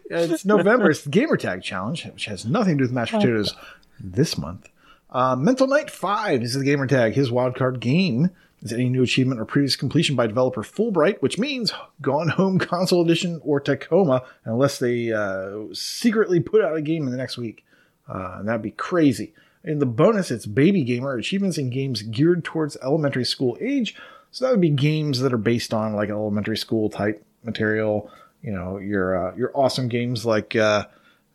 [0.09, 0.89] It's November.
[0.91, 3.53] It's the gamer tag challenge, which has nothing to do with mashed potatoes
[3.99, 4.69] this month.
[5.09, 7.13] Uh, Mental Knight Five is the gamer tag.
[7.13, 8.29] His wildcard game
[8.61, 13.03] is any new achievement or previous completion by developer Fullbright, which means Gone Home Console
[13.03, 17.63] Edition or Tacoma, unless they uh, secretly put out a game in the next week.
[18.09, 19.33] Uh, and that'd be crazy.
[19.63, 23.95] In the bonus, it's Baby Gamer achievements in games geared towards elementary school age.
[24.31, 28.09] So that would be games that are based on like elementary school type material.
[28.41, 30.85] You know, your uh, your awesome games like uh,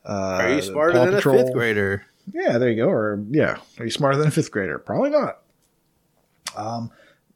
[0.04, 1.34] uh, Are you smarter Paw than Patrol.
[1.36, 2.06] a fifth grader?
[2.32, 2.88] Yeah, there you go.
[2.88, 4.78] Or yeah, are you smarter than a fifth grader?
[4.78, 5.40] Probably not.
[6.56, 6.90] Um,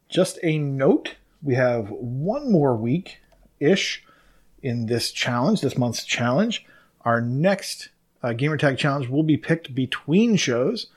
[0.09, 3.19] just a note: we have one more week
[3.59, 4.03] ish
[4.61, 6.65] in this challenge, this month's challenge.
[7.01, 7.89] Our next
[8.23, 10.87] uh, Gamertag challenge will be picked between shows.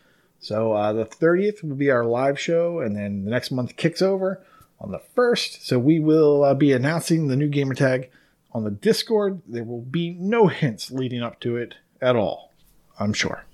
[0.41, 4.01] So uh, the 30th will be our live show, and then the next month kicks
[4.01, 4.43] over
[4.81, 5.63] on the 1st.
[5.63, 8.09] So we will uh, be announcing the new Gamertag
[8.53, 9.43] on the Discord.
[9.47, 12.53] There will be no hints leading up to it at all,
[12.99, 13.45] I'm sure.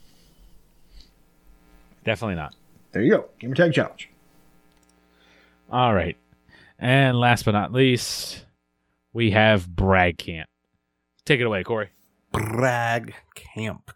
[2.05, 2.55] Definitely not.
[2.93, 3.25] There you go.
[3.41, 4.09] Gamertag challenge.
[5.71, 6.17] All right.
[6.79, 8.45] And last but not least,
[9.13, 10.49] we have Brag Camp.
[11.25, 11.91] Take it away, Corey.
[12.33, 13.91] Brag Camp.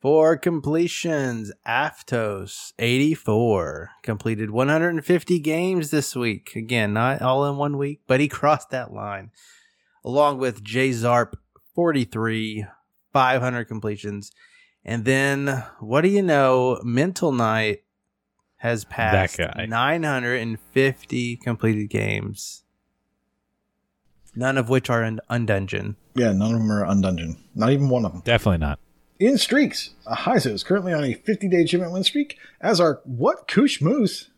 [0.00, 6.54] For completions, Aftos 84 completed 150 games this week.
[6.56, 9.30] Again, not all in one week, but he crossed that line.
[10.04, 11.34] Along with J Zarp
[11.74, 12.66] 43,
[13.12, 14.30] 500 completions.
[14.84, 16.80] And then, what do you know?
[16.82, 17.83] Mental Night
[18.64, 19.66] has passed guy.
[19.68, 22.64] 950 completed games.
[24.34, 25.96] None of which are in Undungeon.
[26.14, 27.36] Yeah, none of them are undungeon.
[27.54, 28.22] Not even one of them.
[28.24, 28.78] Definitely not.
[29.20, 33.46] In streaks, Ahizo is currently on a 50 day achievement win streak, as are what
[33.46, 34.30] Kush Moose.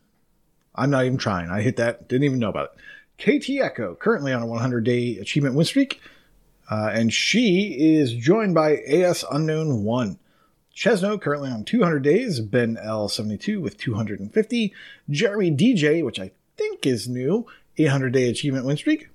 [0.75, 1.49] I'm not even trying.
[1.49, 2.09] I hit that.
[2.09, 3.41] Didn't even know about it.
[3.41, 6.01] KT Echo, currently on a 100 day achievement win streak,
[6.69, 10.19] uh, and she is joined by AS Unknown 1.
[10.77, 12.39] Chesno, currently on 200 days.
[12.39, 14.73] Ben L72 with 250.
[15.09, 17.47] Jeremy DJ, which I think is new,
[17.77, 19.09] 800 day achievement win streak.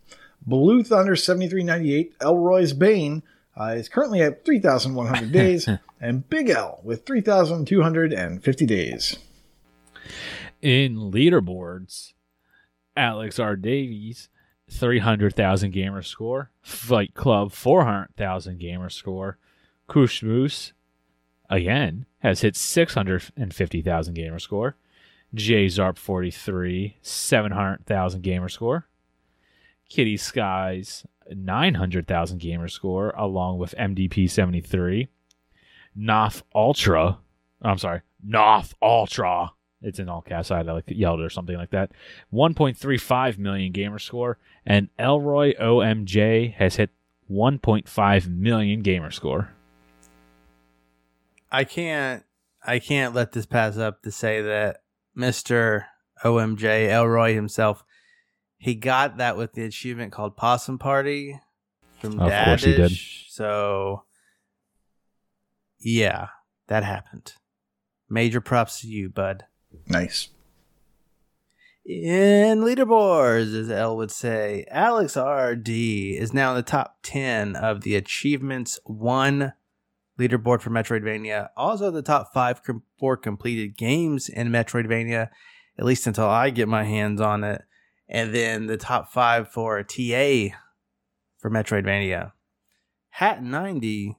[0.44, 3.22] Blue Thunder 7398, Elroy's Bane,
[3.56, 5.68] uh, is currently at 3,100 days,
[6.00, 9.16] and Big L with 3,250 days.
[10.60, 12.14] In leaderboards,
[12.96, 13.54] Alex R.
[13.54, 14.28] Davies,
[14.68, 16.50] 300,000 gamer score.
[16.60, 19.38] Fight Club, 400,000 gamer score.
[19.86, 20.72] Kush Moose,
[21.52, 24.76] again, has hit 650,000 gamer score.
[25.34, 28.88] J Zarp 43, 700,000 gamer score.
[29.88, 35.08] Kitty Skies, 900,000 gamer score, along with MDP 73.
[35.94, 37.18] Noth Ultra,
[37.60, 39.52] I'm sorry, Noth Ultra.
[39.82, 40.50] It's in all caps.
[40.50, 41.90] I like yelled or something like that.
[42.32, 46.90] 1.35 million gamer score, and Elroy OMJ has hit
[47.30, 49.50] 1.5 million gamer score.
[51.52, 52.24] I can't
[52.64, 54.78] I can't let this pass up to say that
[55.16, 55.84] Mr.
[56.24, 57.84] OMJ Elroy himself
[58.56, 61.38] he got that with the achievement called Possum Party
[62.00, 62.92] from Of course he did.
[63.28, 64.04] So
[65.78, 66.28] yeah,
[66.68, 67.34] that happened.
[68.08, 69.44] Major props to you, bud.
[69.88, 70.28] Nice.
[71.84, 77.80] In leaderboards, as Elle would say, Alex RD is now in the top 10 of
[77.80, 79.52] the Achievements 1
[80.28, 81.48] leaderboard for Metroidvania.
[81.56, 85.28] Also, the top 5 com- for completed games in Metroidvania,
[85.78, 87.62] at least until I get my hands on it.
[88.08, 90.54] And then the top 5 for TA
[91.38, 92.32] for Metroidvania.
[93.10, 94.16] Hat 90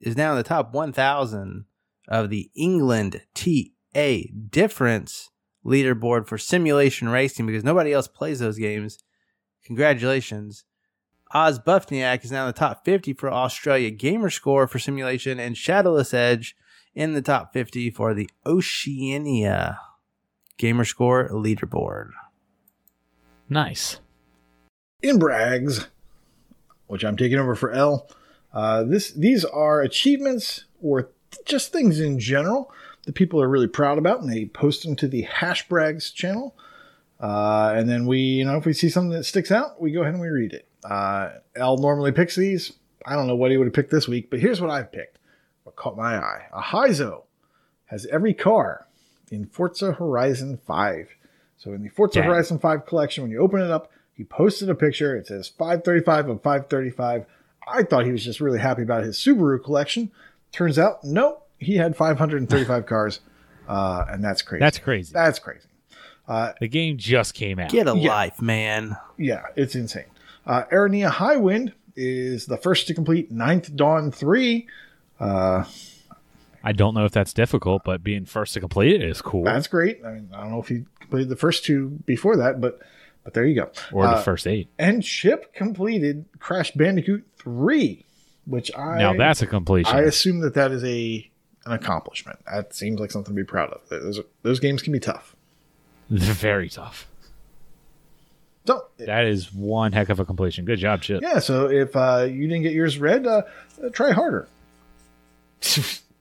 [0.00, 1.64] is now in the top 1,000
[2.08, 4.18] of the England TA
[4.48, 5.30] difference
[5.64, 8.98] leaderboard for simulation racing because nobody else plays those games.
[9.64, 10.64] Congratulations.
[11.32, 15.56] Oz Buffniak is now in the top 50 for Australia Gamer Score for simulation, and
[15.56, 16.56] Shadowless Edge
[16.94, 19.80] in the top 50 for the Oceania
[20.56, 22.10] Gamer Score leaderboard.
[23.48, 24.00] Nice.
[25.02, 25.86] In Brags,
[26.88, 28.08] which I'm taking over for L,
[28.52, 31.10] uh, this these are achievements or
[31.44, 32.72] just things in general
[33.04, 36.56] that people are really proud about, and they post them to the Hash Brags channel.
[37.20, 40.02] Uh, and then we, you know, if we see something that sticks out, we go
[40.02, 40.66] ahead and we read it.
[40.84, 42.72] Uh, L normally picks these.
[43.06, 45.18] I don't know what he would have picked this week, but here's what I've picked.
[45.64, 47.22] What caught my eye: a Hyzo
[47.86, 48.86] has every car
[49.30, 51.08] in Forza Horizon 5.
[51.58, 52.28] So in the Forza Dang.
[52.28, 55.16] Horizon 5 collection, when you open it up, he posted a picture.
[55.16, 57.26] It says 535 of 535.
[57.68, 60.10] I thought he was just really happy about his Subaru collection.
[60.52, 63.20] Turns out, nope, he had 535 cars,
[63.68, 64.60] uh, and that's crazy.
[64.60, 65.12] That's crazy.
[65.12, 65.66] that's crazy.
[66.26, 67.70] Uh, The game just came out.
[67.70, 68.08] Get a Yeah.
[68.08, 68.96] life, man.
[69.18, 70.04] yeah, it's insane.
[70.46, 74.66] Uh, Arania Highwind is the first to complete Ninth Dawn 3.
[75.18, 75.64] Uh,
[76.62, 79.44] I don't know if that's difficult, but being first to complete it is cool.
[79.44, 80.00] that's great.
[80.04, 82.80] I, mean, I don't know if he completed the first two before that, but
[83.24, 83.70] but there you go.
[83.92, 84.68] or the Uh, first eight.
[84.78, 88.04] And Chip completed Crash Bandicoot 3,
[88.46, 89.94] which I Now that's a completion.
[89.94, 91.30] I assume that that is a
[91.66, 92.38] an accomplishment.
[92.46, 93.80] That seems like something to be proud of.
[93.90, 95.36] Those those games can be tough.
[96.08, 97.06] They're very tough.
[98.70, 100.64] So That is one heck of a completion.
[100.64, 101.22] Good job, Chip.
[101.22, 103.42] yeah, so if uh, you didn't get yours read, uh,
[103.82, 104.46] uh, try harder.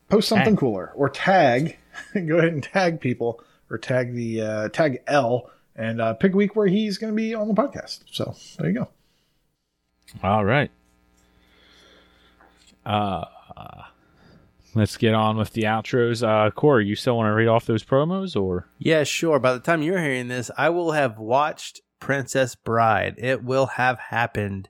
[0.10, 0.58] Post something Tag.
[0.58, 1.78] cooler or tag.
[2.14, 3.40] go ahead and tag people
[3.70, 7.16] or tag the uh, tag L and uh, pick a week where he's going to
[7.16, 8.00] be on the podcast.
[8.12, 8.88] So there you go.
[10.24, 10.72] All right.
[12.84, 13.26] Uh,
[14.74, 16.28] let's get on with the outros.
[16.28, 18.68] Uh, Corey, you still want to read off those promos or?
[18.80, 19.38] Yeah, sure.
[19.38, 23.16] By the time you're hearing this, I will have watched Princess Bride.
[23.18, 24.70] It will have happened.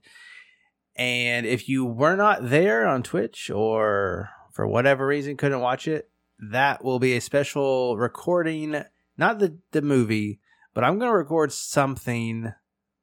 [0.96, 6.10] And if you were not there on Twitch or for whatever reason couldn't watch it,
[6.40, 8.84] that will be a special recording,
[9.18, 10.40] not the, the movie,
[10.74, 12.54] but I'm going to record something,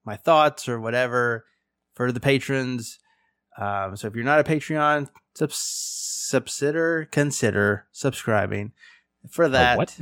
[0.05, 1.45] my thoughts or whatever
[1.95, 2.99] for the patrons.
[3.59, 8.73] Um, so if you're not a Patreon sub- subsider, consider subscribing
[9.31, 9.79] for that.
[9.79, 9.99] what?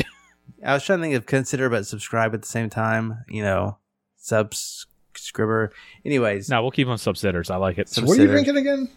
[0.64, 3.24] I was trying to think of consider but subscribe at the same time.
[3.28, 3.78] You know,
[4.24, 5.72] subscriber.
[6.04, 7.50] Anyways, No, we'll keep on subsitters.
[7.50, 7.88] I like it.
[7.88, 8.88] So what are you drinking again?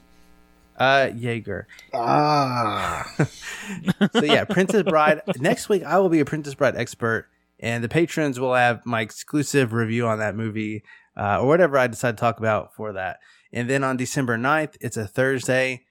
[0.77, 1.67] uh, Jaeger.
[1.93, 3.03] Ah,
[4.13, 5.21] So yeah, Princess Bride.
[5.37, 7.27] Next week I will be a Princess Bride expert,
[7.59, 10.83] and the patrons will have my exclusive review on that movie
[11.17, 13.17] uh, or whatever I decide to talk about for that.
[13.51, 15.83] And then on December 9th, it's a Thursday.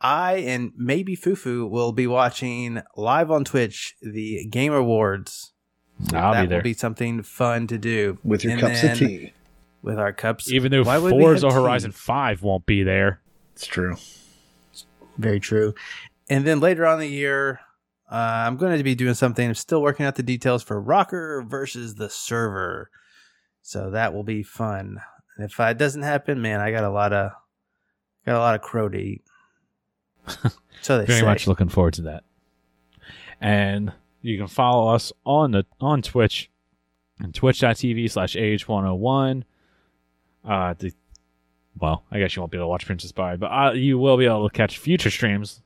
[0.00, 5.52] I and maybe Fufu will be watching live on Twitch the Game Awards.
[6.12, 6.58] I'll that be there.
[6.58, 9.32] will be something fun to do with your And cups of tea.
[9.82, 11.62] With our cups, Even though Why would we Forza have tea?
[11.62, 13.20] Horizon 5 won't be there.
[13.54, 13.96] It's true.
[15.18, 15.74] Very true.
[16.28, 17.60] And then later on in the year,
[18.10, 19.46] uh, I'm going to be doing something.
[19.46, 22.90] I'm still working out the details for Rocker versus the server.
[23.62, 25.00] So that will be fun.
[25.36, 27.32] And if it doesn't happen, man, I got a lot of
[28.24, 29.22] got a lot of crow to eat.
[30.80, 31.26] so they Very say.
[31.26, 32.24] much looking forward to that.
[33.40, 33.92] And
[34.24, 36.50] you can follow us on the on Twitch
[37.20, 39.42] and twitch.tv slash ah101.
[40.44, 40.92] Uh the
[41.78, 44.16] well, I guess you won't be able to watch Princess Bride, but uh, you will
[44.16, 45.60] be able to catch future streams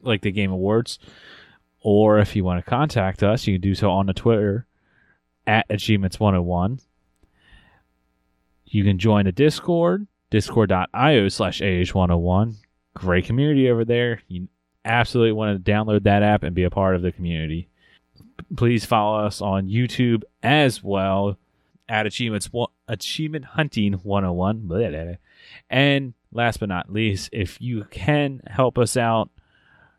[0.00, 0.98] like the Game Awards.
[1.80, 4.66] Or if you want to contact us, you can do so on the Twitter
[5.46, 6.82] at achievements101.
[8.64, 12.56] You can join the Discord, discord.io slash ah101
[12.94, 14.22] great community over there.
[14.28, 14.48] You
[14.84, 17.68] absolutely want to download that app and be a part of the community.
[18.56, 21.38] Please follow us on YouTube as well
[21.88, 22.48] at achievements
[22.88, 25.14] achievement hunting 101 blah, blah, blah.
[25.70, 29.30] and last but not least if you can help us out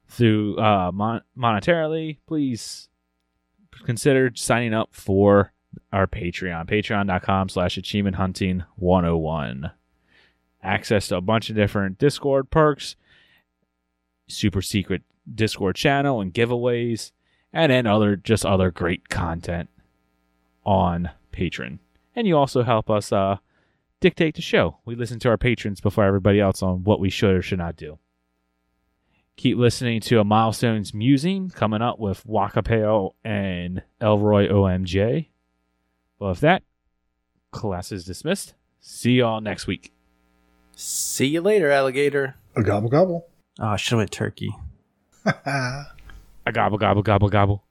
[0.08, 2.90] through uh mon- monetarily please
[3.86, 5.52] consider signing up for
[5.94, 9.72] our patreon patreon.com slash achievement hunting 101
[10.66, 12.96] access to a bunch of different Discord perks,
[14.28, 15.04] super secret
[15.34, 17.12] Discord channel and giveaways,
[17.56, 19.70] and then other just other great content
[20.66, 21.80] on Patreon.
[22.16, 23.38] And you also help us uh,
[24.02, 24.78] dictate the show.
[24.86, 27.78] We listen to our patrons before everybody else on what we should or should not
[27.78, 27.98] do.
[29.38, 35.28] Keep listening to a Milestones Musing coming up with Wakapeo and Elroy OMJ.
[36.20, 36.64] Well, with that,
[37.52, 38.54] class is dismissed.
[38.80, 39.94] See y'all next week.
[40.76, 42.36] See you later, alligator.
[42.56, 43.28] A gobble gobble.
[43.60, 44.54] Oh, I should have went turkey.
[46.48, 47.64] A gobble, gobble, gobble, gobble.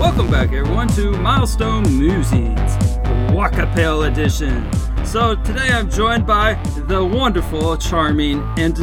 [0.00, 2.58] Welcome back, everyone, to Milestone Musings,
[3.30, 4.68] Wakapale Edition.
[5.06, 6.54] So today I'm joined by
[6.88, 8.76] the wonderful, charming, and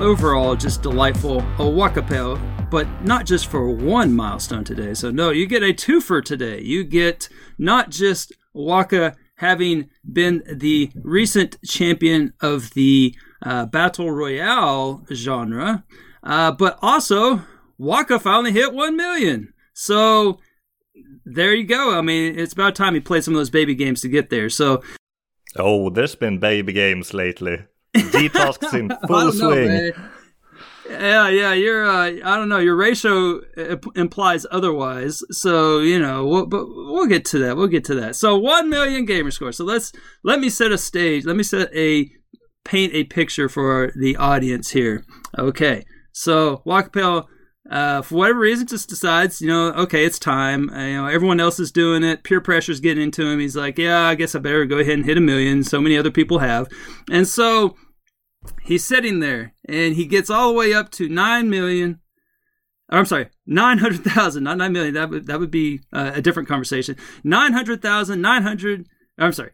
[0.00, 2.38] overall just delightful Wakapale,
[2.70, 4.94] but not just for one milestone today.
[4.94, 6.60] So no, you get a twofer today.
[6.60, 15.04] You get not just Waka having been the recent champion of the uh, battle royale
[15.12, 15.84] genre,
[16.22, 17.42] uh, but also
[17.78, 19.52] Waka finally hit one million.
[19.72, 20.38] So
[21.24, 21.96] there you go.
[21.96, 24.48] I mean, it's about time he played some of those baby games to get there.
[24.48, 24.82] So
[25.56, 27.64] Oh, there's been baby games lately.
[27.94, 29.92] Tasks in full know, swing.
[30.88, 35.22] Yeah, yeah, your uh, I don't know, your ratio uh, implies otherwise.
[35.30, 37.56] So you know, we'll, but we'll get to that.
[37.56, 38.16] We'll get to that.
[38.16, 39.52] So one million gamer score.
[39.52, 39.92] So let's
[40.24, 41.26] let me set a stage.
[41.26, 42.10] Let me set a
[42.64, 45.04] paint a picture for the audience here.
[45.38, 47.26] Okay, so Wakapel,
[47.70, 50.70] uh, for whatever reason, just decides, you know, okay, it's time.
[50.70, 52.24] Uh, you know, everyone else is doing it.
[52.24, 53.38] Peer pressure's getting into him.
[53.40, 55.62] He's like, yeah, I guess I better go ahead and hit a million.
[55.64, 56.68] So many other people have,
[57.10, 57.76] and so
[58.62, 62.00] he's sitting there and he gets all the way up to 9 million
[62.90, 64.94] or I'm sorry, 900,000, not 9 million.
[64.94, 66.96] That would, that would be uh, a different conversation.
[67.22, 68.86] 900,000, 900,
[69.18, 69.50] I'm sorry,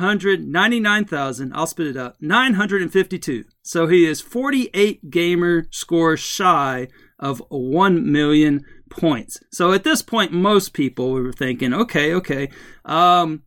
[0.00, 1.52] 999,000.
[1.54, 2.16] I'll spit it out.
[2.20, 3.44] 952.
[3.62, 9.38] So he is 48 gamer score shy of 1 million points.
[9.52, 12.48] So at this point, most people were thinking, okay, okay,
[12.84, 13.42] um,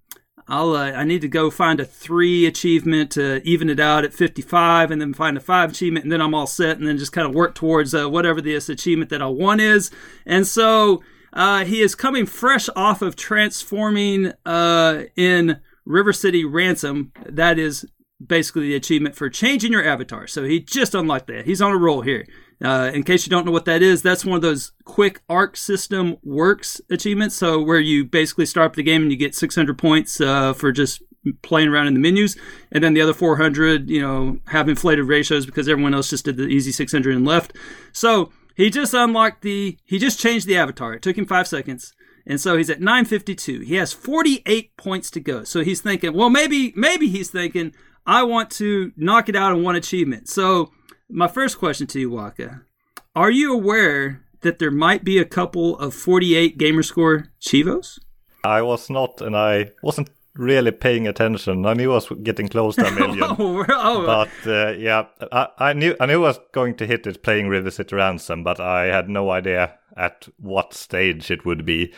[0.48, 4.14] I'll uh, I need to go find a three achievement to even it out at
[4.14, 7.14] 55, and then find a five achievement, and then I'm all set, and then just
[7.14, 9.90] kind of work towards uh, whatever this achievement that I want is.
[10.26, 11.02] And so
[11.32, 17.12] uh, he is coming fresh off of transforming uh, in River City Ransom.
[17.26, 17.86] That is
[18.26, 20.28] basically the achievement for changing your avatar.
[20.28, 21.46] So he just unlocked that.
[21.46, 22.28] He's on a roll here.
[22.64, 25.58] Uh, in case you don't know what that is, that's one of those quick arc
[25.58, 27.36] system works achievements.
[27.36, 30.72] So where you basically start up the game and you get 600 points uh, for
[30.72, 31.04] just
[31.42, 32.38] playing around in the menus,
[32.72, 36.38] and then the other 400, you know, have inflated ratios because everyone else just did
[36.38, 37.54] the easy 600 and left.
[37.92, 40.94] So he just unlocked the, he just changed the avatar.
[40.94, 41.94] It took him five seconds.
[42.26, 43.62] And so he's at 952.
[43.62, 45.44] He has 48 points to go.
[45.44, 47.74] So he's thinking, well, maybe, maybe he's thinking,
[48.06, 50.30] I want to knock it out in one achievement.
[50.30, 50.72] So
[51.10, 52.62] my first question to you, Waka,
[53.16, 58.00] are you aware that there might be a couple of 48 gamerscore cheevos?
[58.44, 61.66] I was not, and I wasn't really paying attention.
[61.66, 63.24] I knew I was getting close to a million.
[63.24, 67.08] oh, oh, but uh, yeah, I, I, knew I knew I was going to hit
[67.08, 71.66] it playing River City Ransom, but I had no idea at what stage it would
[71.66, 71.94] be.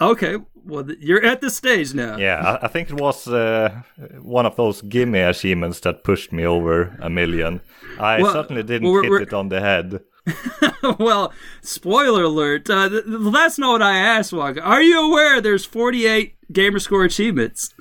[0.00, 2.16] Okay, well, you're at the stage now.
[2.16, 3.82] Yeah, I, I think it was uh,
[4.22, 7.60] one of those gimme achievements that pushed me over a million.
[7.98, 9.22] I well, certainly didn't well, hit we're...
[9.22, 10.00] it on the head.
[10.98, 11.32] well,
[11.62, 12.70] spoiler alert.
[12.70, 14.60] Uh, th- that's not what I asked, Waka.
[14.60, 17.74] Are you aware there's 48 Gamerscore achievements?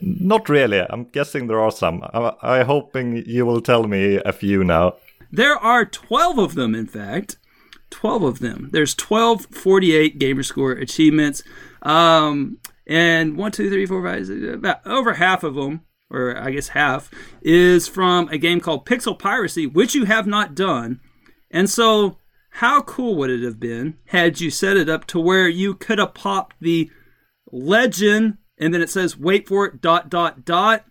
[0.00, 0.80] Not really.
[0.90, 2.02] I'm guessing there are some.
[2.12, 4.96] I'm, I'm hoping you will tell me a few now.
[5.30, 7.36] There are 12 of them, in fact.
[7.96, 8.68] 12 of them.
[8.72, 11.42] There's 12 48 Gamerscore achievements.
[11.80, 16.50] Um, and one, two, three, four, five, six, about over half of them, or I
[16.50, 17.10] guess half,
[17.40, 21.00] is from a game called Pixel Piracy, which you have not done.
[21.50, 22.18] And so,
[22.50, 25.98] how cool would it have been had you set it up to where you could
[25.98, 26.90] have popped the
[27.50, 30.84] legend and then it says, wait for it, dot, dot, dot.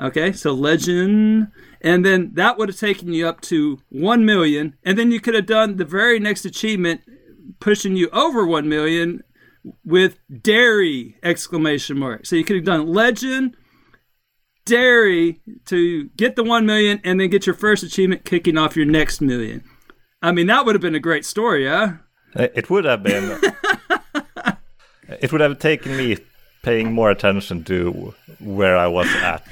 [0.00, 1.48] Okay, so legend.
[1.80, 4.76] And then that would have taken you up to 1 million.
[4.84, 7.02] And then you could have done the very next achievement,
[7.60, 9.22] pushing you over 1 million
[9.84, 12.26] with dairy exclamation mark.
[12.26, 13.56] So you could have done legend,
[14.64, 18.86] dairy to get the 1 million and then get your first achievement kicking off your
[18.86, 19.64] next million.
[20.20, 21.98] I mean, that would have been a great story, yeah?
[22.34, 23.40] It would have been.
[25.08, 26.18] it would have taken me
[26.62, 29.46] paying more attention to where I was at.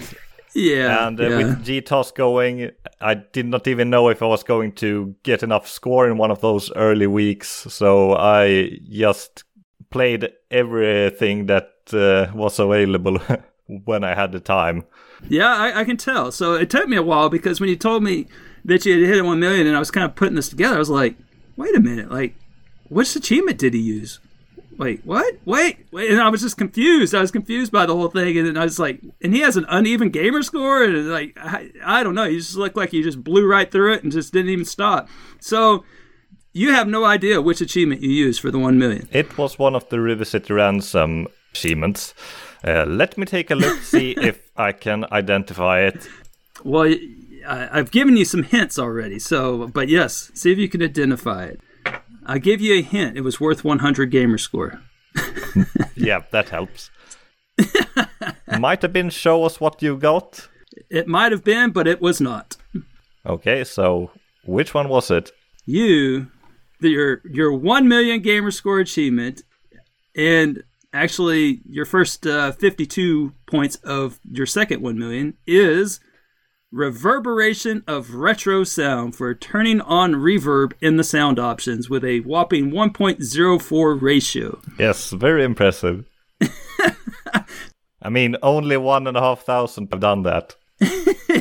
[0.56, 1.06] Yeah.
[1.06, 1.36] And uh, yeah.
[1.36, 5.68] with GTAS going, I did not even know if I was going to get enough
[5.68, 7.48] score in one of those early weeks.
[7.68, 9.44] So I just
[9.90, 13.18] played everything that uh, was available
[13.84, 14.84] when I had the time.
[15.28, 16.32] Yeah, I, I, can tell.
[16.32, 18.26] So it took me a while because when you told me
[18.64, 20.78] that you had hit one million, and I was kind of putting this together, I
[20.78, 21.16] was like,
[21.56, 22.10] "Wait a minute!
[22.10, 22.34] Like,
[22.88, 24.20] which achievement did he use?
[24.78, 25.34] Wait, what?
[25.44, 27.14] Wait, wait!" And I was just confused.
[27.14, 29.56] I was confused by the whole thing, and then I was like, "And he has
[29.56, 32.28] an uneven gamer score, and like, I, I don't know.
[32.28, 35.08] He just looked like he just blew right through it and just didn't even stop."
[35.40, 35.84] So.
[36.52, 39.10] You have no idea which achievement you used for the one million.
[39.12, 42.14] It was one of the River City Ransom achievements.
[42.66, 46.08] Uh, let me take a look, see if I can identify it.
[46.64, 46.94] Well,
[47.46, 51.44] I, have given you some hints already, so, but yes, see if you can identify
[51.44, 51.60] it.
[52.26, 53.16] I gave you a hint.
[53.16, 54.82] It was worth 100 gamer score.
[55.94, 56.90] yeah, that helps.
[58.58, 60.48] might have been show us what you got.
[60.90, 62.56] It might have been, but it was not.
[63.24, 64.10] Okay, so
[64.44, 65.30] which one was it?
[65.64, 66.26] You,
[66.80, 69.42] your your one million gamer score achievement,
[70.14, 70.62] and
[70.92, 76.00] actually your first uh, 52 points of your second 1 million is
[76.72, 82.70] reverberation of retro sound for turning on reverb in the sound options with a whopping
[82.70, 84.60] 1.04 ratio.
[84.78, 86.06] Yes, very impressive.
[88.02, 90.56] I mean, only one and a half thousand have done that.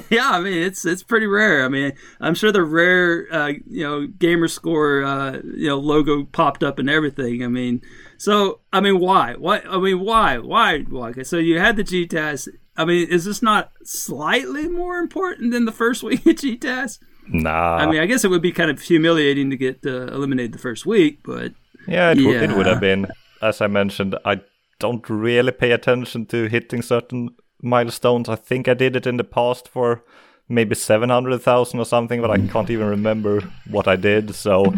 [0.10, 1.66] yeah, I mean it's it's pretty rare.
[1.66, 1.92] I mean,
[2.22, 6.80] I'm sure the rare uh, you know gamer score uh, you know logo popped up
[6.80, 7.44] and everything.
[7.44, 7.82] I mean,
[8.18, 9.36] so I mean, why?
[9.36, 9.66] What?
[9.68, 10.38] I mean, why?
[10.38, 10.80] Why?
[10.80, 11.10] Why?
[11.10, 12.48] Okay, so you had the GTAS.
[12.78, 17.00] I mean, is this not slightly more important than the first week of GTAS?
[17.28, 17.78] Nah.
[17.78, 20.60] I mean, I guess it would be kind of humiliating to get uh, eliminated the
[20.60, 21.54] first week, but
[21.88, 22.40] yeah, it, yeah.
[22.40, 23.08] W- it would have been.
[23.42, 24.42] As I mentioned, I
[24.80, 27.30] don't really pay attention to hitting certain
[27.62, 28.30] milestones.
[28.30, 30.04] I think I did it in the past for
[30.48, 34.36] maybe 700,000 or something, but I can't even remember what I did.
[34.36, 34.74] So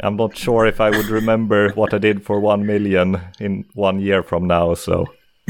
[0.00, 4.00] I'm not sure if I would remember what I did for 1 million in one
[4.00, 4.74] year from now.
[4.74, 5.06] So.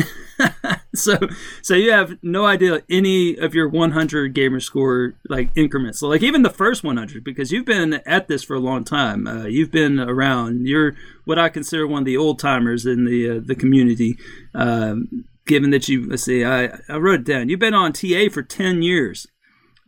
[0.94, 1.18] so
[1.62, 6.00] so you have no idea any of your 100 gamer score like increments.
[6.00, 9.26] So like even the first 100 because you've been at this for a long time.
[9.26, 10.66] Uh, you've been around.
[10.66, 10.94] You're
[11.24, 14.16] what i consider one of the old timers in the uh, the community.
[14.54, 17.48] Um, given that you let's see I, I wrote it down.
[17.48, 19.26] You've been on ta for 10 years.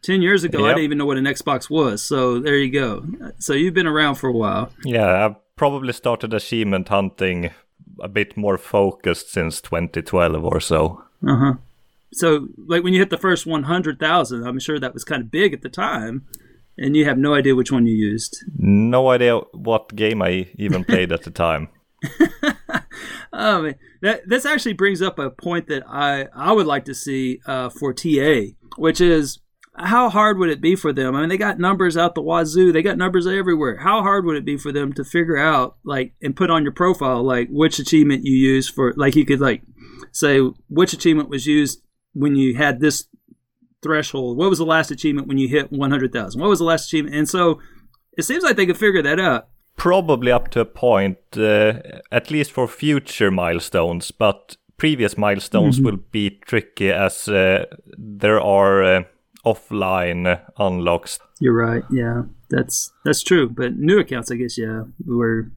[0.03, 0.65] 10 years ago Yep.
[0.65, 2.03] i didn't even know what an xbox was.
[2.03, 3.05] So there you go.
[3.39, 4.73] So you've been around for a while.
[4.85, 7.51] Yeah, I've probably started achievement hunting
[8.03, 11.05] a bit more focused since 2012 or so.
[11.27, 11.55] Uh-huh.
[12.13, 15.53] So, like when you hit the first 100,000, I'm sure that was kind of big
[15.53, 16.27] at the time,
[16.77, 18.45] and you have no idea which one you used.
[18.57, 21.69] No idea what game I even played at the time.
[23.33, 23.75] Oh, man.
[24.03, 27.69] That, this actually brings up a point that I, I would like to see uh,
[27.69, 29.39] for TA, which is
[29.85, 31.15] how hard would it be for them?
[31.15, 33.79] I mean, they got numbers out the wazoo, they got numbers everywhere.
[33.79, 36.73] How hard would it be for them to figure out, like, and put on your
[36.73, 39.63] profile, like, which achievement you use for, like, you could, like,
[40.13, 41.83] say which achievement was used
[42.13, 43.07] when you had this
[43.83, 44.37] threshold.
[44.37, 46.41] What was the last achievement when you hit 100,000?
[46.41, 47.17] What was the last achievement?
[47.17, 47.61] And so
[48.17, 49.49] it seems like they could figure that out.
[49.77, 51.75] Probably up to a point, uh,
[52.13, 57.65] at least for future milestones, but previous milestones will be tricky as uh,
[57.97, 59.03] there are uh,
[59.45, 61.19] offline unlocks.
[61.39, 61.83] You're right.
[61.91, 63.49] Yeah, that's that's true.
[63.49, 65.51] But new accounts, I guess, yeah, were.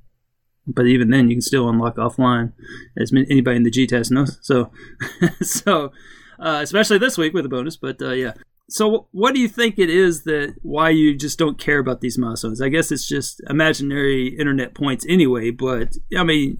[0.65, 2.53] But even then, you can still unlock offline,
[2.97, 4.39] as anybody in the GTAS knows.
[4.41, 4.71] So,
[5.41, 5.91] so
[6.39, 7.75] uh, especially this week with a bonus.
[7.75, 8.33] But uh, yeah.
[8.69, 12.17] So, what do you think it is that why you just don't care about these
[12.17, 12.61] milestones?
[12.61, 15.51] I guess it's just imaginary internet points anyway.
[15.51, 16.57] But I mean,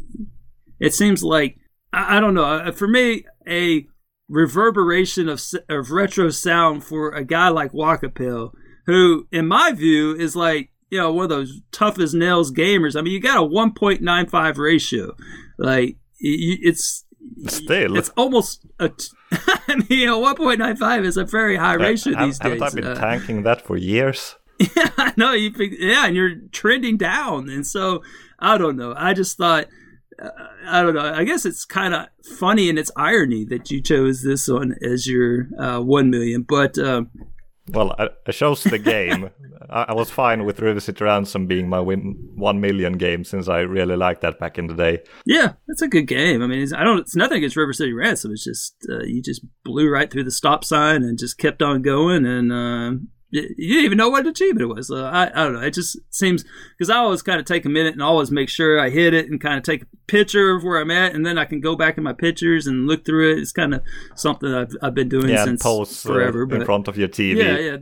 [0.80, 1.58] it seems like
[1.94, 2.44] I, I don't know.
[2.44, 3.88] Uh, For me, a
[4.34, 8.52] reverberation of of retro sound for a guy like Wakapil,
[8.86, 12.96] who, in my view, is like you know one of those tough as nails gamers.
[12.98, 15.16] I mean, you got a 1.95 ratio,
[15.58, 17.06] like it's
[17.48, 18.90] Still, it's almost a.
[18.90, 22.74] T- I mean, a 1.95 is a very high ratio Ha- these haven't days.
[22.74, 24.36] I been Uh, tanking that for years?
[24.60, 25.52] yeah, I know you.
[25.58, 28.04] Yeah, and you're trending down, and so
[28.40, 28.94] I don't know.
[28.96, 29.68] I just thought,
[30.22, 30.30] uh,
[30.68, 31.14] I don't know.
[31.14, 35.08] I guess it's kind of funny in its irony that you chose this one as
[35.08, 37.12] your uh, one million, but um,
[37.72, 39.30] Well, I, I chose the game.
[39.70, 43.48] I, I was fine with River City Ransom being my win one million game since
[43.48, 45.00] I really liked that back in the day.
[45.26, 46.42] yeah, that's a good game.
[46.42, 47.00] I mean, it's, I don't.
[47.00, 48.32] It's nothing against River City Ransom.
[48.32, 51.82] It's just uh, you just blew right through the stop sign and just kept on
[51.82, 53.00] going, and uh,
[53.34, 54.92] you didn't even know what achievement it was.
[54.92, 55.62] Uh, I, I don't know.
[55.62, 56.46] It just seems
[56.78, 59.30] because I always kind of take a minute and always make sure I hit it
[59.30, 61.76] and kind of take a picture of where I'm at, and then I can go
[61.76, 63.40] back in my pictures and look through it.
[63.40, 63.82] It's kind of
[64.16, 66.44] something I've, I've been doing Yeah, since pose uh, forever.
[66.44, 67.38] in but front of your TV.
[67.38, 67.78] yeah, yeah.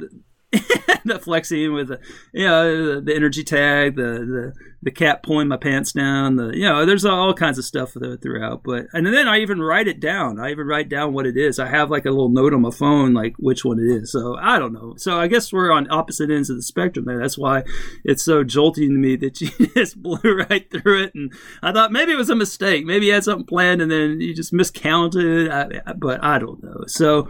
[1.03, 1.99] The, flexing with the,
[2.31, 4.53] you know, the, the energy tag, the, the
[4.83, 8.63] the cat pulling my pants down, the you know, there's all kinds of stuff throughout.
[8.63, 10.39] But and then I even write it down.
[10.39, 11.59] I even write down what it is.
[11.59, 14.11] I have like a little note on my phone, like which one it is.
[14.11, 14.95] So I don't know.
[14.97, 17.19] So I guess we're on opposite ends of the spectrum there.
[17.19, 17.63] That's why
[18.03, 20.19] it's so jolting to me that you just blew
[20.49, 21.15] right through it.
[21.15, 22.85] And I thought maybe it was a mistake.
[22.85, 25.51] Maybe you had something planned and then you just miscounted.
[25.51, 26.85] I, but I don't know.
[26.87, 27.29] So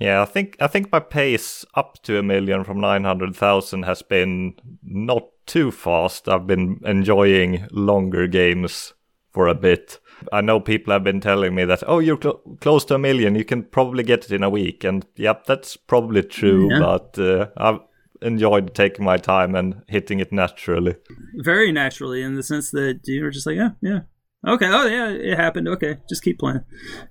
[0.00, 3.82] Yeah, I think I think my pace up to a million from nine hundred thousand
[3.82, 6.28] has been not too fast.
[6.28, 8.94] I've been enjoying longer games
[9.30, 10.00] for a bit.
[10.32, 13.34] I know people have been telling me that, oh, you're cl- close to a million,
[13.34, 16.68] you can probably get it in a week, and yep, that's probably true.
[16.70, 16.78] Yeah.
[16.80, 17.80] But uh, I've
[18.22, 20.96] enjoyed taking my time and hitting it naturally.
[21.36, 24.00] very naturally in the sense that you were just like, yeah, yeah,
[24.46, 25.68] okay, oh yeah, it happened.
[25.68, 26.64] Okay, just keep playing.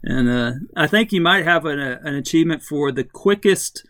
[0.04, 3.86] And uh, I think you might have an, uh, an achievement for the quickest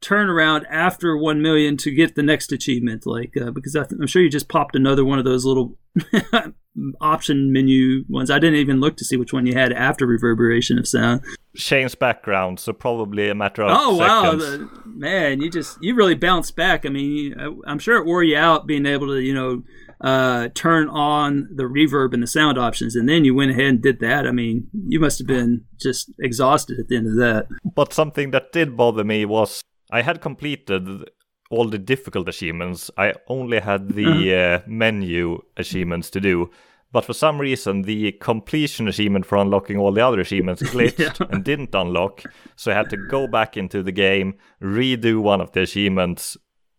[0.00, 4.06] turnaround after one million to get the next achievement, like uh, because I th- I'm
[4.06, 5.78] sure you just popped another one of those little
[7.00, 8.30] option menu ones.
[8.30, 11.22] I didn't even look to see which one you had after reverberation of sound.
[11.54, 13.88] Shane's background, so probably a matter of seconds.
[13.92, 15.40] Oh wow, the, man!
[15.40, 16.86] You just you really bounced back.
[16.86, 19.62] I mean, you- I'm sure it wore you out being able to you know
[20.02, 23.82] uh, turn on the reverb and the sound options, and then you went ahead and
[23.82, 24.26] did that.
[24.26, 27.46] I mean, you must have been just exhausted at the end of that.
[27.64, 31.08] But something that did bother me was I had completed
[31.50, 32.90] all the difficult achievements.
[32.96, 36.50] I only had the uh, menu achievements to do.
[36.92, 41.26] But for some reason, the completion achievement for unlocking all the other achievements glitched Yeah.
[41.30, 42.22] and didn't unlock.
[42.56, 46.36] So I had to go back into the game, redo one of the achievements,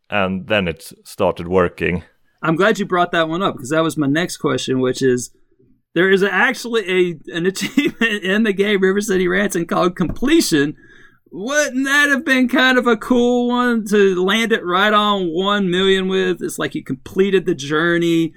[0.10, 2.04] and then it started working.
[2.44, 5.32] I'm glad you brought that one up because that was my next question, which is
[5.96, 10.76] there is actually a an achievement in the game River City Ransom called completion,
[11.32, 15.72] wouldn't that have been kind of a cool one to land it right on 1
[15.72, 16.44] million with?
[16.44, 18.34] It's like you completed the journey.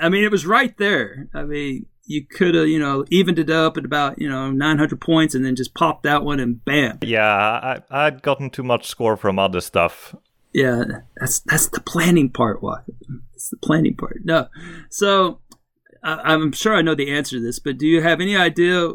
[0.00, 1.28] I mean, it was right there.
[1.34, 5.00] I mean, you could have, you know, evened it up at about, you know, 900
[5.02, 7.00] points and then just popped that one and bam.
[7.02, 10.14] Yeah, I, I'd gotten too much score from other stuff.
[10.54, 10.84] Yeah,
[11.16, 12.94] that's that's the planning part, Walker.
[13.50, 14.20] The planning part.
[14.24, 14.48] No,
[14.90, 15.40] so
[16.02, 18.92] I, I'm sure I know the answer to this, but do you have any idea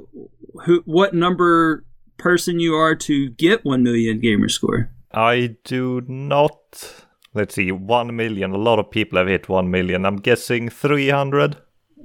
[0.66, 1.86] who, what number
[2.18, 4.92] person you are to get one million gamer score?
[5.14, 7.06] I do not.
[7.34, 8.52] Let's see, one million.
[8.52, 10.06] A lot of people have hit one million.
[10.06, 11.58] I'm guessing 300.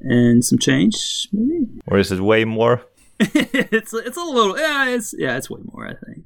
[0.02, 1.80] And some change, maybe.
[1.86, 2.82] Or is it way more?
[3.20, 6.24] it's it's a little yeah it's yeah it's way more I think.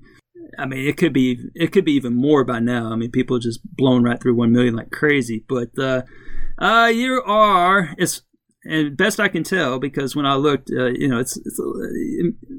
[0.59, 2.93] I mean it could be it could be even more by now.
[2.93, 5.45] I mean people just blown right through one million like crazy.
[5.49, 6.03] But uh,
[6.59, 8.23] uh you are it's
[8.65, 11.73] and best I can tell because when I looked, uh, you know, it's, it's uh,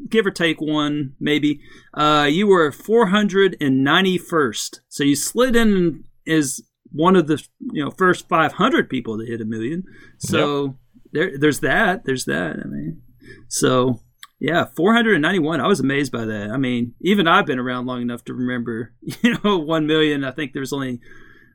[0.08, 1.60] give or take one maybe.
[1.94, 6.62] Uh, you were 491st, so you slid in as
[6.92, 9.84] one of the you know first 500 people to hit a million.
[10.20, 10.76] So yep.
[11.12, 12.06] there, there's that.
[12.06, 12.58] There's that.
[12.64, 13.02] I mean,
[13.48, 14.02] so
[14.46, 15.60] yeah, 491.
[15.60, 16.52] I was amazed by that.
[16.52, 18.94] I mean, even I've been around long enough to remember,
[19.24, 20.24] you know, 1 million.
[20.24, 21.00] I think there's only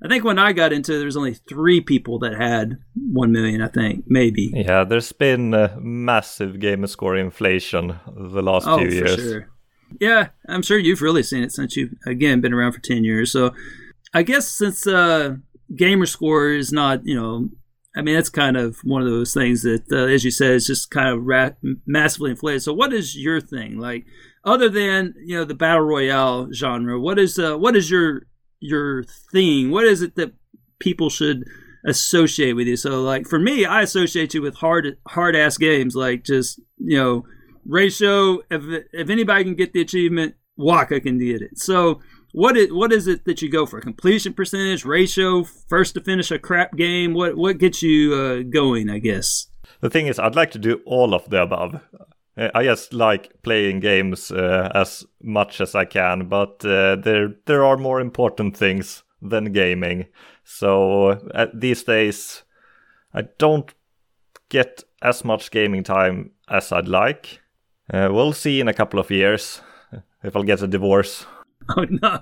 [0.03, 3.33] I think when I got into it, there was only three people that had one
[3.33, 3.61] million.
[3.61, 4.51] I think maybe.
[4.55, 9.15] Yeah, there's been massive gamer score inflation the last oh, few years.
[9.17, 9.49] Sure.
[10.01, 13.31] Yeah, I'm sure you've really seen it since you've again been around for ten years.
[13.31, 13.53] So,
[14.15, 15.35] I guess since uh,
[15.77, 17.51] gamer score is not, you know,
[17.97, 20.67] I mean, that's kind of one of those things that, uh, as you said, is
[20.67, 21.51] just kind of ra-
[21.87, 22.63] massively inflated.
[22.63, 24.07] So, what is your thing like?
[24.45, 28.27] Other than you know the battle royale genre, what is uh, what is your
[28.61, 29.71] your thing?
[29.71, 30.33] What is it that
[30.79, 31.45] people should
[31.85, 32.77] associate with you?
[32.77, 36.97] So like for me, I associate you with hard hard ass games like just you
[36.97, 37.25] know
[37.67, 38.39] ratio.
[38.51, 38.63] If
[38.93, 41.59] if anybody can get the achievement, Wakka can get it.
[41.59, 42.01] So
[42.33, 43.81] what is what is it that you go for?
[43.81, 47.15] Completion percentage, ratio, first to finish a crap game.
[47.15, 48.89] What what gets you uh, going?
[48.89, 49.47] I guess.
[49.81, 51.81] The thing is, I'd like to do all of the above.
[52.37, 57.35] Uh, I just like playing games uh, as much as I can, but uh, there
[57.47, 60.07] there are more important things than gaming.
[60.45, 62.43] So uh, these days,
[63.15, 63.73] I don't
[64.49, 67.41] get as much gaming time as I'd like.
[67.93, 69.61] Uh, we'll see in a couple of years
[70.23, 71.27] if I'll get a divorce.
[71.77, 72.19] Oh no!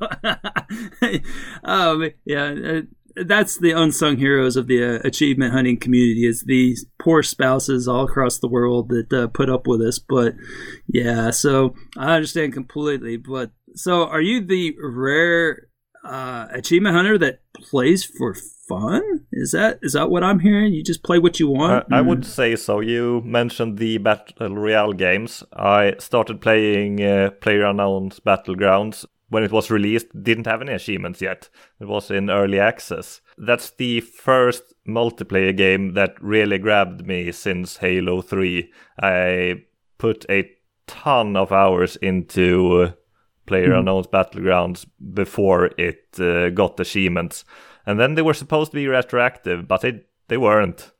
[1.64, 2.80] um, yeah, uh,
[3.24, 8.04] that's the unsung heroes of the uh, achievement hunting community is these poor spouses all
[8.04, 10.34] across the world that uh, put up with us but
[10.86, 15.68] yeah so i understand completely but so are you the rare
[16.04, 18.34] uh, achievement hunter that plays for
[18.68, 19.26] fun?
[19.32, 20.72] Is that is that what i'm hearing?
[20.72, 21.86] You just play what you want?
[21.90, 22.80] I would say so.
[22.80, 25.42] You mentioned the battle royale games.
[25.52, 31.48] I started playing uh, PlayerUnknown's Battlegrounds when it was released didn't have any achievements yet.
[31.80, 33.20] It was in early access.
[33.36, 38.72] That's the first multiplayer game that really grabbed me since Halo 3.
[39.02, 39.64] I
[39.98, 40.50] put a
[40.86, 42.92] ton of hours into uh,
[43.46, 43.78] Player mm.
[43.78, 47.44] Unknown's Battlegrounds before it uh, got achievements.
[47.86, 50.90] And then they were supposed to be retroactive, but they, they weren't.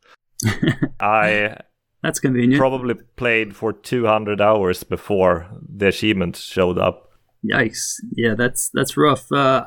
[1.01, 1.57] I
[2.03, 2.59] That's convenient.
[2.59, 7.08] Probably played for 200 hours before the achievements showed up.
[7.45, 7.95] Yikes!
[8.13, 9.31] Yeah, that's that's rough.
[9.31, 9.65] Uh,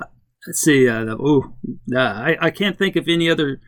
[0.48, 0.88] let's see.
[0.88, 1.54] Uh, oh,
[1.96, 3.62] I I can't think of any other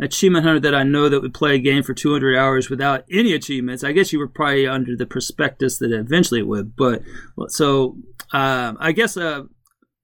[0.00, 3.32] achievement hunter that I know that would play a game for 200 hours without any
[3.32, 3.82] achievements.
[3.82, 6.76] I guess you were probably under the prospectus that eventually it would.
[6.76, 7.02] But
[7.48, 7.96] so
[8.32, 9.42] um, I guess uh,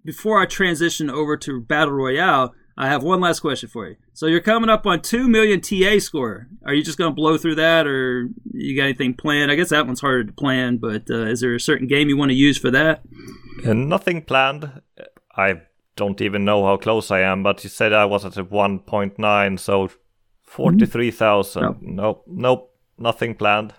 [0.05, 3.97] before I transition over to battle royale, I have one last question for you.
[4.15, 6.49] So you're coming up on two million TA score.
[6.67, 9.51] Are you just going to blow through that, or you got anything planned?
[9.51, 10.79] I guess that one's harder to plan.
[10.79, 13.03] But uh, is there a certain game you want to use for that?
[13.65, 14.83] And nothing planned.
[15.37, 15.63] I
[15.97, 19.91] don't even know how close I am, but you said I was at 1.9, so
[20.43, 21.63] 43,000.
[21.63, 21.77] No.
[21.81, 23.75] Nope, nope, nothing planned.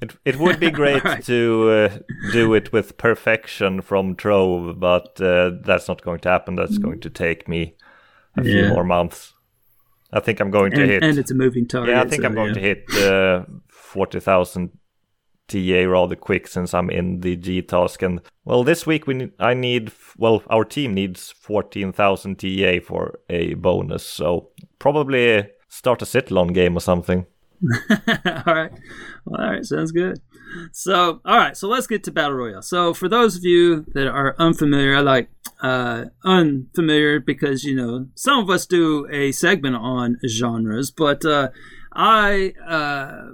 [0.00, 1.24] it, it would be great right.
[1.24, 1.98] to uh,
[2.32, 6.54] do it with perfection from Trove, but uh, that's not going to happen.
[6.54, 7.76] That's going to take me
[8.36, 9.34] a few more months.
[10.12, 11.02] I think I'm going to and, hit.
[11.02, 11.94] And it's a moving target.
[11.94, 12.54] Yeah, I think so, I'm going yeah.
[12.54, 14.70] to hit uh, 40,000
[15.48, 18.02] TA rather quick since I'm in the GTAS.
[18.04, 23.18] And well, this week we need, I need well, our team needs 14,000 TA for
[23.30, 24.04] a bonus.
[24.04, 27.26] So probably start a Citylon game or something.
[27.90, 28.72] all right.
[29.24, 29.64] Well, all right.
[29.64, 30.20] Sounds good.
[30.72, 31.56] So, all right.
[31.56, 32.62] So let's get to Battle Royale.
[32.62, 35.30] So for those of you that are unfamiliar, I like
[35.62, 41.48] uh, unfamiliar because, you know, some of us do a segment on genres, but uh,
[41.94, 43.32] I uh,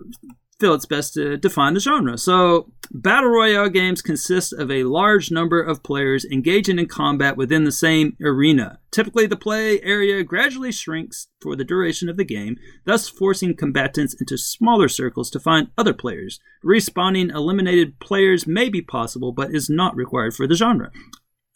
[0.58, 2.18] feel it's best to define the genre.
[2.18, 7.64] So, battle royale games consist of a large number of players engaging in combat within
[7.64, 8.80] the same arena.
[8.90, 12.56] Typically, the play area gradually shrinks for the duration of the game,
[12.86, 16.40] thus forcing combatants into smaller circles to find other players.
[16.64, 20.90] Respawning eliminated players may be possible, but is not required for the genre.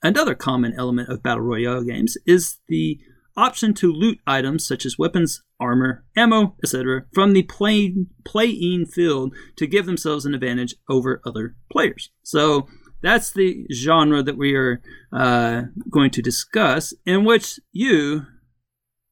[0.03, 2.99] Another common element of battle royale games is the
[3.37, 7.95] option to loot items such as weapons, armor, ammo, etc., from the play,
[8.25, 12.11] playing field to give themselves an advantage over other players.
[12.23, 12.67] So
[13.03, 14.83] that's the genre that we are
[15.13, 18.27] uh, going to discuss, in which you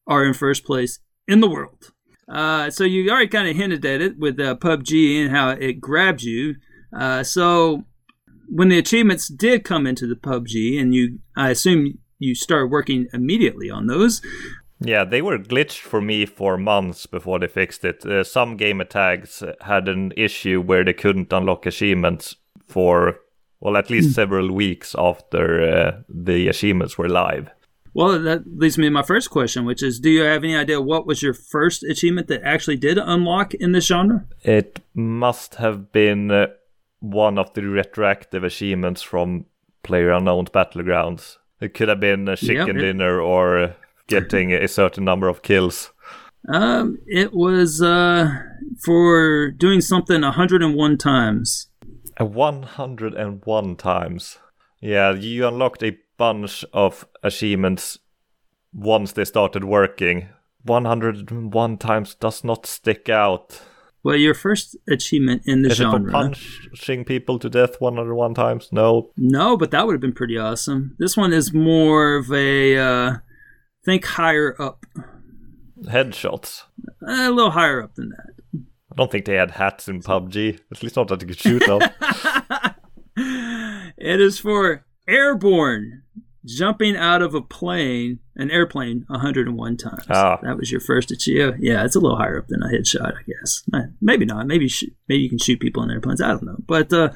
[0.06, 1.92] are in first place in the world.
[2.28, 5.80] Uh, so you already kind of hinted at it with uh, PUBG and how it
[5.80, 6.54] grabbed you.
[6.96, 7.84] Uh, so
[8.48, 13.08] when the achievements did come into the PUBG, and you, I assume you started working
[13.12, 14.20] immediately on those.
[14.80, 18.04] Yeah, they were glitched for me for months before they fixed it.
[18.04, 22.36] Uh, some gamer tags had an issue where they couldn't unlock achievements
[22.66, 23.20] for,
[23.60, 24.14] well, at least mm.
[24.14, 27.50] several weeks after uh, the achievements were live.
[27.92, 30.80] Well, that leads me to my first question, which is Do you have any idea
[30.80, 34.24] what was your first achievement that actually did unlock in this genre?
[34.42, 36.46] It must have been uh,
[37.00, 39.46] one of the retroactive achievements from
[39.82, 41.38] PlayerUnknown's Battlegrounds.
[41.60, 43.76] It could have been a chicken yep, dinner or
[44.10, 45.92] getting a certain number of kills.
[46.52, 48.28] Um, it was uh
[48.84, 51.68] for doing something 101 times.
[52.16, 54.38] A 101 times.
[54.80, 57.98] Yeah, you unlocked a bunch of achievements
[58.72, 60.28] once they started working.
[60.64, 63.62] 101 times does not stick out.
[64.02, 66.00] Well, your first achievement in the Is genre.
[66.00, 68.68] It for punching people to death 101 times?
[68.72, 69.10] No.
[69.16, 70.96] No, but that would have been pretty awesome.
[70.98, 73.16] This one is more of a uh,
[73.84, 74.84] think higher up.
[75.84, 76.64] Headshots.
[77.06, 78.62] A little higher up than that.
[78.92, 80.60] I don't think they had hats in PUBG.
[80.70, 81.80] At least not that you could shoot them.
[83.96, 86.02] it is for airborne
[86.44, 90.04] jumping out of a plane, an airplane, 101 times.
[90.08, 90.38] Ah.
[90.42, 91.62] That was your first achievement.
[91.62, 93.62] Yeah, it's a little higher up than a headshot, I guess.
[93.74, 94.46] Eh, maybe not.
[94.46, 94.70] Maybe
[95.08, 96.20] maybe you can shoot people in airplanes.
[96.20, 96.56] I don't know.
[96.66, 97.10] But uh,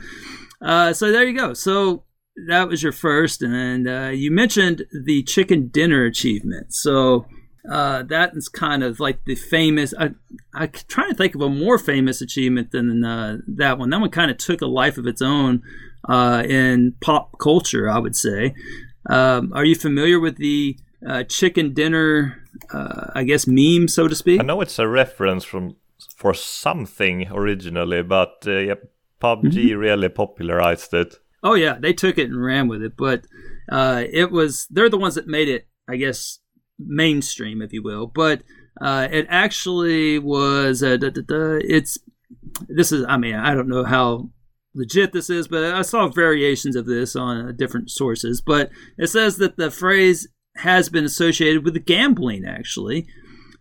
[0.61, 1.55] uh, so there you go.
[1.55, 2.05] So
[2.49, 6.75] that was your first, and uh, you mentioned the chicken dinner achievement.
[6.75, 7.27] So.
[7.67, 9.95] Uh, that is kind of like the famous.
[9.99, 10.11] I,
[10.53, 13.89] I'm trying to think of a more famous achievement than uh, that one.
[13.89, 15.63] That one kind of took a life of its own
[16.07, 18.55] uh, in pop culture, I would say.
[19.09, 22.43] Um, are you familiar with the uh, chicken dinner,
[22.73, 24.41] uh, I guess, meme, so to speak?
[24.41, 25.77] I know it's a reference from
[26.17, 28.75] for something originally, but uh, yeah,
[29.21, 29.79] PUBG mm-hmm.
[29.79, 31.19] really popularized it.
[31.45, 33.27] Oh yeah, they took it and ran with it, but
[33.71, 36.39] uh, it was they're the ones that made it, I guess,
[36.79, 38.07] mainstream, if you will.
[38.07, 38.43] But
[38.81, 40.83] uh, it actually was.
[40.83, 41.99] Uh, da, da, da, it's
[42.67, 43.05] this is.
[43.07, 44.31] I mean, I don't know how
[44.75, 48.41] legit this is, but I saw variations of this on uh, different sources.
[48.41, 50.27] But it says that the phrase
[50.57, 53.07] has been associated with gambling, actually,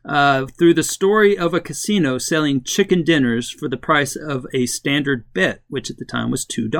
[0.06, 4.66] uh, through the story of a casino selling chicken dinners for the price of a
[4.68, 6.72] standard bet, which at the time was $2.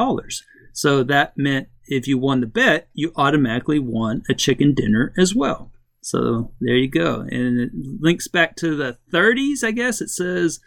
[0.74, 5.34] So that meant if you won the bet, you automatically won a chicken dinner as
[5.34, 5.72] well.
[6.02, 7.22] So there you go.
[7.22, 10.02] And it links back to the 30s, I guess.
[10.02, 10.60] It says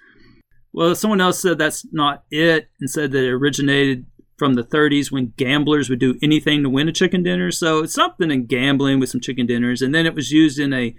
[0.76, 4.04] well, someone else said that's not it and said that it originated
[4.36, 7.50] from the 30s when gamblers would do anything to win a chicken dinner.
[7.50, 9.80] So it's something in gambling with some chicken dinners.
[9.80, 10.94] And then it was used in a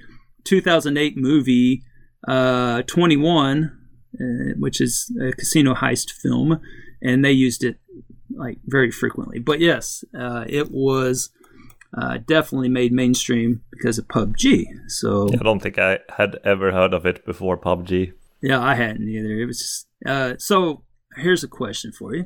[0.45, 1.83] 2008 movie,
[2.27, 3.71] uh, 21,
[4.19, 4.23] uh,
[4.57, 6.59] which is a casino heist film.
[6.99, 7.77] And they used it
[8.37, 9.39] like very frequently.
[9.39, 11.29] But yes, uh, it was
[11.97, 14.65] uh, definitely made mainstream because of PUBG.
[14.87, 18.13] So I don't think I had ever heard of it before PUBG.
[18.41, 19.39] Yeah, I hadn't either.
[19.39, 20.83] It was just, uh, so.
[21.15, 22.25] Here's a question for you: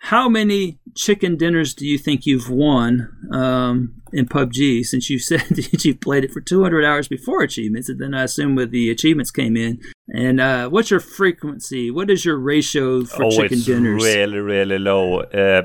[0.00, 4.84] How many chicken dinners do you think you've won um, in PUBG?
[4.84, 8.24] Since you said that you played it for 200 hours before achievements, and then I
[8.24, 9.80] assume with the achievements came in.
[10.08, 11.90] And uh, what's your frequency?
[11.90, 14.02] What is your ratio for oh, chicken it's dinners?
[14.02, 15.20] Really, really low.
[15.20, 15.62] Uh,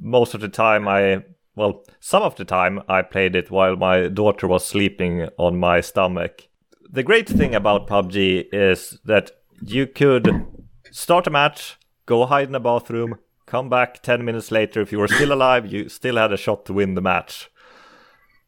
[0.00, 4.08] most of the time, I well, some of the time I played it while my
[4.08, 6.48] daughter was sleeping on my stomach
[6.92, 9.30] the great thing about PUBG is that
[9.62, 10.46] you could
[10.90, 13.16] start a match, go hide in a bathroom,
[13.52, 14.80] come back 10 minutes later.
[14.80, 17.50] If you were still alive, you still had a shot to win the match.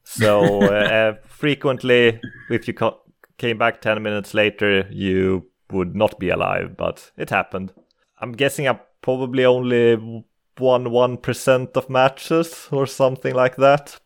[0.03, 3.03] So, uh, frequently, if you co-
[3.37, 7.75] came back 10 minutes later, you would not be alive, but it happened.
[8.19, 10.25] I'm guessing I probably only
[10.59, 14.01] won 1% of matches or something like that.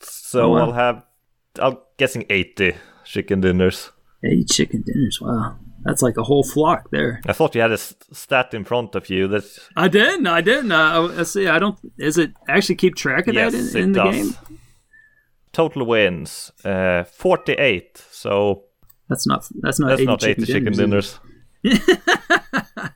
[0.00, 0.58] So, oh, wow.
[0.58, 1.06] I'll have,
[1.60, 2.74] I'm guessing 80
[3.04, 3.92] chicken dinners.
[4.24, 5.20] 80 chicken dinners.
[5.20, 5.58] Wow.
[5.84, 7.20] That's like a whole flock there.
[7.26, 9.26] I thought you had a stat in front of you.
[9.28, 10.26] That's I didn't.
[10.26, 10.70] I didn't.
[10.72, 11.48] Uh, let's see.
[11.48, 11.78] I don't.
[11.98, 14.14] Is it actually keep track of yes, that in, in the does.
[14.16, 14.58] game?
[15.52, 18.02] Total wins, uh, 48.
[18.10, 18.64] So
[19.08, 19.46] That's not.
[19.60, 19.88] That's not.
[19.88, 21.18] that's 80 not chicken 80 chicken dinners.
[21.62, 21.80] dinners.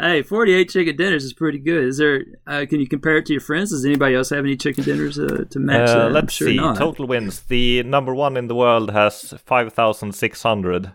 [0.00, 1.84] hey, forty-eight chicken dinners is pretty good.
[1.84, 2.24] Is there?
[2.46, 3.70] Uh, can you compare it to your friends?
[3.70, 6.12] Does anybody else have any chicken dinners uh, to match Uh, that?
[6.12, 6.56] Let's sure see.
[6.56, 6.76] not.
[6.76, 7.40] Total wins.
[7.40, 10.92] The number one in the world has 5,600.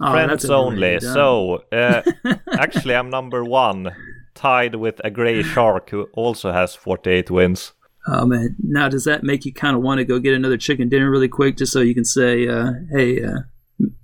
[0.00, 1.00] Oh, Friends only.
[1.00, 2.02] So, uh,
[2.52, 3.94] actually, I'm number one,
[4.34, 7.72] tied with a gray shark who also has 48 wins.
[8.06, 8.56] Oh man!
[8.62, 11.28] Now, does that make you kind of want to go get another chicken dinner really
[11.28, 13.40] quick, just so you can say, uh, "Hey, uh,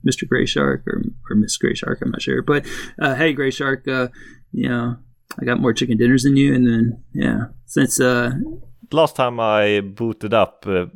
[0.06, 0.28] Mr.
[0.28, 2.00] Gray Shark," or or Miss Gray Shark?
[2.02, 2.66] I'm not sure, but
[3.00, 4.08] uh, hey, Gray Shark, uh,
[4.52, 4.96] you know,
[5.40, 8.32] I got more chicken dinners than you, and then yeah, since uh,
[8.92, 10.86] Last time I booted up uh,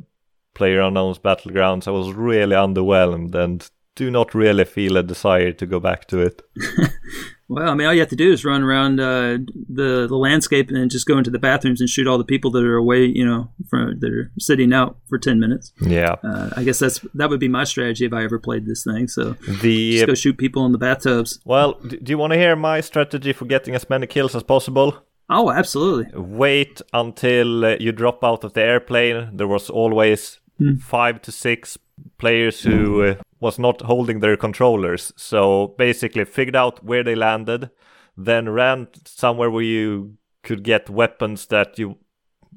[0.55, 3.69] PlayerUnknown's Battlegrounds, I was really underwhelmed and
[3.99, 6.41] do not really feel a desire to go back to it.
[7.49, 10.69] well, I mean, all you have to do is run around uh, the the landscape
[10.69, 13.25] and just go into the bathrooms and shoot all the people that are away, you
[13.25, 15.73] know, from that are sitting out for ten minutes.
[15.81, 16.15] Yeah.
[16.23, 19.09] Uh, I guess that's that would be my strategy if I ever played this thing.
[19.09, 21.41] So The just go shoot people in the bathtubs.
[21.43, 25.03] Well, do you want to hear my strategy for getting as many kills as possible?
[25.29, 26.07] Oh, absolutely.
[26.17, 29.29] Wait until uh, you drop out of the airplane.
[29.33, 30.39] There was always
[30.79, 31.77] five to six
[32.17, 35.13] players who uh, was not holding their controllers.
[35.15, 37.69] So basically, figured out where they landed,
[38.17, 41.97] then ran somewhere where you could get weapons that you.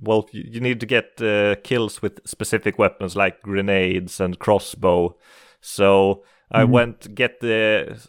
[0.00, 5.16] Well, you need to get uh, kills with specific weapons like grenades and crossbow.
[5.60, 8.00] So I went get the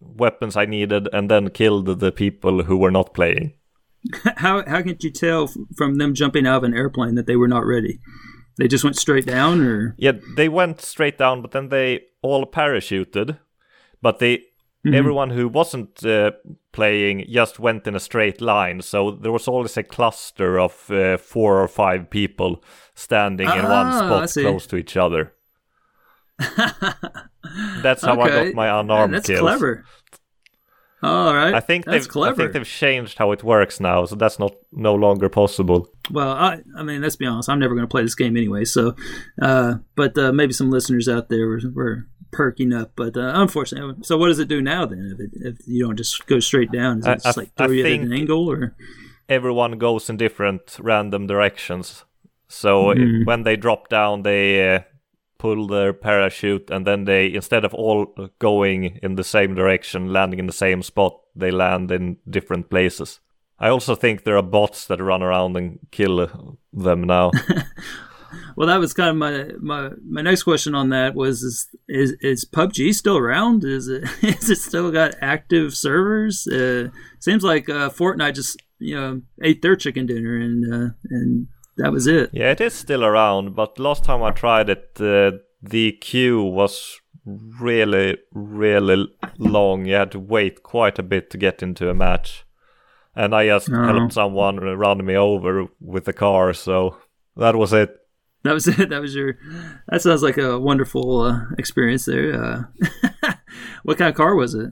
[0.00, 3.54] weapons I needed and then killed the people who were not playing.
[4.36, 7.48] How how can you tell from them jumping out of an airplane that they were
[7.48, 8.00] not ready?
[8.56, 12.46] They just went straight down, or Yeah, they went straight down, but then they all
[12.46, 13.38] parachuted.
[14.00, 14.44] But they,
[14.86, 16.32] everyone who wasn't uh,
[16.72, 18.82] playing just went in a straight line.
[18.82, 22.62] So there was always a cluster of uh, four or five people
[22.94, 25.32] standing in one Ah, spot close to each other.
[27.82, 29.40] That's how I got my unarmed that's kills.
[29.40, 29.84] clever.
[31.02, 32.32] All right, I think that's they've clever.
[32.32, 35.86] I think they've changed how it works now, so that's not no longer possible.
[36.10, 37.48] Well, I, I mean, let's be honest.
[37.50, 38.64] I'm never going to play this game anyway.
[38.64, 38.96] So,
[39.42, 42.92] uh, but uh, maybe some listeners out there were, were perking up.
[42.96, 45.12] But uh, unfortunately, so what does it do now then?
[45.14, 45.30] If it,
[45.60, 47.70] if you don't just go straight down, does I- it just I- like throw I
[47.72, 48.74] you at an angle or?
[49.28, 52.04] everyone goes in different random directions.
[52.48, 53.26] So Mhm.
[53.26, 54.80] when they drop down, they uh,
[55.44, 58.06] pull their parachute, and then they, instead of all
[58.38, 63.20] going in the same direction, landing in the same spot, they land in different places.
[63.58, 67.30] I also think there are bots that run around and kill them now.
[68.56, 72.16] Well, that was kind of my my, my next question on that was is, is
[72.20, 73.64] is PUBG still around?
[73.64, 76.46] Is it is it still got active servers?
[76.46, 76.88] Uh,
[77.20, 81.46] seems like uh, Fortnite just you know ate their chicken dinner and uh, and
[81.76, 82.30] that was it.
[82.32, 85.32] yeah, it is still around, but last time I tried it, uh,
[85.62, 89.06] the queue was really, really
[89.38, 89.86] long.
[89.86, 92.44] You had to wait quite a bit to get into a match.
[93.16, 93.84] And I just Oh.
[93.84, 96.96] helped someone run me over with the car, so
[97.36, 97.96] that was it.
[98.42, 98.88] That was it.
[98.90, 99.38] That was your.
[99.88, 102.34] That sounds like a wonderful uh, experience there.
[102.34, 103.32] Uh,
[103.84, 104.70] what kind of car was it?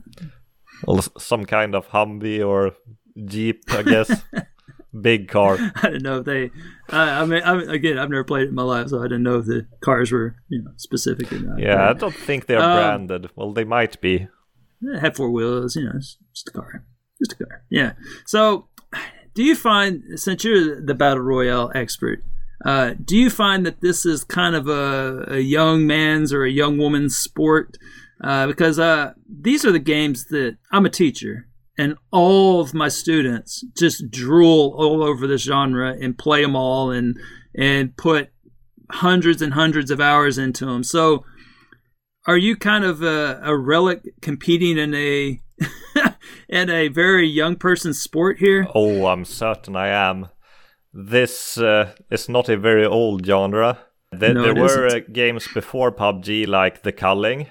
[0.86, 2.72] Well, some kind of Humvee or
[3.24, 4.22] Jeep, I guess.
[5.00, 5.56] Big car.
[5.76, 6.50] I didn't know if they.
[6.90, 9.22] I I mean, I, again, I've never played it in my life, so I didn't
[9.22, 11.58] know if the cars were you know specific or not.
[11.58, 12.76] Yeah, I don't think they're Um,
[13.08, 13.30] branded.
[13.34, 14.28] Well, they might be.
[14.82, 15.76] it had four wheels.
[15.76, 16.84] You know, it's just a car.
[17.18, 17.64] Just a car.
[17.70, 17.92] Yeah.
[18.26, 18.68] So,
[19.34, 22.22] do you find since you're the battle royale expert?
[22.64, 26.50] Uh, do you find that this is kind of a, a young man's or a
[26.50, 27.76] young woman's sport?
[28.22, 31.48] Uh, because uh, these are the games that I'm a teacher,
[31.82, 36.90] and all of my students just drool all over this genre and play them all,
[36.90, 37.16] and
[37.54, 38.28] and put
[38.90, 40.82] hundreds and hundreds of hours into them.
[40.84, 41.24] So,
[42.26, 45.40] are you kind of a, a relic competing in a
[46.48, 48.66] in a very young person's sport here?
[48.74, 50.28] Oh, I'm certain I am.
[50.94, 53.78] This uh, is not a very old genre.
[54.12, 57.46] There, No, there were uh, games before PUBG like The Culling,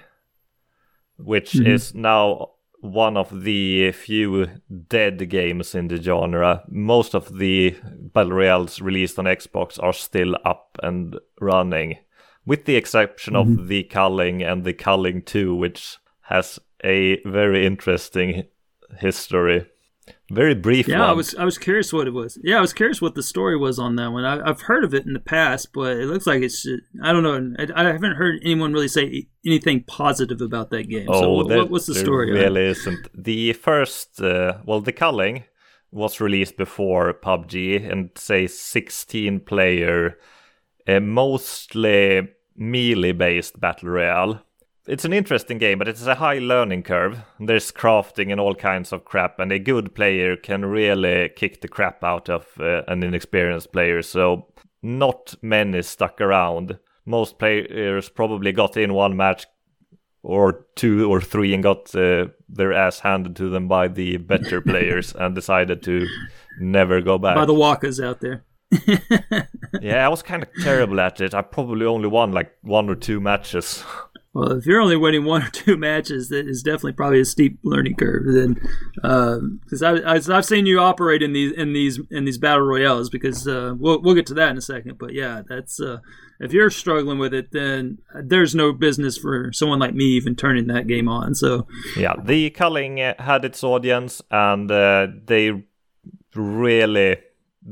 [1.17, 1.67] which Mhm.
[1.67, 2.51] is now
[2.81, 4.47] one of the few
[4.89, 6.63] dead games in the genre.
[6.67, 7.75] Most of the
[8.13, 11.97] battle royales released on Xbox are still up and running,
[12.45, 13.59] with the exception Mm-hmm.
[13.59, 18.45] of The Culling and The Culling 2, which has a very interesting
[18.97, 19.67] history.
[20.31, 21.09] Very brief Yeah, one.
[21.09, 22.37] I was I was curious what it was.
[22.41, 24.23] Yeah, I was curious what the story was on that one.
[24.23, 26.65] I, I've heard of it in the past, but it looks like it's.
[27.03, 27.53] I don't know.
[27.59, 31.07] I, I haven't heard anyone really say anything positive about that game.
[31.07, 32.31] so Oh, what, there- what's the story?
[32.31, 33.07] Really isn't.
[33.13, 35.43] The first, uh, well, the culling
[35.91, 40.17] was released before PUBG and say 16 player,
[40.87, 44.41] uh, mostly melee based battle royale.
[44.87, 47.19] It's an interesting game, but it's a high learning curve.
[47.39, 51.67] There's crafting and all kinds of crap, and a good player can really kick the
[51.67, 54.01] crap out of uh, an inexperienced player.
[54.01, 54.47] So
[54.81, 56.79] not many stuck around.
[57.05, 59.45] Most players probably got in one match,
[60.23, 64.61] or two or three and got uh, their ass handed to them by the better
[64.61, 66.07] players and decided to
[66.59, 67.35] never go back.
[67.35, 68.43] By the walkers out there.
[69.81, 71.33] yeah, I was kind of terrible at it.
[71.33, 73.83] I probably only won like one or two matches.
[74.33, 77.59] Well, if you're only winning one or two matches, that is definitely probably a steep
[77.63, 78.23] learning curve.
[78.25, 78.53] Then,
[78.95, 83.09] because I, I, I've seen you operate in these in these in these battle royales.
[83.09, 84.97] Because uh, we'll we'll get to that in a second.
[84.97, 85.97] But yeah, that's uh,
[86.39, 90.67] if you're struggling with it, then there's no business for someone like me even turning
[90.67, 91.35] that game on.
[91.35, 91.67] So
[91.97, 95.65] yeah, the culling uh, had its audience and uh, they
[96.33, 97.17] really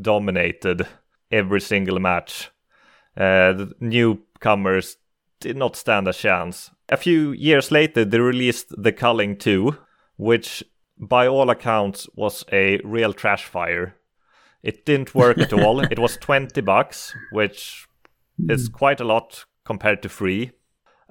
[0.02, 0.86] dominated
[1.32, 2.52] every single match.
[3.18, 4.98] Uh, the newcomers
[5.40, 6.72] did not stand a chance.
[6.90, 9.76] A few years later, they released The Culling 2,
[10.18, 10.64] which
[10.98, 13.96] by all accounts was a real trash fire.
[14.64, 15.80] It didn't work at all.
[15.92, 17.88] It was 20 bucks, which
[18.50, 20.52] is quite a lot compared to free.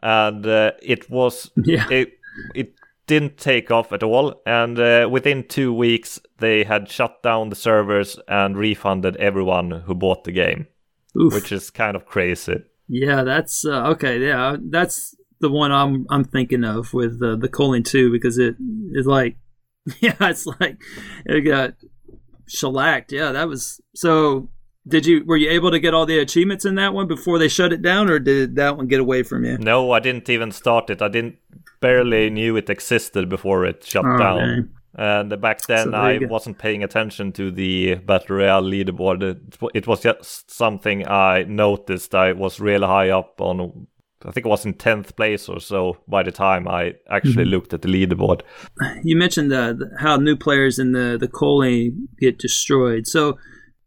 [0.02, 2.18] And uh, it was yeah, it
[2.54, 2.74] it
[3.08, 7.56] didn't take off at all and uh, within two weeks they had shut down the
[7.56, 10.66] servers and refunded everyone who bought the game
[11.20, 11.34] Oof.
[11.34, 14.18] which is kind of crazy yeah, that's uh, okay.
[14.18, 18.56] Yeah, that's the one I'm I'm thinking of with uh, The Culling 2 because it
[18.92, 19.36] is like
[20.00, 20.76] yeah, it's like
[21.26, 21.74] it got
[22.48, 23.12] shellacked.
[23.12, 24.48] Yeah, that was so.
[24.86, 27.48] Did you were you able to get all the achievements in that one before they
[27.48, 29.58] shut it down, or did that one get away from you?
[29.58, 31.36] no i didn't even start it i didn't
[31.82, 34.70] barely knew it existed before it shut Oh, down dang.
[34.94, 39.38] And back then i wasn't paying attention to the battle royale leaderboard it,
[39.74, 43.86] it was just something i noticed i was really high up on
[44.24, 47.50] i think it was in 10th place or so by the time i actually Mm-hmm.
[47.50, 48.40] looked at the leaderboard
[49.04, 53.06] You mentioned the, how new players in the The Culling get destroyed.
[53.06, 53.32] So.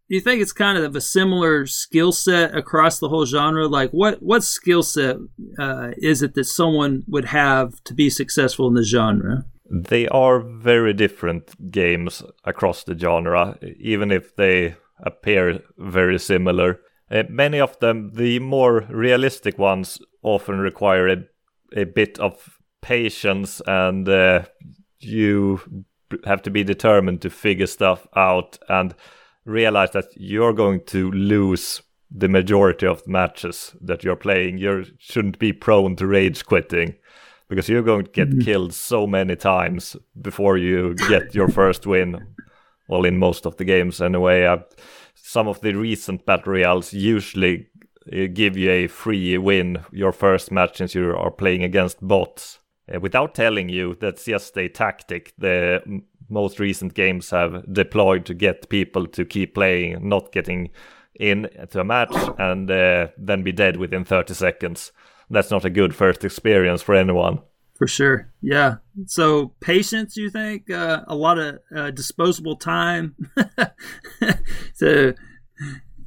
[0.10, 3.66] Do you think it's kind of a similar skill set across the whole genre?
[3.70, 5.16] Like, what what skill set
[5.58, 9.46] uh, is it that someone would have to be successful in the genre?
[9.74, 16.82] They are very different games across the genre, even if they appear very similar.
[17.10, 21.18] Uh, many of them, the more realistic ones, often require a,
[21.74, 24.44] a bit of patience and uh,
[25.00, 25.86] you
[26.26, 28.94] have to be determined to figure stuff out and
[29.46, 31.82] realize that you're going to lose
[32.14, 34.58] the majority of the matches that you're playing.
[34.58, 36.96] You shouldn't be prone to rage quitting
[37.52, 42.26] because you're going to get killed so many times before you get your first win.
[42.88, 44.46] Well, in most of the games, anyway.
[44.46, 44.60] Uh,
[45.16, 47.68] some of the recent battle royales usually
[48.08, 52.60] uh, give you a free win your first match since you are playing against bots.
[52.90, 58.34] Uh, without telling you, that's just a tactic the most recent games have deployed to
[58.34, 60.70] get people to keep playing, not getting
[61.20, 64.94] in to a match and uh, then be dead within 30 seconds.
[65.32, 67.40] That's not a good first experience for anyone.
[67.78, 68.32] For sure.
[68.42, 68.76] Yeah.
[69.08, 70.70] So patience, you think?
[70.70, 73.16] Uh, a lot of uh, disposable time.
[74.74, 75.14] so,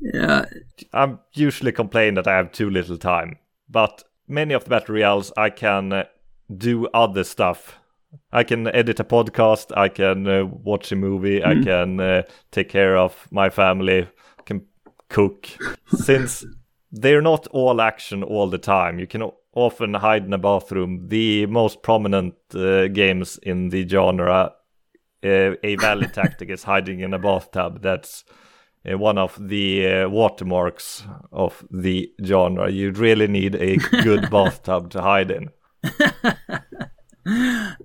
[0.01, 0.45] yeah.
[0.93, 3.39] I'm usually complain that I have too little time,
[3.69, 6.05] but many of the battle royales I can uh,
[6.55, 7.79] do other stuff.
[8.31, 12.23] I can edit a podcast, I can uh, watch a movie, I can uh,
[12.53, 14.07] take care of my family,
[14.47, 14.67] can
[15.09, 15.49] cook.
[15.89, 16.45] Since
[16.95, 21.09] they're not all action all the time, you can often hide in a bathroom.
[21.09, 24.53] The most prominent uh, games in the genre,
[25.25, 27.83] uh, a valid tactic is hiding in a bathtub.
[27.83, 28.25] That's
[28.89, 31.03] uh, one of the uh, watermarks
[31.33, 32.71] of the genre.
[32.71, 35.51] You really need a good bathtub to hide in.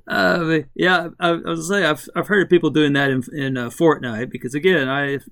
[0.08, 3.58] Uh, yeah, I, I was say I've I've heard of people doing that in in
[3.58, 5.24] uh, Fortnite because again I have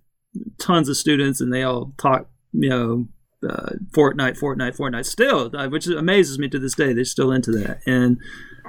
[0.57, 3.07] tons of students and they all talk you know
[3.47, 6.93] uh, Fortnite, Fortnite, Fortnite still, uh, which amazes me to this day.
[6.93, 8.17] They're still into that and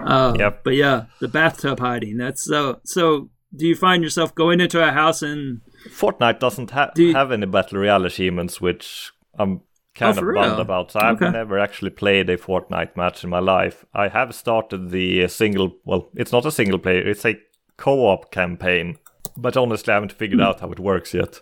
[0.05, 0.63] uh, Yep.
[0.65, 2.17] but yeah, the bathtub hiding.
[2.19, 3.31] That's so so.
[3.57, 7.33] Do you find yourself going into a house and Fortnite doesn't ha- Do you- have
[7.33, 9.63] any battle royale achievements, which I'm
[9.95, 10.93] kind Oh, of bummed about.
[10.93, 11.31] So I've Okay.
[11.31, 13.87] never actually played a Fortnite match in my life.
[13.95, 15.77] I have started the single.
[15.87, 17.39] Well, it's not a single player; it's a
[17.79, 18.99] co-op campaign.
[19.35, 21.41] But honestly, I haven't figured out how it works yet.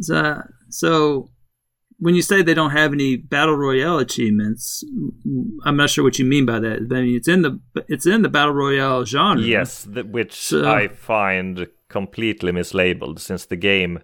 [0.00, 1.30] So, so
[2.00, 4.82] when you say they don't have any battle royale achievements,
[5.64, 6.78] I'm not sure what you mean by that.
[6.90, 9.42] I mean, it's in the it's in the battle royale genre.
[9.44, 14.00] Yes, th- which So- I find completely mislabeled since the game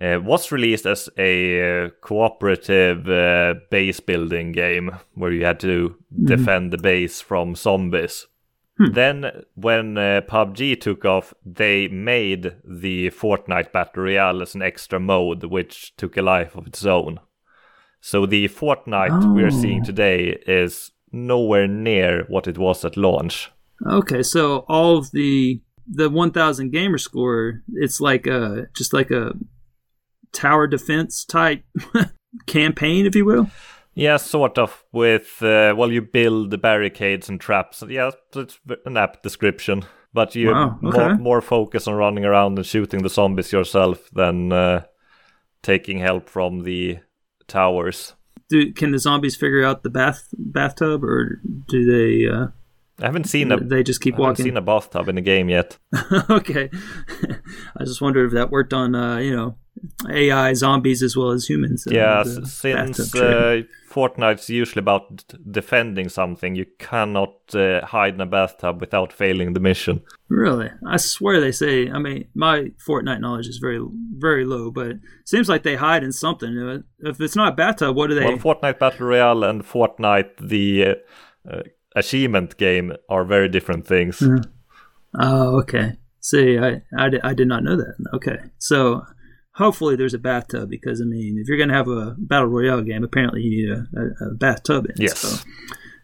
[0.00, 5.96] uh, was released as a uh, cooperative uh, base building game where you had to
[6.24, 8.26] defend the base from zombies.
[8.92, 14.98] Then, when uh, PUBG took off, they made the Fortnite Battle Royale as an extra
[14.98, 17.20] mode, which took a life of its own.
[18.04, 19.84] So the Fortnite we're seeing Oh.
[19.84, 23.50] today is nowhere near what it was at launch.
[23.86, 29.32] Okay, so all of the the 1000 gamer score, it's like a just like a
[30.32, 31.62] tower defense type
[32.46, 33.46] campaign, if you will.
[33.94, 34.84] Yeah, sort of.
[34.92, 37.82] With uh, well, you build the barricades and traps.
[37.88, 39.84] Yeah, it's an apt description.
[40.14, 41.22] But you Wow, more, okay.
[41.22, 44.82] more focus on running around and shooting the zombies yourself than uh,
[45.62, 46.98] taking help from the
[47.46, 48.14] towers.
[48.48, 52.48] Do can the zombies figure out the bath bathtub, or do they uh,
[53.00, 54.44] I haven't seen a they just keep I walking?
[54.44, 55.78] seen a bathtub in the game yet.
[56.30, 56.70] okay,
[57.76, 59.56] I just wondered if that worked on uh, you know
[60.08, 61.86] AI zombies as well as humans.
[61.90, 68.26] yeah, the since uh, Fortnite's usually about defending something, you cannot uh, hide in a
[68.26, 70.02] bathtub without failing the mission.
[70.28, 70.70] Really?
[70.86, 71.90] I swear they say.
[71.90, 73.84] I mean, my Fortnite knowledge is very,
[74.16, 76.84] very low, but it seems like they hide in something.
[77.00, 78.24] If it's not a bathtub, what do they?
[78.24, 80.94] Well, Fortnite Battle Royale and Fortnite the uh,
[81.50, 81.62] uh,
[81.96, 84.20] achievement game are very different things.
[84.20, 84.50] Mm-hmm.
[85.20, 85.98] oh, okay.
[86.20, 87.96] See, I, I, I did not know that.
[88.14, 89.04] Okay, so
[89.54, 93.04] hopefully there's a bathtub because I mean, if you're gonna have a battle royale game,
[93.04, 94.92] apparently you need a, a, a bathtub in.
[94.92, 95.18] it, Yes.
[95.18, 95.48] So,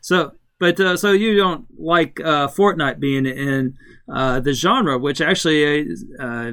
[0.01, 3.77] so but uh, so you don't like uh, Fortnite being in
[4.13, 5.83] uh, the genre, which actually
[6.19, 6.53] uh, uh,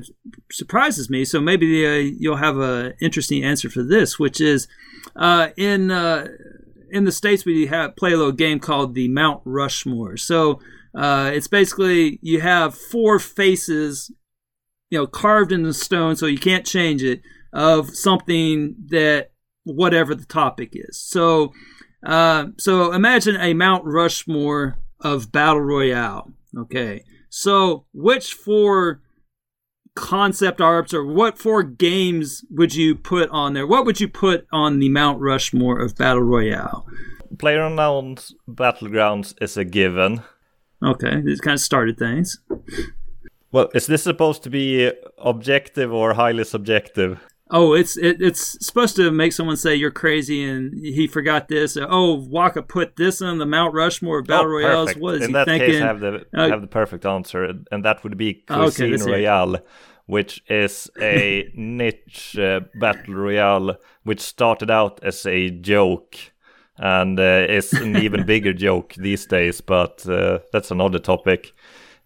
[0.52, 1.26] surprises me.
[1.26, 4.68] So maybe uh, you'll have an interesting answer for this, which is
[5.16, 6.28] uh, in uh,
[6.92, 10.18] in the states we have play a little game called the Mount Rushmore.
[10.18, 10.60] So
[10.94, 14.12] uh, it's basically you have four faces,
[14.90, 17.22] you know, carved in the stone, so you can't change it
[17.54, 19.32] of something that
[19.64, 21.02] whatever the topic is.
[21.02, 21.54] So
[22.06, 26.32] uh, so imagine a Mount Rushmore of battle royale.
[26.58, 29.02] Okay, so which four
[29.96, 33.66] concept arts or what four games would you put on there?
[33.66, 36.86] What would you put on the Mount Rushmore of battle royale?
[37.36, 40.22] PlayerUnknown's Battlegrounds is a given.
[40.84, 42.40] Okay, this kind of started things.
[43.56, 47.24] Well, is this supposed to be objective or highly subjective?
[47.50, 51.78] Oh, it's it, it's supposed to make someone say you're crazy and he forgot this.
[51.80, 54.94] Oh, Waka put this on the Mount Rushmore of battle Oh, royales.
[54.98, 55.70] What is In he that thinking?
[55.70, 59.08] case, have the Uh, have the perfect answer, and that would be Oh, okay, Cuisine
[59.08, 59.12] it.
[59.12, 59.58] Royale,
[60.06, 66.18] which is a niche uh, battle royale, which started out as a joke
[66.78, 69.62] and uh, is an even bigger joke these days.
[69.62, 71.54] But uh, that's another topic.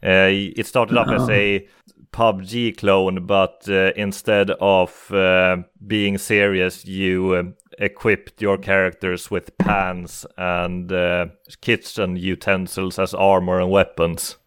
[0.04, 1.68] Uh, it started off as a
[2.12, 10.26] PUBG clone, but uh, instead of uh, being serious, you equipped your characters with pans
[10.38, 11.28] and uh,
[11.62, 14.38] kitchen utensils as armor and weapons.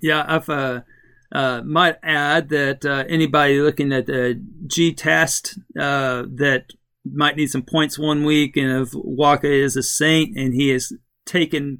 [0.00, 0.80] Yeah, I've uh,
[1.32, 6.66] uh, might add that uh, anybody looking at the GTAS uh, that
[7.04, 10.92] might need some points one week, and if Waka is a saint and he has
[11.24, 11.78] taken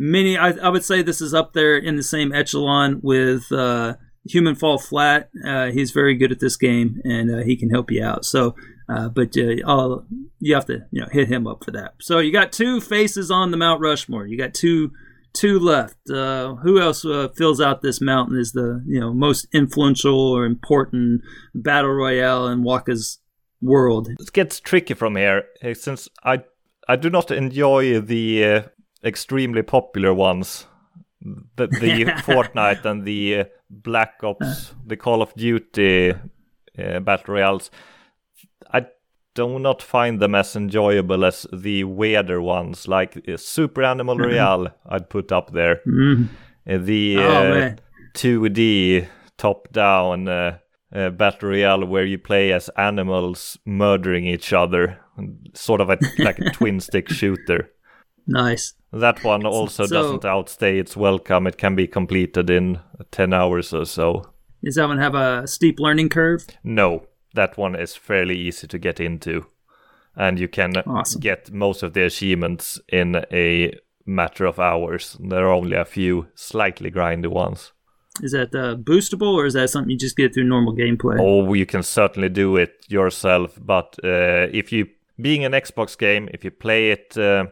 [0.00, 3.94] many, I, I would say this is up there in the same echelon with uh,
[4.24, 5.30] Human Fall Flat.
[5.46, 8.24] Uh, he's very good at this game, and uh, he can help you out.
[8.24, 8.56] So.
[8.88, 10.00] Uh, but uh,
[10.40, 11.94] you have to you know hit him up for that.
[12.00, 14.26] So you got two faces on the Mount Rushmore.
[14.26, 14.90] You got two
[15.32, 16.10] two left.
[16.10, 17.06] Uh, who else
[17.36, 21.20] fills out this mountain is the you know most influential or important
[21.54, 23.20] battle royale in Waka's
[23.62, 24.08] world?
[24.18, 26.42] It gets tricky from here uh, since I
[26.88, 28.64] I do not enjoy the
[29.04, 30.66] extremely popular ones,
[31.22, 36.12] the, the Fortnite and the uh, Black Ops, the Call of Duty
[36.78, 37.70] uh, battle royales.
[38.72, 38.86] I
[39.34, 44.68] do not find them as enjoyable as the weirder ones, like uh, Super Animal Royale.
[44.86, 45.80] I'd put up there.
[45.86, 46.28] Mhm.
[46.68, 47.74] Uh, the Oh, uh,
[48.14, 49.06] 2D
[49.38, 50.58] top-down uh,
[50.94, 54.98] uh, battle royale where you play as animals murdering each other,
[55.54, 57.70] sort of a, like a twin stick shooter.
[58.30, 58.74] Nice.
[58.92, 61.46] That one also So- doesn't outstay its welcome.
[61.46, 62.78] It can be completed in
[63.10, 64.22] 10 hours or so.
[64.64, 66.46] Does that one have a steep learning curve?
[66.64, 69.46] No, that one is fairly easy to get into.
[70.16, 71.20] And you can Awesome.
[71.20, 73.72] get most of the achievements in a
[74.06, 75.16] matter of hours.
[75.20, 77.72] There are only a few slightly grindy ones.
[78.22, 81.16] is that uh, boostable or is that something you just get through normal gameplay?
[81.18, 84.86] Oh, you can certainly do it yourself, but uh, if you
[85.22, 87.46] being an Xbox game, if you play it uh,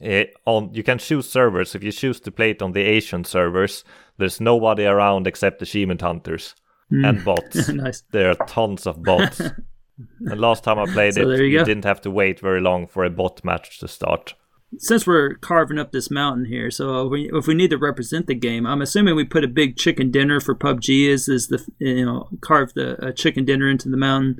[0.00, 1.74] eh, on, you can choose servers.
[1.74, 3.84] If you choose to play it on the Asian servers,
[4.18, 6.54] there's nobody around except achievement hunters
[6.90, 7.68] and bots.
[7.72, 8.02] nice.
[8.10, 9.40] There are tons of bots.
[10.20, 12.86] and last time I played So it, you you didn't have to wait very long
[12.86, 14.34] for a bot match to start.
[14.78, 18.26] Since we're carving up this mountain here, so if we, if we need to represent
[18.26, 21.08] the game, I'm assuming we put a big chicken dinner for PUBG.
[21.08, 24.36] Is is the you know carve the a chicken dinner into the mountain,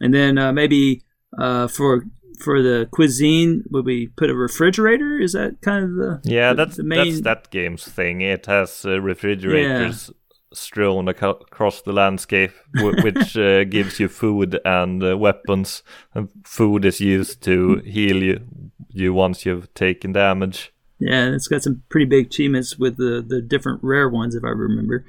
[0.00, 1.02] and then uh, maybe
[1.38, 2.04] uh, for
[2.40, 5.18] for the cuisine, would we put a refrigerator?
[5.20, 7.04] Is that kind of the Yeah, the- that's the main?
[7.06, 8.20] that's that game's thing.
[8.20, 10.10] It has uh, refrigerators
[10.52, 15.82] strewn aco- across the landscape, w- which uh, gives you food and uh, weapons.
[16.14, 18.40] And food is used to heal you,
[18.88, 20.72] you once you've taken damage.
[21.00, 24.48] Yeah, it's got some pretty big achievements with the the different rare ones, if I
[24.50, 25.04] remember.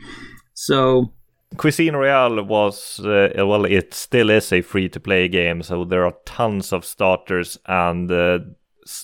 [0.54, 1.14] So
[1.58, 6.06] Cuisine Royale was, uh, well, it still is a free to play game, so there
[6.06, 8.40] are tons of starters, and uh,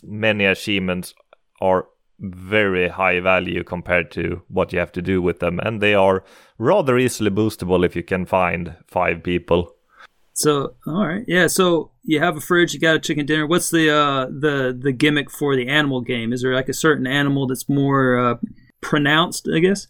[0.03, 1.13] many achievements
[1.59, 1.87] are
[2.19, 6.23] very high value compared to what you have to do with them, and they are
[6.57, 9.75] rather easily boostable if you can find five people.
[10.33, 11.47] So, all right, yeah.
[11.47, 13.45] So you have a fridge, you got a chicken dinner.
[13.45, 16.31] What's the uh, the the gimmick for the animal game?
[16.31, 18.35] Is there like a certain animal that's more uh,
[18.81, 19.49] pronounced?
[19.53, 19.87] I guess.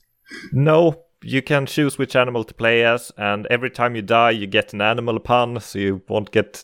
[0.52, 4.48] No, you can choose which animal to play as, and every time you die, you
[4.48, 6.64] get an animal pun, so you won't get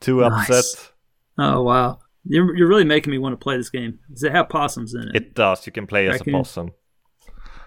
[0.00, 0.50] too Nice.
[0.50, 0.92] upset.
[1.38, 3.98] Oh wow, you're you're really making me want to play this game.
[4.10, 5.16] Does it have possums in it?
[5.16, 5.66] It does.
[5.66, 6.72] You can play as a possum.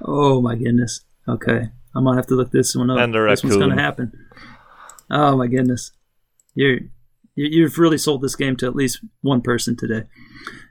[0.06, 1.02] oh my goodness.
[1.27, 2.98] Okay, I'm gonna have to look this one up.
[2.99, 4.11] And a this one's gonna happen.
[5.10, 5.91] Oh my goodness,
[6.56, 6.80] you're
[7.35, 10.03] you- you've really sold this game to at least one person today.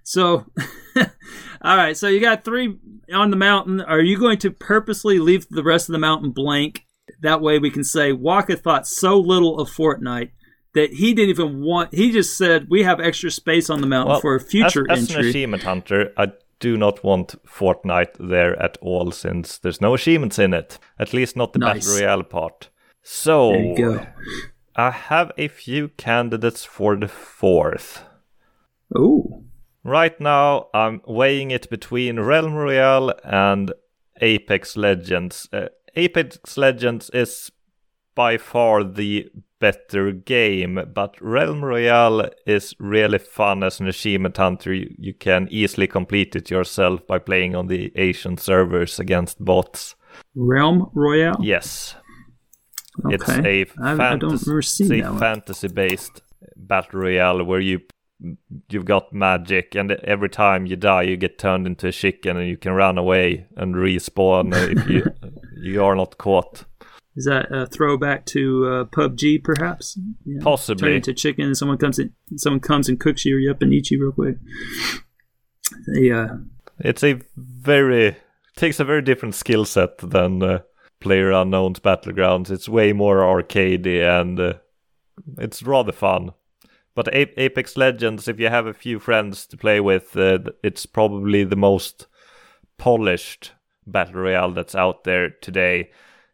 [0.02, 0.44] So,
[1.62, 1.96] all right.
[1.96, 2.76] So you got three
[3.12, 3.80] on the mountain.
[3.80, 6.86] Are you going to purposely leave the rest of the mountain blank?
[7.22, 10.30] That way we can say Waka thought so little of Fortnite
[10.74, 11.94] that he didn't even want.
[11.94, 15.10] He just said we have extra space on the mountain for a future as, as
[15.10, 15.22] entry.
[15.22, 20.38] an achievement hunter, I do not want Fortnite there at all since there's no achievements
[20.38, 20.78] in it.
[20.98, 21.86] At least not the Nice.
[21.86, 22.68] Battle Royale part.
[23.02, 24.06] So, there you go.
[24.76, 28.04] I have a few candidates for the fourth.
[28.94, 29.44] Oh,
[29.84, 33.72] Right now, I'm weighing it between Realm Royale and
[34.20, 35.48] Apex Legends.
[35.52, 37.50] Uh, Apex Legends is
[38.14, 39.28] by far the
[39.58, 44.72] better game, but Realm Royale is really fun as an achievement hunter.
[44.74, 49.94] You, you can easily complete it yourself by playing on the Asian servers against bots.
[50.34, 51.38] Realm Royale.
[51.40, 51.94] Yes,
[53.06, 53.14] Okay.
[53.14, 55.20] it's a I, I don't remember seeing that one.
[55.20, 56.20] fantasy-based
[56.56, 57.80] battle royale where you
[58.68, 62.48] you've got magic, and every time you die, you get turned into a chicken, and
[62.48, 65.04] you can run away and respawn if you
[65.62, 66.64] you are not caught.
[67.16, 69.98] Is that a throwback to uh, PUBG, perhaps?
[70.24, 70.56] Yeah.
[70.78, 73.90] Turn into chicken, and someone comes in, someone comes and cooks you up and eats
[73.90, 74.36] you real quick.
[75.88, 76.36] Yeah,
[76.78, 78.16] it's a very
[78.56, 80.60] takes a very different skill set than uh,
[81.00, 82.50] PlayerUnknown's Battlegrounds.
[82.50, 84.54] It's way more arcadey and uh,
[85.38, 86.32] it's rather fun.
[86.94, 90.86] But A- Apex Legends, if you have a few friends to play with, uh, it's
[90.86, 92.06] probably the most
[92.78, 93.52] polished
[93.86, 95.90] battle royale that's out there today.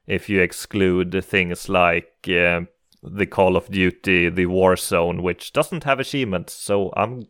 [0.07, 2.61] If you exclude things like uh,
[3.03, 7.27] the Call of Duty, the Warzone, which doesn't have achievements, so I'm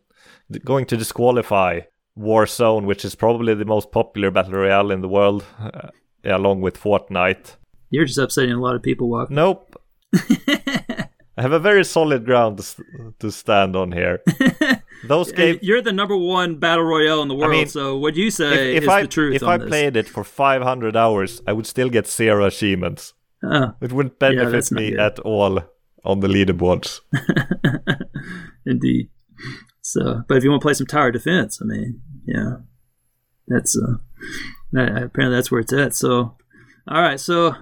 [0.63, 1.81] going to disqualify
[2.17, 5.89] Warzone, which is probably the most popular battle royale in the world, uh,
[6.23, 7.55] along with Fortnite.
[7.89, 9.09] you're just upsetting a lot of people.
[9.09, 9.29] Walk.
[9.29, 9.75] Nope.
[11.37, 14.21] I have a very solid ground to, to stand on here.
[15.07, 15.59] Those games.
[15.61, 17.51] You're the number one battle royale in the world.
[17.51, 19.67] mean, so what you say If, if is I the truth if I this.
[19.67, 23.13] played it for 500 hours, I would still get zero achievements.
[23.43, 24.99] Oh, It wouldn't benefit not me good.
[24.99, 25.61] at all
[26.03, 27.01] on the leaderboards.
[28.65, 29.09] indeed.
[29.81, 32.55] So, but if you want to play some tower defense, I mean, yeah,
[33.47, 33.97] that's uh,
[34.73, 35.93] apparently that's where it's at.
[35.95, 36.35] So,
[36.87, 37.53] all right, so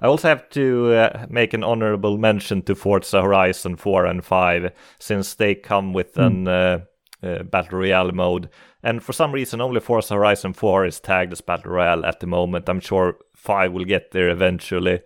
[0.00, 4.72] I also have to uh, make an honorable mention to Forza Horizon 4 and 5,
[4.98, 6.80] since they come with an uh,
[7.22, 8.50] uh, Battle Royale mode.
[8.82, 12.26] And for some reason, only Forza Horizon 4 is tagged as Battle Royale at the
[12.26, 12.68] moment.
[12.68, 15.00] I'm sure 5 will get there eventually.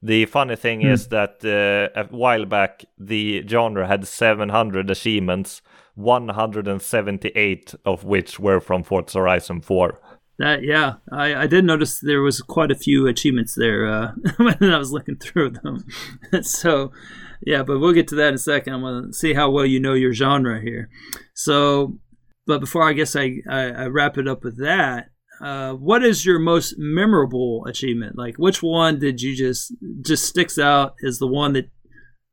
[0.00, 5.60] The funny thing is that uh, a while back, the genre had 700 achievements,
[5.96, 10.00] 178 of which were from Forza Horizon 4.
[10.38, 14.72] That yeah, I, I did notice there was quite a few achievements there uh, when
[14.72, 15.84] I was looking through them.
[16.42, 16.92] so
[17.44, 18.74] yeah, but we'll get to that in a second.
[18.74, 20.90] I'm gonna see how well you know your genre here.
[21.34, 21.98] So,
[22.46, 25.10] but before I guess I I, I wrap it up with that,
[25.40, 28.16] uh, what is your most memorable achievement?
[28.16, 31.70] Like, which one did you just just sticks out as the one that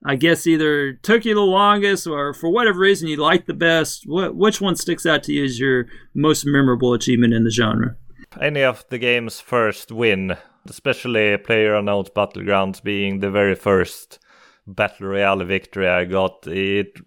[0.08, 4.04] I guess either took you the longest or for whatever reason you liked the best?
[4.06, 7.96] What which one sticks out to you as your most memorable achievement in the genre?
[8.40, 10.38] Any of the game's first win,
[10.70, 14.20] especially PlayerUnknown's Battlegrounds being the very first
[14.68, 16.98] battle royale victory I got, it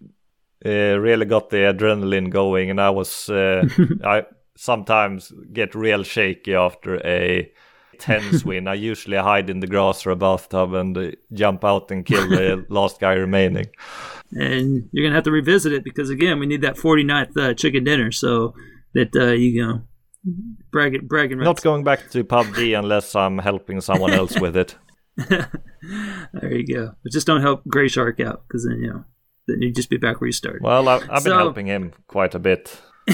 [0.65, 3.63] uh, really got the adrenaline going, and I was uh,
[4.03, 4.25] I
[4.57, 7.49] sometimes get real shaky after a
[7.99, 8.67] tense win.
[8.67, 12.27] I usually hide in the grass or a bathtub and uh, jump out and kill
[12.29, 13.67] the last guy remaining.
[14.31, 17.83] And you're gonna have to revisit it because again, we need that 49th uh, chicken
[17.83, 18.53] dinner so
[18.93, 19.81] that uh, you know
[20.71, 21.45] bragging bragging rights.
[21.45, 24.75] Not going back to PUBG unless I'm helping someone else with it.
[25.29, 26.93] there you go.
[27.03, 29.03] But just don't help Gray Shark out because then you know
[29.47, 30.61] then you'd just be back where you started.
[30.61, 32.79] Well, I, I've been So- helping him quite a bit.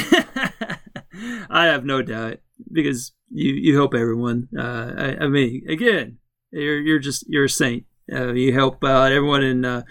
[1.49, 2.37] I have no doubt
[2.71, 4.47] because you you help everyone.
[4.57, 6.17] Uh, I, I mean, again,
[6.51, 7.85] you're you're just you're a saint.
[8.11, 9.65] Uh, you help out everyone in.
[9.65, 9.81] Uh,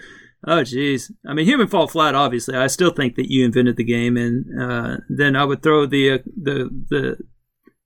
[0.47, 1.11] oh, geez.
[1.27, 2.15] I mean, Human Fall Flat.
[2.15, 5.85] Obviously, I still think that you invented the game, and uh, then I would throw
[5.85, 7.17] the uh, the the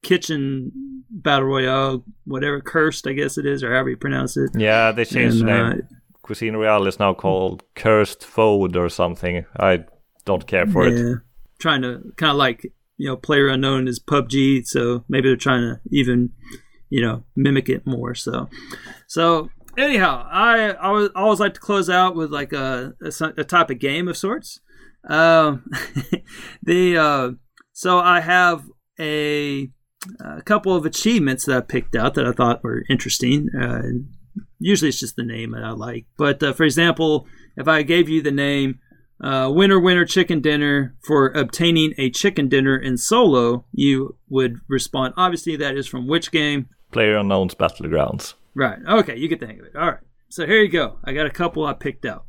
[0.03, 0.71] kitchen
[1.09, 4.51] battle royale, whatever cursed, I guess it is, or however you pronounce it.
[4.55, 5.87] Yeah, they changed And, the uh, name.
[6.21, 9.45] Cuisine Royale is now called Cursed Food or something.
[9.59, 9.85] I
[10.25, 11.19] don't care for it.
[11.57, 15.61] trying to kind of like you know, player unknown is PUBG, so maybe they're trying
[15.61, 16.31] to even
[16.89, 18.13] you know mimic it more.
[18.13, 18.49] So,
[19.07, 23.43] so anyhow, I I always, always like to close out with like a a, a
[23.45, 24.59] type of game of sorts.
[25.09, 25.71] Um,
[26.63, 27.31] the uh,
[27.71, 28.65] so I have
[28.99, 29.71] a
[30.19, 33.47] a couple of achievements that I picked out that I thought were interesting.
[33.57, 33.81] Uh,
[34.59, 36.05] usually it's just the name that I like.
[36.17, 38.79] But uh, for example, if I gave you the name
[39.21, 45.13] uh, Winner Winner Chicken Dinner for obtaining a chicken dinner in solo, you would respond.
[45.17, 46.69] Obviously, that is from which game?
[46.91, 48.33] PlayerUnknown's Battlegrounds.
[48.55, 48.79] Right.
[48.87, 49.75] Okay, you get the hang of it.
[49.75, 49.99] All right.
[50.29, 50.97] So here you go.
[51.03, 52.25] I got a couple I picked out.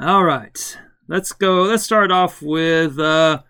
[0.00, 0.78] All right.
[1.08, 1.62] Let's go.
[1.62, 3.42] Let's start off with uh,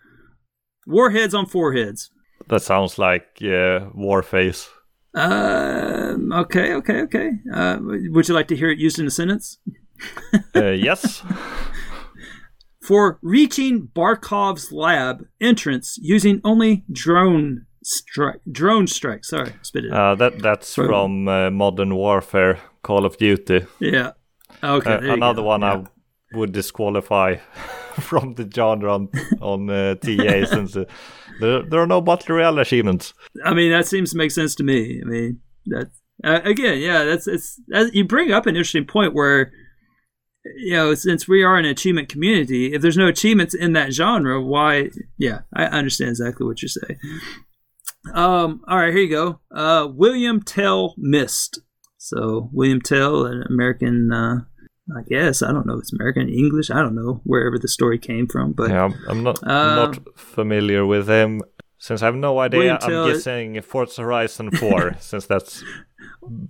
[0.85, 2.11] Warheads on Foreheads.
[2.47, 4.67] That sounds like uh, Warface.
[5.15, 7.31] Um, okay, okay, okay.
[7.53, 9.57] Uh, would you like to hear it used in a sentence?
[10.55, 11.23] Uh, yes.
[12.85, 18.41] For reaching Barkov's lab entrance using only drone strike.
[18.51, 19.23] Drone strike.
[19.25, 19.91] Sorry, spit it.
[19.91, 23.65] Uh, that that's From- from uh, Modern Warfare, Call of Duty.
[23.79, 24.11] yeah.
[24.63, 24.93] Okay.
[24.93, 25.47] Uh, another go.
[25.47, 25.83] one Yeah.
[26.33, 27.35] I would disqualify
[27.99, 29.09] from the genre on,
[29.41, 30.85] on uh, TA since uh,
[31.39, 33.13] there, there are no battle royale achievements.
[33.45, 35.01] I mean, that seems to make sense to me.
[35.01, 35.91] I mean, that
[36.23, 39.51] uh, again, yeah, that's it's that, you bring up an interesting point where
[40.57, 44.41] you know since we are an achievement community, if there's no achievements in that genre,
[44.41, 44.89] why?
[45.17, 46.99] Yeah, I understand exactly what you're saying.
[48.13, 49.39] Um, all right, here you go.
[49.53, 51.61] Uh, William Tell missed.
[51.97, 54.11] So William Tell, an American.
[54.11, 54.41] Uh,
[54.97, 56.69] I guess I don't know if it's American English.
[56.69, 60.19] I don't know wherever the story came from, but Yeah, I'm, I'm not Um, not
[60.19, 61.41] familiar with him.
[61.77, 65.63] Since I have no idea, William I'm Tell- guessing Forza Horizon 4, since that's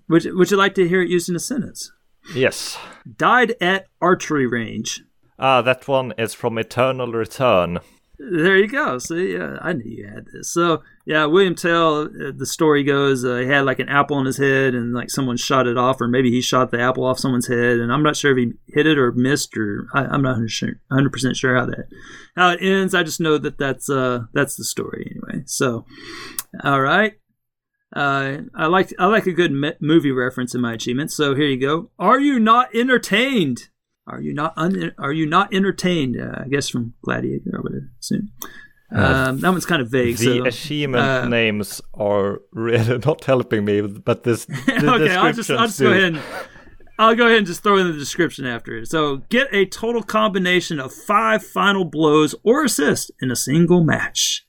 [0.10, 1.92] would would you like to hear it used in a sentence?
[2.36, 2.78] Yes.
[3.18, 5.04] Died at archery range.
[5.40, 7.80] Ah, that one is from Eternal Return.
[8.20, 9.00] There you go.
[9.00, 10.54] See, yeah, I knew you had this.
[10.54, 14.26] So, yeah, William Tell, uh, the story goes, uh, he had like an apple on
[14.26, 17.20] his head and like someone shot it off, or maybe he shot the apple off
[17.20, 17.80] someone's head.
[17.80, 21.36] And I'm not sure if he hit it or missed, or I, I'm not 100%
[21.36, 21.88] sure how that,
[22.38, 22.94] how it ends.
[22.94, 25.44] I just know that that's, uh, that's the story anyway.
[25.48, 25.86] So,
[26.64, 27.16] all right.
[27.96, 31.16] Uh, I like I like a good me- movie reference in my achievements.
[31.16, 31.92] So here you go.
[32.00, 33.70] Are you not entertained?
[34.08, 36.20] Are you not un- Are you not entertained?
[36.20, 38.32] Uh, I guess from Gladiator, I would assume.
[38.92, 40.18] Um, that one's kind of vague.
[40.18, 45.50] The so, achievement uh, names are really not helping me, but this okay, I'll just
[45.50, 46.04] I'll just go ahead.
[46.04, 46.22] And,
[47.00, 48.88] I'll go ahead and just throw in the description after it.
[48.88, 54.46] So get a total combination of five final blows or assists in a single match.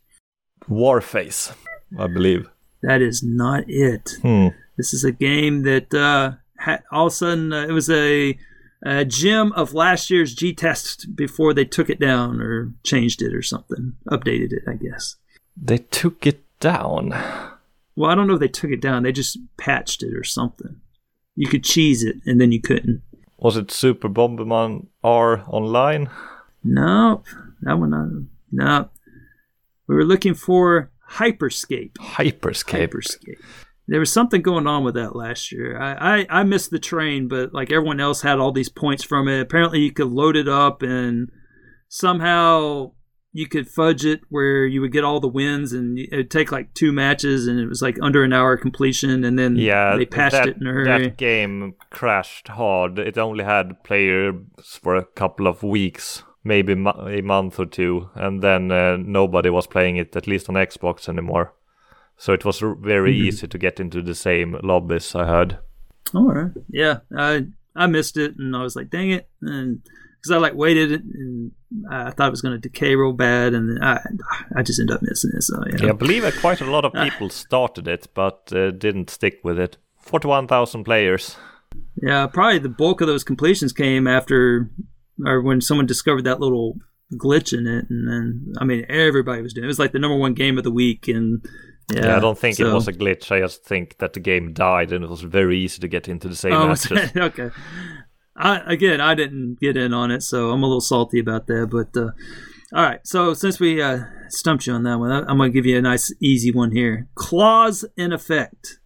[0.69, 1.55] Warface,
[1.99, 2.51] I believe.
[2.87, 4.17] That is not it.
[4.21, 4.49] Hmm.
[4.77, 8.39] This is a game that uh, had, all of a sudden uh, it was a,
[8.85, 13.41] a gem of last year's GTAS before they took it down or changed it or
[13.43, 15.17] something, updated it, I guess.
[15.57, 17.11] They took it down.
[17.97, 19.05] Well, I don't know if they took it down.
[19.05, 20.81] They just patched it or something.
[21.37, 23.03] You could cheese it and then you couldn't.
[23.39, 26.11] Was it Super Bomberman R online?
[26.63, 27.25] Nope,
[27.63, 28.29] that one.
[28.51, 28.91] Not, nope.
[29.87, 31.97] We were looking for Hyper Scape.
[32.01, 32.71] Hyperscape.
[32.81, 33.39] Hyper Scape.
[33.87, 35.79] There was something going on with that last year.
[35.81, 39.29] I, I, I missed the train, but like everyone else had all these points from
[39.29, 39.41] it.
[39.41, 41.29] Apparently, you could load it up and
[41.89, 42.93] somehow
[43.33, 46.53] you could fudge it where you would get all the wins and it would take
[46.53, 50.07] like two matches and it was like under an hour completion and then Yeah, they
[50.07, 51.09] patched that, it in a hurry.
[51.09, 52.99] that game crashed hard.
[52.99, 54.37] It only had players
[54.81, 59.67] for a couple of weeks, maybe a month or two, and then uh, nobody was
[59.67, 61.53] playing it, at least on Xbox anymore.
[62.17, 63.27] So it was r- very Mm-hmm.
[63.27, 65.15] easy to get into the same lobbies.
[65.15, 65.59] I heard.
[66.15, 66.53] All right.
[66.71, 69.81] Yeah, I I missed it, and I was like, dang it, and
[70.21, 71.51] because I like waited and
[71.91, 73.99] I thought it was going to decay real bad, and I
[74.57, 75.43] I just ended up missing it.
[75.43, 78.71] So yeah, Yeah, I believe uh, quite a lot of people started it, but uh,
[78.71, 79.77] didn't stick with it.
[79.99, 81.37] Forty-one thousand players.
[82.03, 84.71] yeah, probably the bulk of those completions came after
[85.25, 86.77] or when someone discovered that little
[87.15, 89.67] glitch in it, and then I mean everybody was doing it.
[89.67, 91.45] It was like the number one game of the week, and
[91.93, 93.31] yeah, Yeah, I don't think it was a glitch.
[93.31, 96.29] I just think that the game died, and it was very easy to get into
[96.29, 97.11] the same Oh, matches.
[97.17, 97.51] okay.
[98.37, 101.69] I, again, I didn't get in on it, so I'm a little salty about that.
[101.71, 102.11] But uh,
[102.77, 105.55] all right, so since we uh, stumped you on that one, I- I'm going to
[105.55, 107.07] give you a nice, easy one here.
[107.15, 108.81] Clause in effect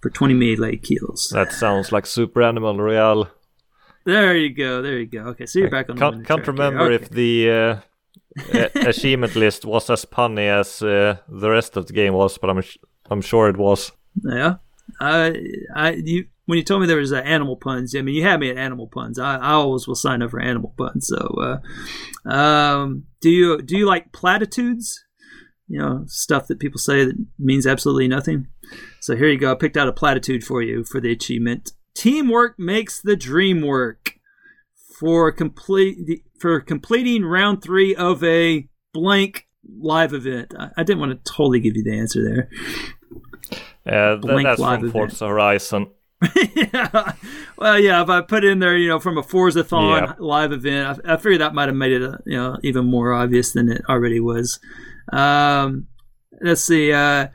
[0.00, 1.28] for 20 melee kills.
[1.34, 3.30] That sounds like Super Animal Royale.
[4.04, 4.82] There you go.
[4.82, 5.20] There you go.
[5.30, 5.96] Okay, so you're back on.
[5.96, 6.94] the Can't, can't remember Okay.
[6.94, 7.76] if the uh,
[8.88, 12.62] achievement list was as punny as uh, the rest of the game was, but I'm
[12.62, 12.78] sh-
[13.10, 13.92] I'm sure it was.
[14.24, 14.56] Yeah.
[15.00, 15.34] I,
[15.74, 18.40] I, you, when you told me there was uh, animal puns, I mean, you had
[18.40, 19.18] me at animal puns.
[19.18, 21.06] I, I always will sign up for animal puns.
[21.08, 21.60] So,
[22.26, 25.04] uh, um, do you do you like platitudes?
[25.68, 28.48] You know, stuff that people say that means absolutely nothing.
[29.00, 29.52] So here you go.
[29.52, 31.72] I picked out a platitude for you for the achievement.
[31.94, 34.14] Teamwork makes the dream work.
[34.98, 39.46] For complete for completing round three of a blank
[39.78, 40.52] live event.
[40.58, 42.50] I, I didn't want to totally give you the answer there.
[43.86, 45.10] Uh, Blank that's live from event.
[45.10, 45.86] Forza Horizon.
[46.54, 47.12] yeah.
[47.56, 48.02] Well, yeah.
[48.02, 50.12] If I put in there, you know, from a Forzathon Yeah.
[50.18, 53.14] live event, I, I figured that might have made it, uh, you know, even more
[53.14, 54.60] obvious than it already was.
[55.14, 55.86] Um,
[56.42, 56.92] let's see.
[56.92, 57.28] Uh,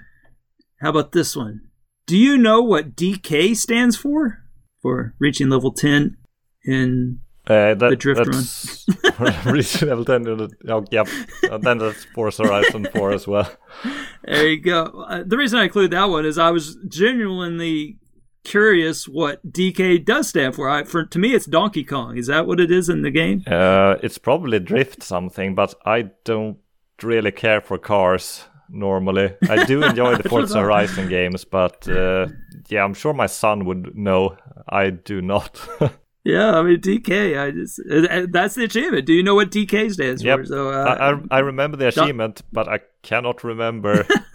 [0.81, 1.61] how about this one?
[2.05, 4.43] Do you know what DK stands for?
[4.85, 6.15] For reaching level ten
[6.63, 8.85] in Uh, that, The drift that's
[9.45, 10.27] Resident Evil 10.
[10.27, 11.07] uh, Oh, yep.
[11.51, 13.49] And then that's Forza Horizon 4 as well.
[14.27, 15.05] There you go.
[15.09, 17.97] Uh, the reason I include that one is I was genuinely
[18.43, 20.69] curious what DK does stand for.
[20.69, 22.15] I, for to me, it's Donkey Kong.
[22.17, 23.43] Is that what it is in the game?
[23.47, 26.57] Uh, it's probably drift something, but I don't
[27.01, 29.33] really care for cars normally.
[29.49, 32.27] I do enjoy the Forza Horizon games, but uh,
[32.69, 34.37] yeah, I'm sure my son would know.
[34.69, 35.59] I do not.
[36.27, 37.39] Yeah, I mean DK.
[37.39, 39.05] I just uh, that's the achievement.
[39.05, 40.39] Do you know what DK stands Yep.
[40.39, 40.45] for?
[40.47, 40.81] So I,
[41.11, 44.07] uh, I, I remember the achievement, but I cannot remember.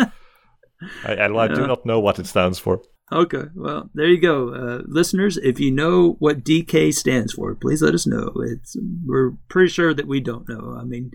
[1.04, 2.80] I, I, I do not know what it stands for.
[3.12, 5.36] okay, well there you go, uh, listeners.
[5.38, 8.32] If you know what DK stands for, please let us know.
[8.36, 10.76] It's we're pretty sure that we don't know.
[10.80, 11.10] I mean,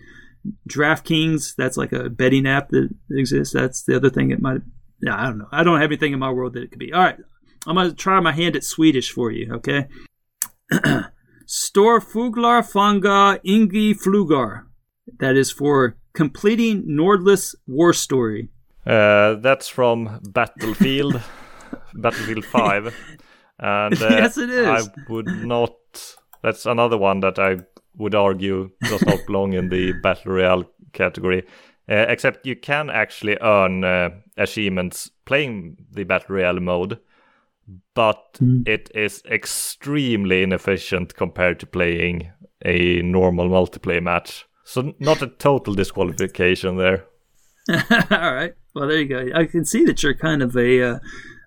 [0.69, 1.55] DraftKings.
[1.55, 3.53] That's like a betting app that exists.
[3.53, 4.31] That's the other thing.
[4.31, 4.61] It might.
[5.01, 5.47] Yeah, I don't know.
[5.51, 6.93] I don't have anything in my world that it could be.
[6.93, 7.17] All right,
[7.67, 9.53] I'm gonna try my hand at Swedish for you.
[9.55, 9.87] Okay.
[11.45, 14.63] Stor fuglar fanga ingi flugar.
[15.19, 18.49] That is for completing Nordlys War Story.
[18.85, 21.21] Uh, that's from Battlefield,
[21.93, 22.95] Battlefield 5.
[23.59, 24.67] And uh, Yes, it is.
[24.67, 25.71] I would not.
[26.43, 27.57] That's another one that I
[27.97, 31.45] would argue does not belong in the Battle Royale category.
[31.87, 36.99] Uh, except you can actually earn uh, achievements playing the Battle Royale mode,
[37.93, 42.31] but it is extremely inefficient compared to playing
[42.63, 44.45] a normal multiplayer match.
[44.63, 47.05] So, not a total disqualification there.
[47.69, 48.53] All right.
[48.73, 49.29] Well, there you go.
[49.35, 50.99] I can see that you're kind of a uh,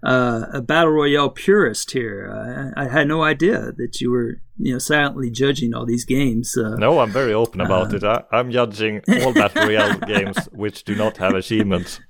[0.03, 2.73] uh, a battle royale purist here.
[2.77, 6.57] I, I had no idea that you were, you know, silently judging all these games.
[6.57, 8.05] Uh, No, I'm very open about it.
[8.05, 12.01] I, I'm judging all Battle Royale games which do not have achievements.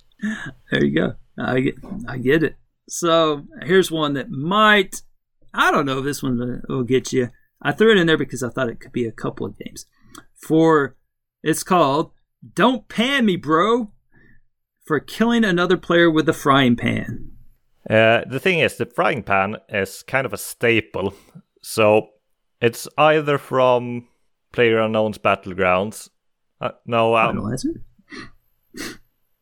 [0.70, 1.12] There you go.
[1.38, 1.74] I get,
[2.08, 2.56] I get it.
[2.88, 5.02] So here's one that might,
[5.54, 7.30] I don't know if this one will get you.
[7.62, 9.86] I threw it in there because I thought it could be a couple of games.
[10.40, 10.96] For
[11.42, 12.12] it's called
[12.54, 13.92] "Don't Pan Me, Bro,"
[14.86, 17.32] for killing another player with a frying pan.
[17.88, 21.14] Uh, the thing is, the frying pan is kind of a staple.
[21.62, 22.08] So
[22.60, 24.08] it's either from
[24.52, 26.08] PlayerUnknown's Battlegrounds.
[26.60, 27.36] Uh, no, um,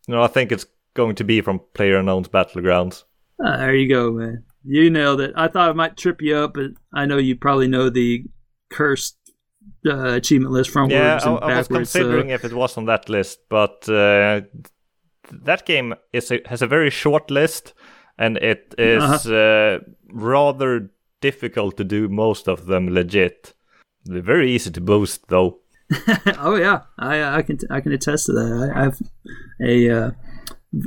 [0.08, 3.04] no, I think it's going to be from PlayerUnknown's Battlegrounds.
[3.44, 4.44] Ah, there you go, man.
[4.64, 5.32] You nailed it.
[5.36, 8.24] I thought I might trip you up, but I know you probably know the
[8.70, 9.16] cursed
[9.86, 11.92] uh, achievement list frontwards Yeah, I, and I was backwards.
[11.92, 14.40] considering so- if it was on that list, but uh,
[15.44, 17.74] that game is a, has a very short list,
[18.18, 19.34] and it is Uh-huh.
[19.34, 19.78] uh,
[20.12, 23.54] rather difficult to do most of them legit.
[24.04, 25.58] They're very easy to boost, though.
[26.38, 28.70] oh yeah, I I can I can attest to that.
[28.74, 28.98] I, I have
[29.60, 30.10] a, uh,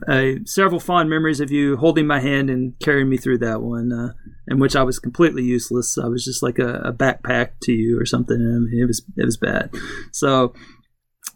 [0.09, 3.91] a several fond memories of you holding my hand and carrying me through that one,
[3.93, 4.13] uh,
[4.47, 5.97] in which I was completely useless.
[5.97, 8.35] I was just like a, a backpack to you or something.
[8.35, 9.71] I mean, it was it was bad.
[10.11, 10.53] So.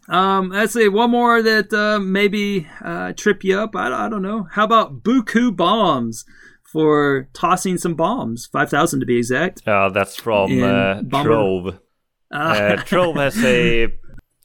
[0.08, 3.74] Um, let's see, one more that uh, maybe uh, trip you up.
[3.74, 4.48] I, I don't know.
[4.52, 6.24] How about Buku bombs
[6.62, 8.46] for tossing some bombs?
[8.46, 9.62] Five thousand to be exact.
[9.66, 11.78] Yeah, that's from uh, Trove.
[12.30, 13.88] Uh, Trove has a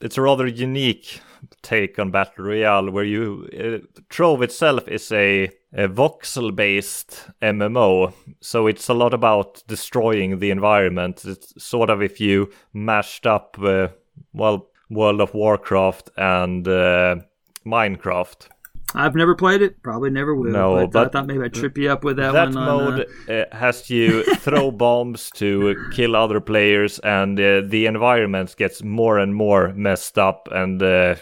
[0.02, 1.22] it's a rather unique
[1.62, 8.14] take on battle royale where you uh, Trove itself is a, a voxel based MMO,
[8.42, 11.24] so it's a lot about destroying the environment.
[11.26, 13.90] It's sort of if you mashed up uh,
[14.34, 17.18] well World of Warcraft and uh,
[17.66, 18.48] Minecraft.
[18.95, 19.84] I've never played it.
[19.84, 20.51] Probably never will.
[20.51, 22.58] No, but, I thought maybe I'd trip you up with that, that one.
[22.58, 27.85] on, mode uh, uh, has you throw bombs to kill other players, and uh, the
[27.85, 31.16] environment gets more and more messed up, and uh,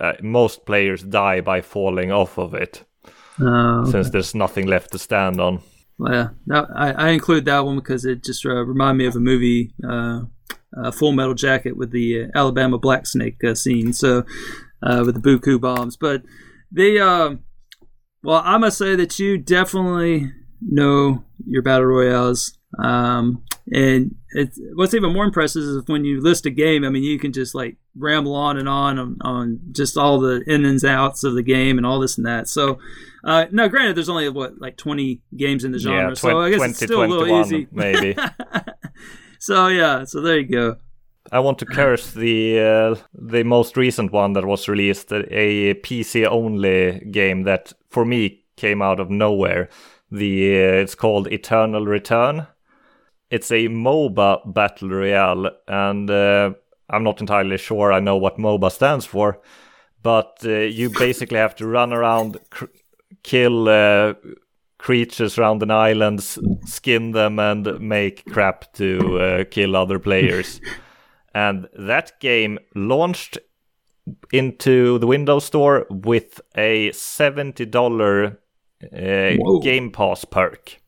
[0.00, 2.84] uh, most players die by falling off of it
[3.40, 5.60] uh, since there's nothing left to stand on.
[5.98, 9.16] Well, yeah, that, I, I include that one because it just uh, reminded me of
[9.16, 9.74] a movie,
[10.76, 13.92] uh, Full Metal Jacket, with the uh, Alabama Black Snake uh, scene.
[13.92, 14.24] So,
[14.82, 16.22] uh, with the Buku bombs, but
[16.70, 17.44] the um
[18.22, 22.58] well, I must say that you definitely know your battle royales.
[22.78, 26.84] Um, and it's, what's even more impressive is when you list a game.
[26.84, 30.42] I mean, you can just like ramble on and on on, on just all the
[30.46, 32.48] in and outs of the game and all this and that.
[32.48, 32.78] So,
[33.24, 36.50] uh, now granted, there's only what like 20 games in the genre, yeah, so I
[36.50, 37.68] guess it's still a little easy.
[37.70, 38.16] maybe.
[39.38, 40.76] so yeah, so there you go.
[41.30, 46.26] I want to curse the uh, the most recent one that was released, a PC
[46.26, 49.68] only game that for me came out of nowhere.
[50.10, 52.46] The uh, it's called Eternal Return.
[53.30, 56.54] It's a MOBA battle royale, and uh,
[56.88, 59.42] I'm not entirely sure I know what MOBA stands for,
[60.02, 62.72] but uh, you basically have to run around, cr-
[63.22, 64.14] kill uh,
[64.78, 66.22] creatures around an island,
[66.64, 70.60] skin them, and make crap to uh, kill other players.
[71.34, 73.38] and that game launched
[74.32, 78.40] into the Windows Store with a seventy dollar
[78.92, 79.30] uh,
[79.62, 80.80] Game Pass perk.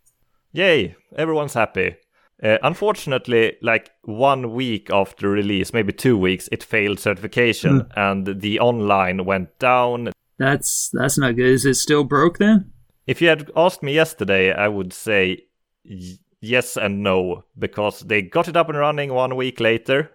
[0.53, 0.97] Yay!
[1.17, 1.97] Everyone's happy.
[2.43, 8.59] Uh, unfortunately, like one week after release, maybe two weeks, it failed certification, and the
[8.59, 10.11] online went down.
[10.39, 11.47] That's that's not good.
[11.47, 12.73] Is it still broke then?
[13.11, 15.45] If you had asked me yesterday, I would say
[16.41, 20.11] yes and no because they got it up and running one week later,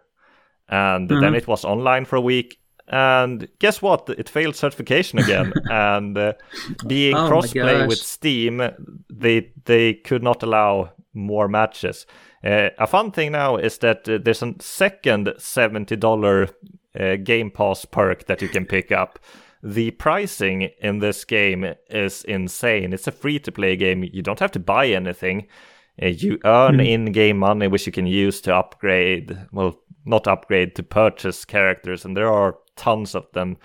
[0.69, 1.37] and then Mhm.
[1.37, 2.57] it was online for a week.
[2.87, 4.09] And guess what?
[4.17, 5.53] It failed certification again.
[5.69, 6.33] and uh,
[6.87, 8.61] being Oh crossplay with Steam,
[9.09, 12.05] they they could not allow more matches.
[12.43, 16.47] Uh, a fun thing now is that uh, there's a second seventy dollar
[16.99, 19.19] uh, Game Pass perk that you can pick up.
[19.65, 22.93] The pricing in this game is insane.
[22.93, 24.03] It's a free to play game.
[24.03, 25.47] You don't have to buy anything.
[25.99, 29.35] Uh, you earn in game money, which you can use to upgrade.
[29.51, 33.57] Well, not upgrade, to purchase characters, and there are tons of them.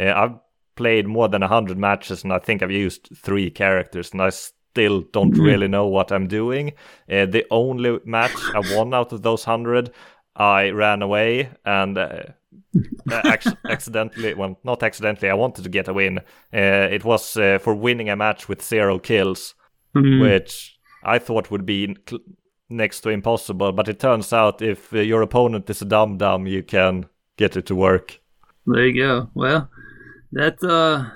[0.00, 0.38] Uh, I've
[0.76, 5.00] played more than 100 matches, and I think I've used three characters, and I still
[5.12, 6.74] don't really know what I'm doing.
[7.10, 9.90] Uh, the only match I won out of those 100,
[10.36, 11.98] I ran away and.
[13.10, 16.18] Uh, ac- accidentally, well, not accidentally, I wanted to get a win.
[16.52, 19.54] Uh, it was uh, for winning a match with zero kills,
[19.94, 20.20] Hmm.
[20.20, 22.20] which I thought would be cl-
[22.68, 23.72] next to impossible.
[23.72, 27.56] But it turns out if uh, your opponent is a dumb dum, you can get
[27.56, 28.20] it to work.
[28.66, 29.30] There you go.
[29.34, 29.70] Well,
[30.32, 31.08] that uh,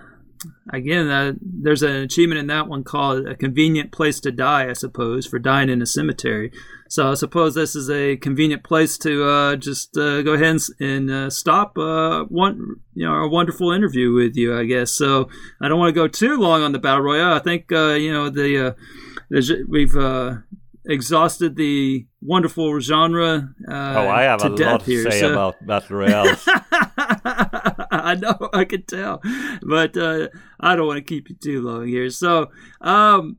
[0.72, 4.68] again, uh, there's an achievement in that one called a convenient place to die.
[4.68, 6.52] I suppose for dying in a cemetery.
[6.88, 10.60] So I suppose this is a convenient place to uh, just uh, go ahead and,
[10.80, 14.58] and uh, stop uh, one, you know, a wonderful interview with you.
[14.58, 15.28] I guess so.
[15.60, 17.32] I don't want to go too long on the battle royale.
[17.34, 18.76] I think uh, you know the
[19.30, 19.96] uh, we've.
[19.96, 20.36] Uh,
[20.84, 23.54] Exhausted the wonderful genre.
[23.70, 26.44] Uh, oh, I have to a lot to here, say so- about battle royales.
[28.12, 29.20] I know, I can tell,
[29.62, 30.28] but uh,
[30.60, 32.10] I don't want to keep you too long here.
[32.10, 32.50] So,
[32.80, 33.38] um,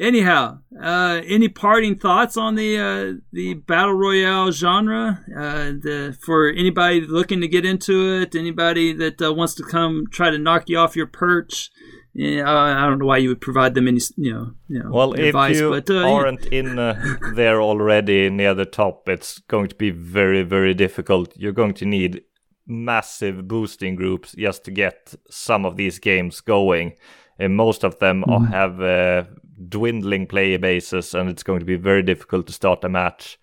[0.00, 5.24] anyhow, uh, any parting thoughts on the uh, the battle royale genre?
[5.36, 10.04] Uh, the, for anybody looking to get into it, anybody that uh, wants to come
[10.10, 11.70] try to knock you off your perch.
[12.16, 15.14] Yeah, I don't know why you would provide them any, you know, you know Well,
[15.14, 16.94] advice, if you but uh, aren't in uh,
[17.34, 21.32] there already near the top, it's going to be very, very difficult.
[21.36, 22.22] You're going to need
[22.66, 26.94] massive boosting groups just to get some of these games going.
[27.38, 28.44] And most of them Mm-hmm.
[28.52, 29.24] have uh,
[29.68, 33.38] dwindling player bases, and it's going to be very difficult to start a match.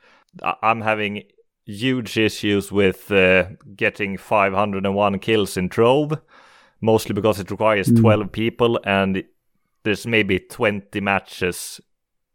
[0.61, 1.23] I'm having
[1.65, 6.13] huge issues with uh, getting 501 kills in Trove,
[6.81, 7.99] mostly because it requires Mm.
[8.01, 9.23] 12 people and
[9.83, 11.81] there's maybe 20 matches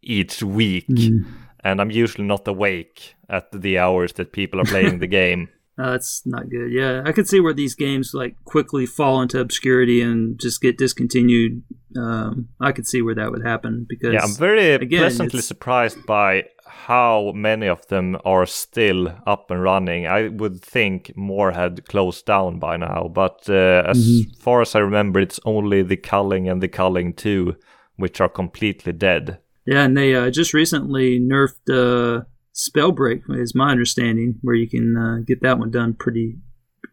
[0.02, 0.88] each week.
[0.88, 1.24] Mm.
[1.64, 5.48] And I'm usually not awake at the hours that people are playing the game.
[5.78, 6.72] Uh, that's not good.
[6.72, 10.78] Yeah, I could see where these games like quickly fall into obscurity and just get
[10.78, 11.62] discontinued.
[11.96, 15.46] Um, I could see where that would happen because Yeah, I'm very again, pleasantly it's-
[15.46, 20.06] surprised by how many of them are still up and running.
[20.06, 24.40] I would think more had closed down by now, but uh, as Mm-hmm.
[24.40, 27.54] far as I remember, it's only the Culling and the Culling 2
[27.96, 29.38] which are completely dead.
[29.66, 32.24] Yeah, and they uh, just recently nerfed uh,
[32.56, 36.38] Spellbreak, is my understanding, where you can uh, get that one done pretty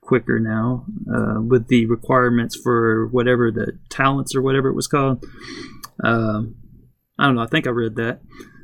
[0.01, 5.23] quicker now uh, with the requirements for whatever the talents or whatever it was called.
[6.03, 6.55] Um,
[7.17, 7.41] I don't know.
[7.41, 8.19] I think I read that.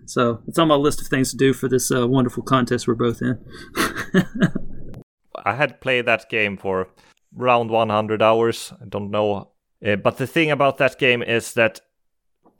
[0.05, 2.95] So it's on my list of things to do for this uh, wonderful contest we're
[2.95, 3.39] both in.
[5.45, 6.89] I had played that game for
[7.37, 8.73] around 100 hours.
[8.81, 9.51] I don't know.
[9.85, 11.79] Uh, but the thing about that game is that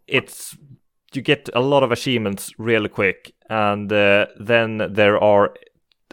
[0.07, 0.55] it's
[1.15, 5.53] you get a lot of achievements really quick, and uh, then there are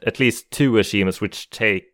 [0.07, 1.85] at least two achievements which take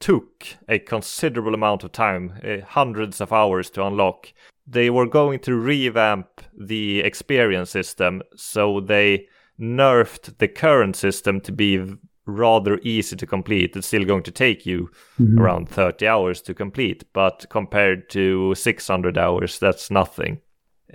[0.00, 4.32] took a considerable amount of time, uh, hundreds of hours to unlock.
[4.66, 6.26] They were going to revamp
[6.58, 9.28] the experience system, so they
[9.60, 11.96] nerfed the current system to be
[12.26, 13.76] rather easy to complete.
[13.76, 14.90] It's still going to take you
[15.38, 20.40] around 30 hours to complete, but compared to 600 hours, that's nothing.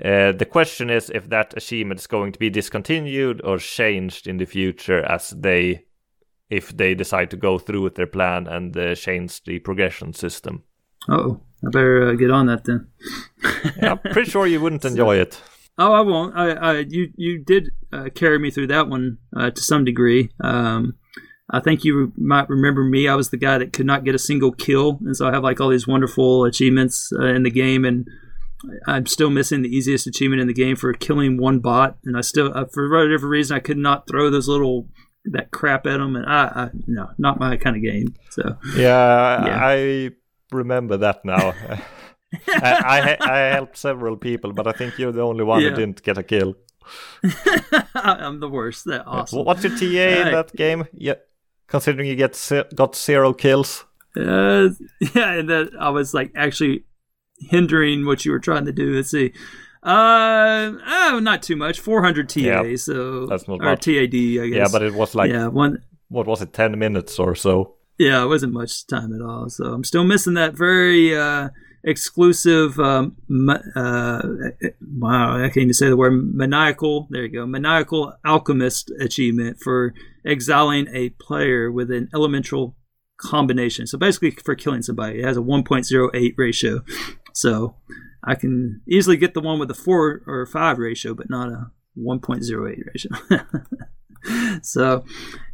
[0.03, 4.37] Uh, the question is if that achievement is going to be discontinued or changed in
[4.37, 5.85] the future as they,
[6.49, 10.63] if they decide to go through with their plan and uh, change the progression system.
[11.09, 12.87] Oh, I better uh, get on that then.
[13.81, 15.41] Yeah, I'm pretty sure you wouldn't enjoy it.
[15.77, 16.35] Oh, I won't.
[16.35, 20.31] I, I you you did uh, carry me through that one uh, to some degree.
[20.41, 20.95] Um,
[21.49, 23.07] I think you might remember me.
[23.07, 25.43] I was the guy that could not get a single kill, and so I have
[25.43, 28.07] like all these wonderful achievements uh, in the game, and
[28.87, 32.21] I'm still missing the easiest achievement in the game for killing one bot, and I
[32.21, 34.87] still, uh, for whatever reason, I could not throw those little
[35.25, 38.15] that crap at them, and I, I no, not my kind of game.
[38.29, 39.59] So Yeah, Yeah.
[39.61, 40.09] I
[40.51, 41.53] remember that now.
[42.47, 45.69] I, I I helped several people, but I think you're the only one Yeah.
[45.69, 46.55] who didn't get a kill.
[47.95, 48.85] I'm the worst.
[48.85, 49.43] That awesome.
[49.45, 50.85] What's your TA in that game?
[50.93, 51.15] Yeah,
[51.67, 53.85] considering you get got zero kills.
[54.15, 54.69] Uh,
[55.15, 56.85] yeah, and that I was like actually
[57.39, 58.95] hindering what you were trying to do.
[58.95, 59.33] Let's see.
[59.83, 61.79] Uh, oh, not too much.
[61.79, 63.81] 400 TA, Yeah, so that's not or much.
[63.81, 64.55] TAD, I guess.
[64.55, 65.83] Yeah, but it was like yeah, one.
[66.09, 67.75] what was it, ten minutes or so?
[67.97, 69.49] Yeah, it wasn't much time at all.
[69.49, 71.49] So I'm still missing that very uh,
[71.83, 72.79] exclusive.
[72.79, 73.15] Um,
[73.75, 74.21] uh,
[74.97, 77.07] wow, I can't even say the word maniacal.
[77.09, 79.93] There you go, maniacal alchemist achievement for
[80.25, 82.75] exiling a player with an elemental
[83.17, 83.87] combination.
[83.87, 86.81] So basically, for killing somebody, it has a 1.08 ratio.
[87.37, 87.75] So
[88.23, 91.71] I can easily get the one with a four or five ratio, but not a
[91.97, 93.11] 1.08 ratio.
[94.61, 95.05] so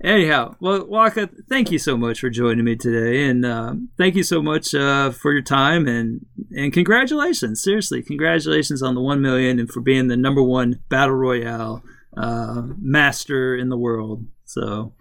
[0.03, 4.23] anyhow well waka thank you so much for joining me today and uh, thank you
[4.23, 9.59] so much uh, for your time and and congratulations seriously congratulations on the 1 million
[9.59, 11.83] and for being the number one battle royale
[12.17, 14.93] uh, master in the world so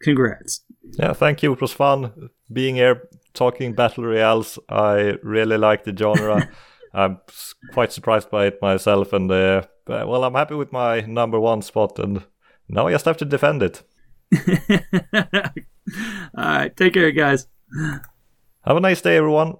[0.00, 0.62] congrats
[0.96, 1.52] Yeah, thank you.
[1.52, 3.08] It was fun being here
[3.38, 4.58] talking battle royales.
[4.68, 6.48] I really like the genre.
[6.94, 7.18] I'm
[7.72, 11.98] quite surprised by it myself, and uh, well, I'm happy with my number one spot,
[11.98, 12.24] and
[12.68, 13.82] now I just have to defend it.
[16.36, 17.46] all right take care guys
[18.64, 19.54] Have a nice day, everyone.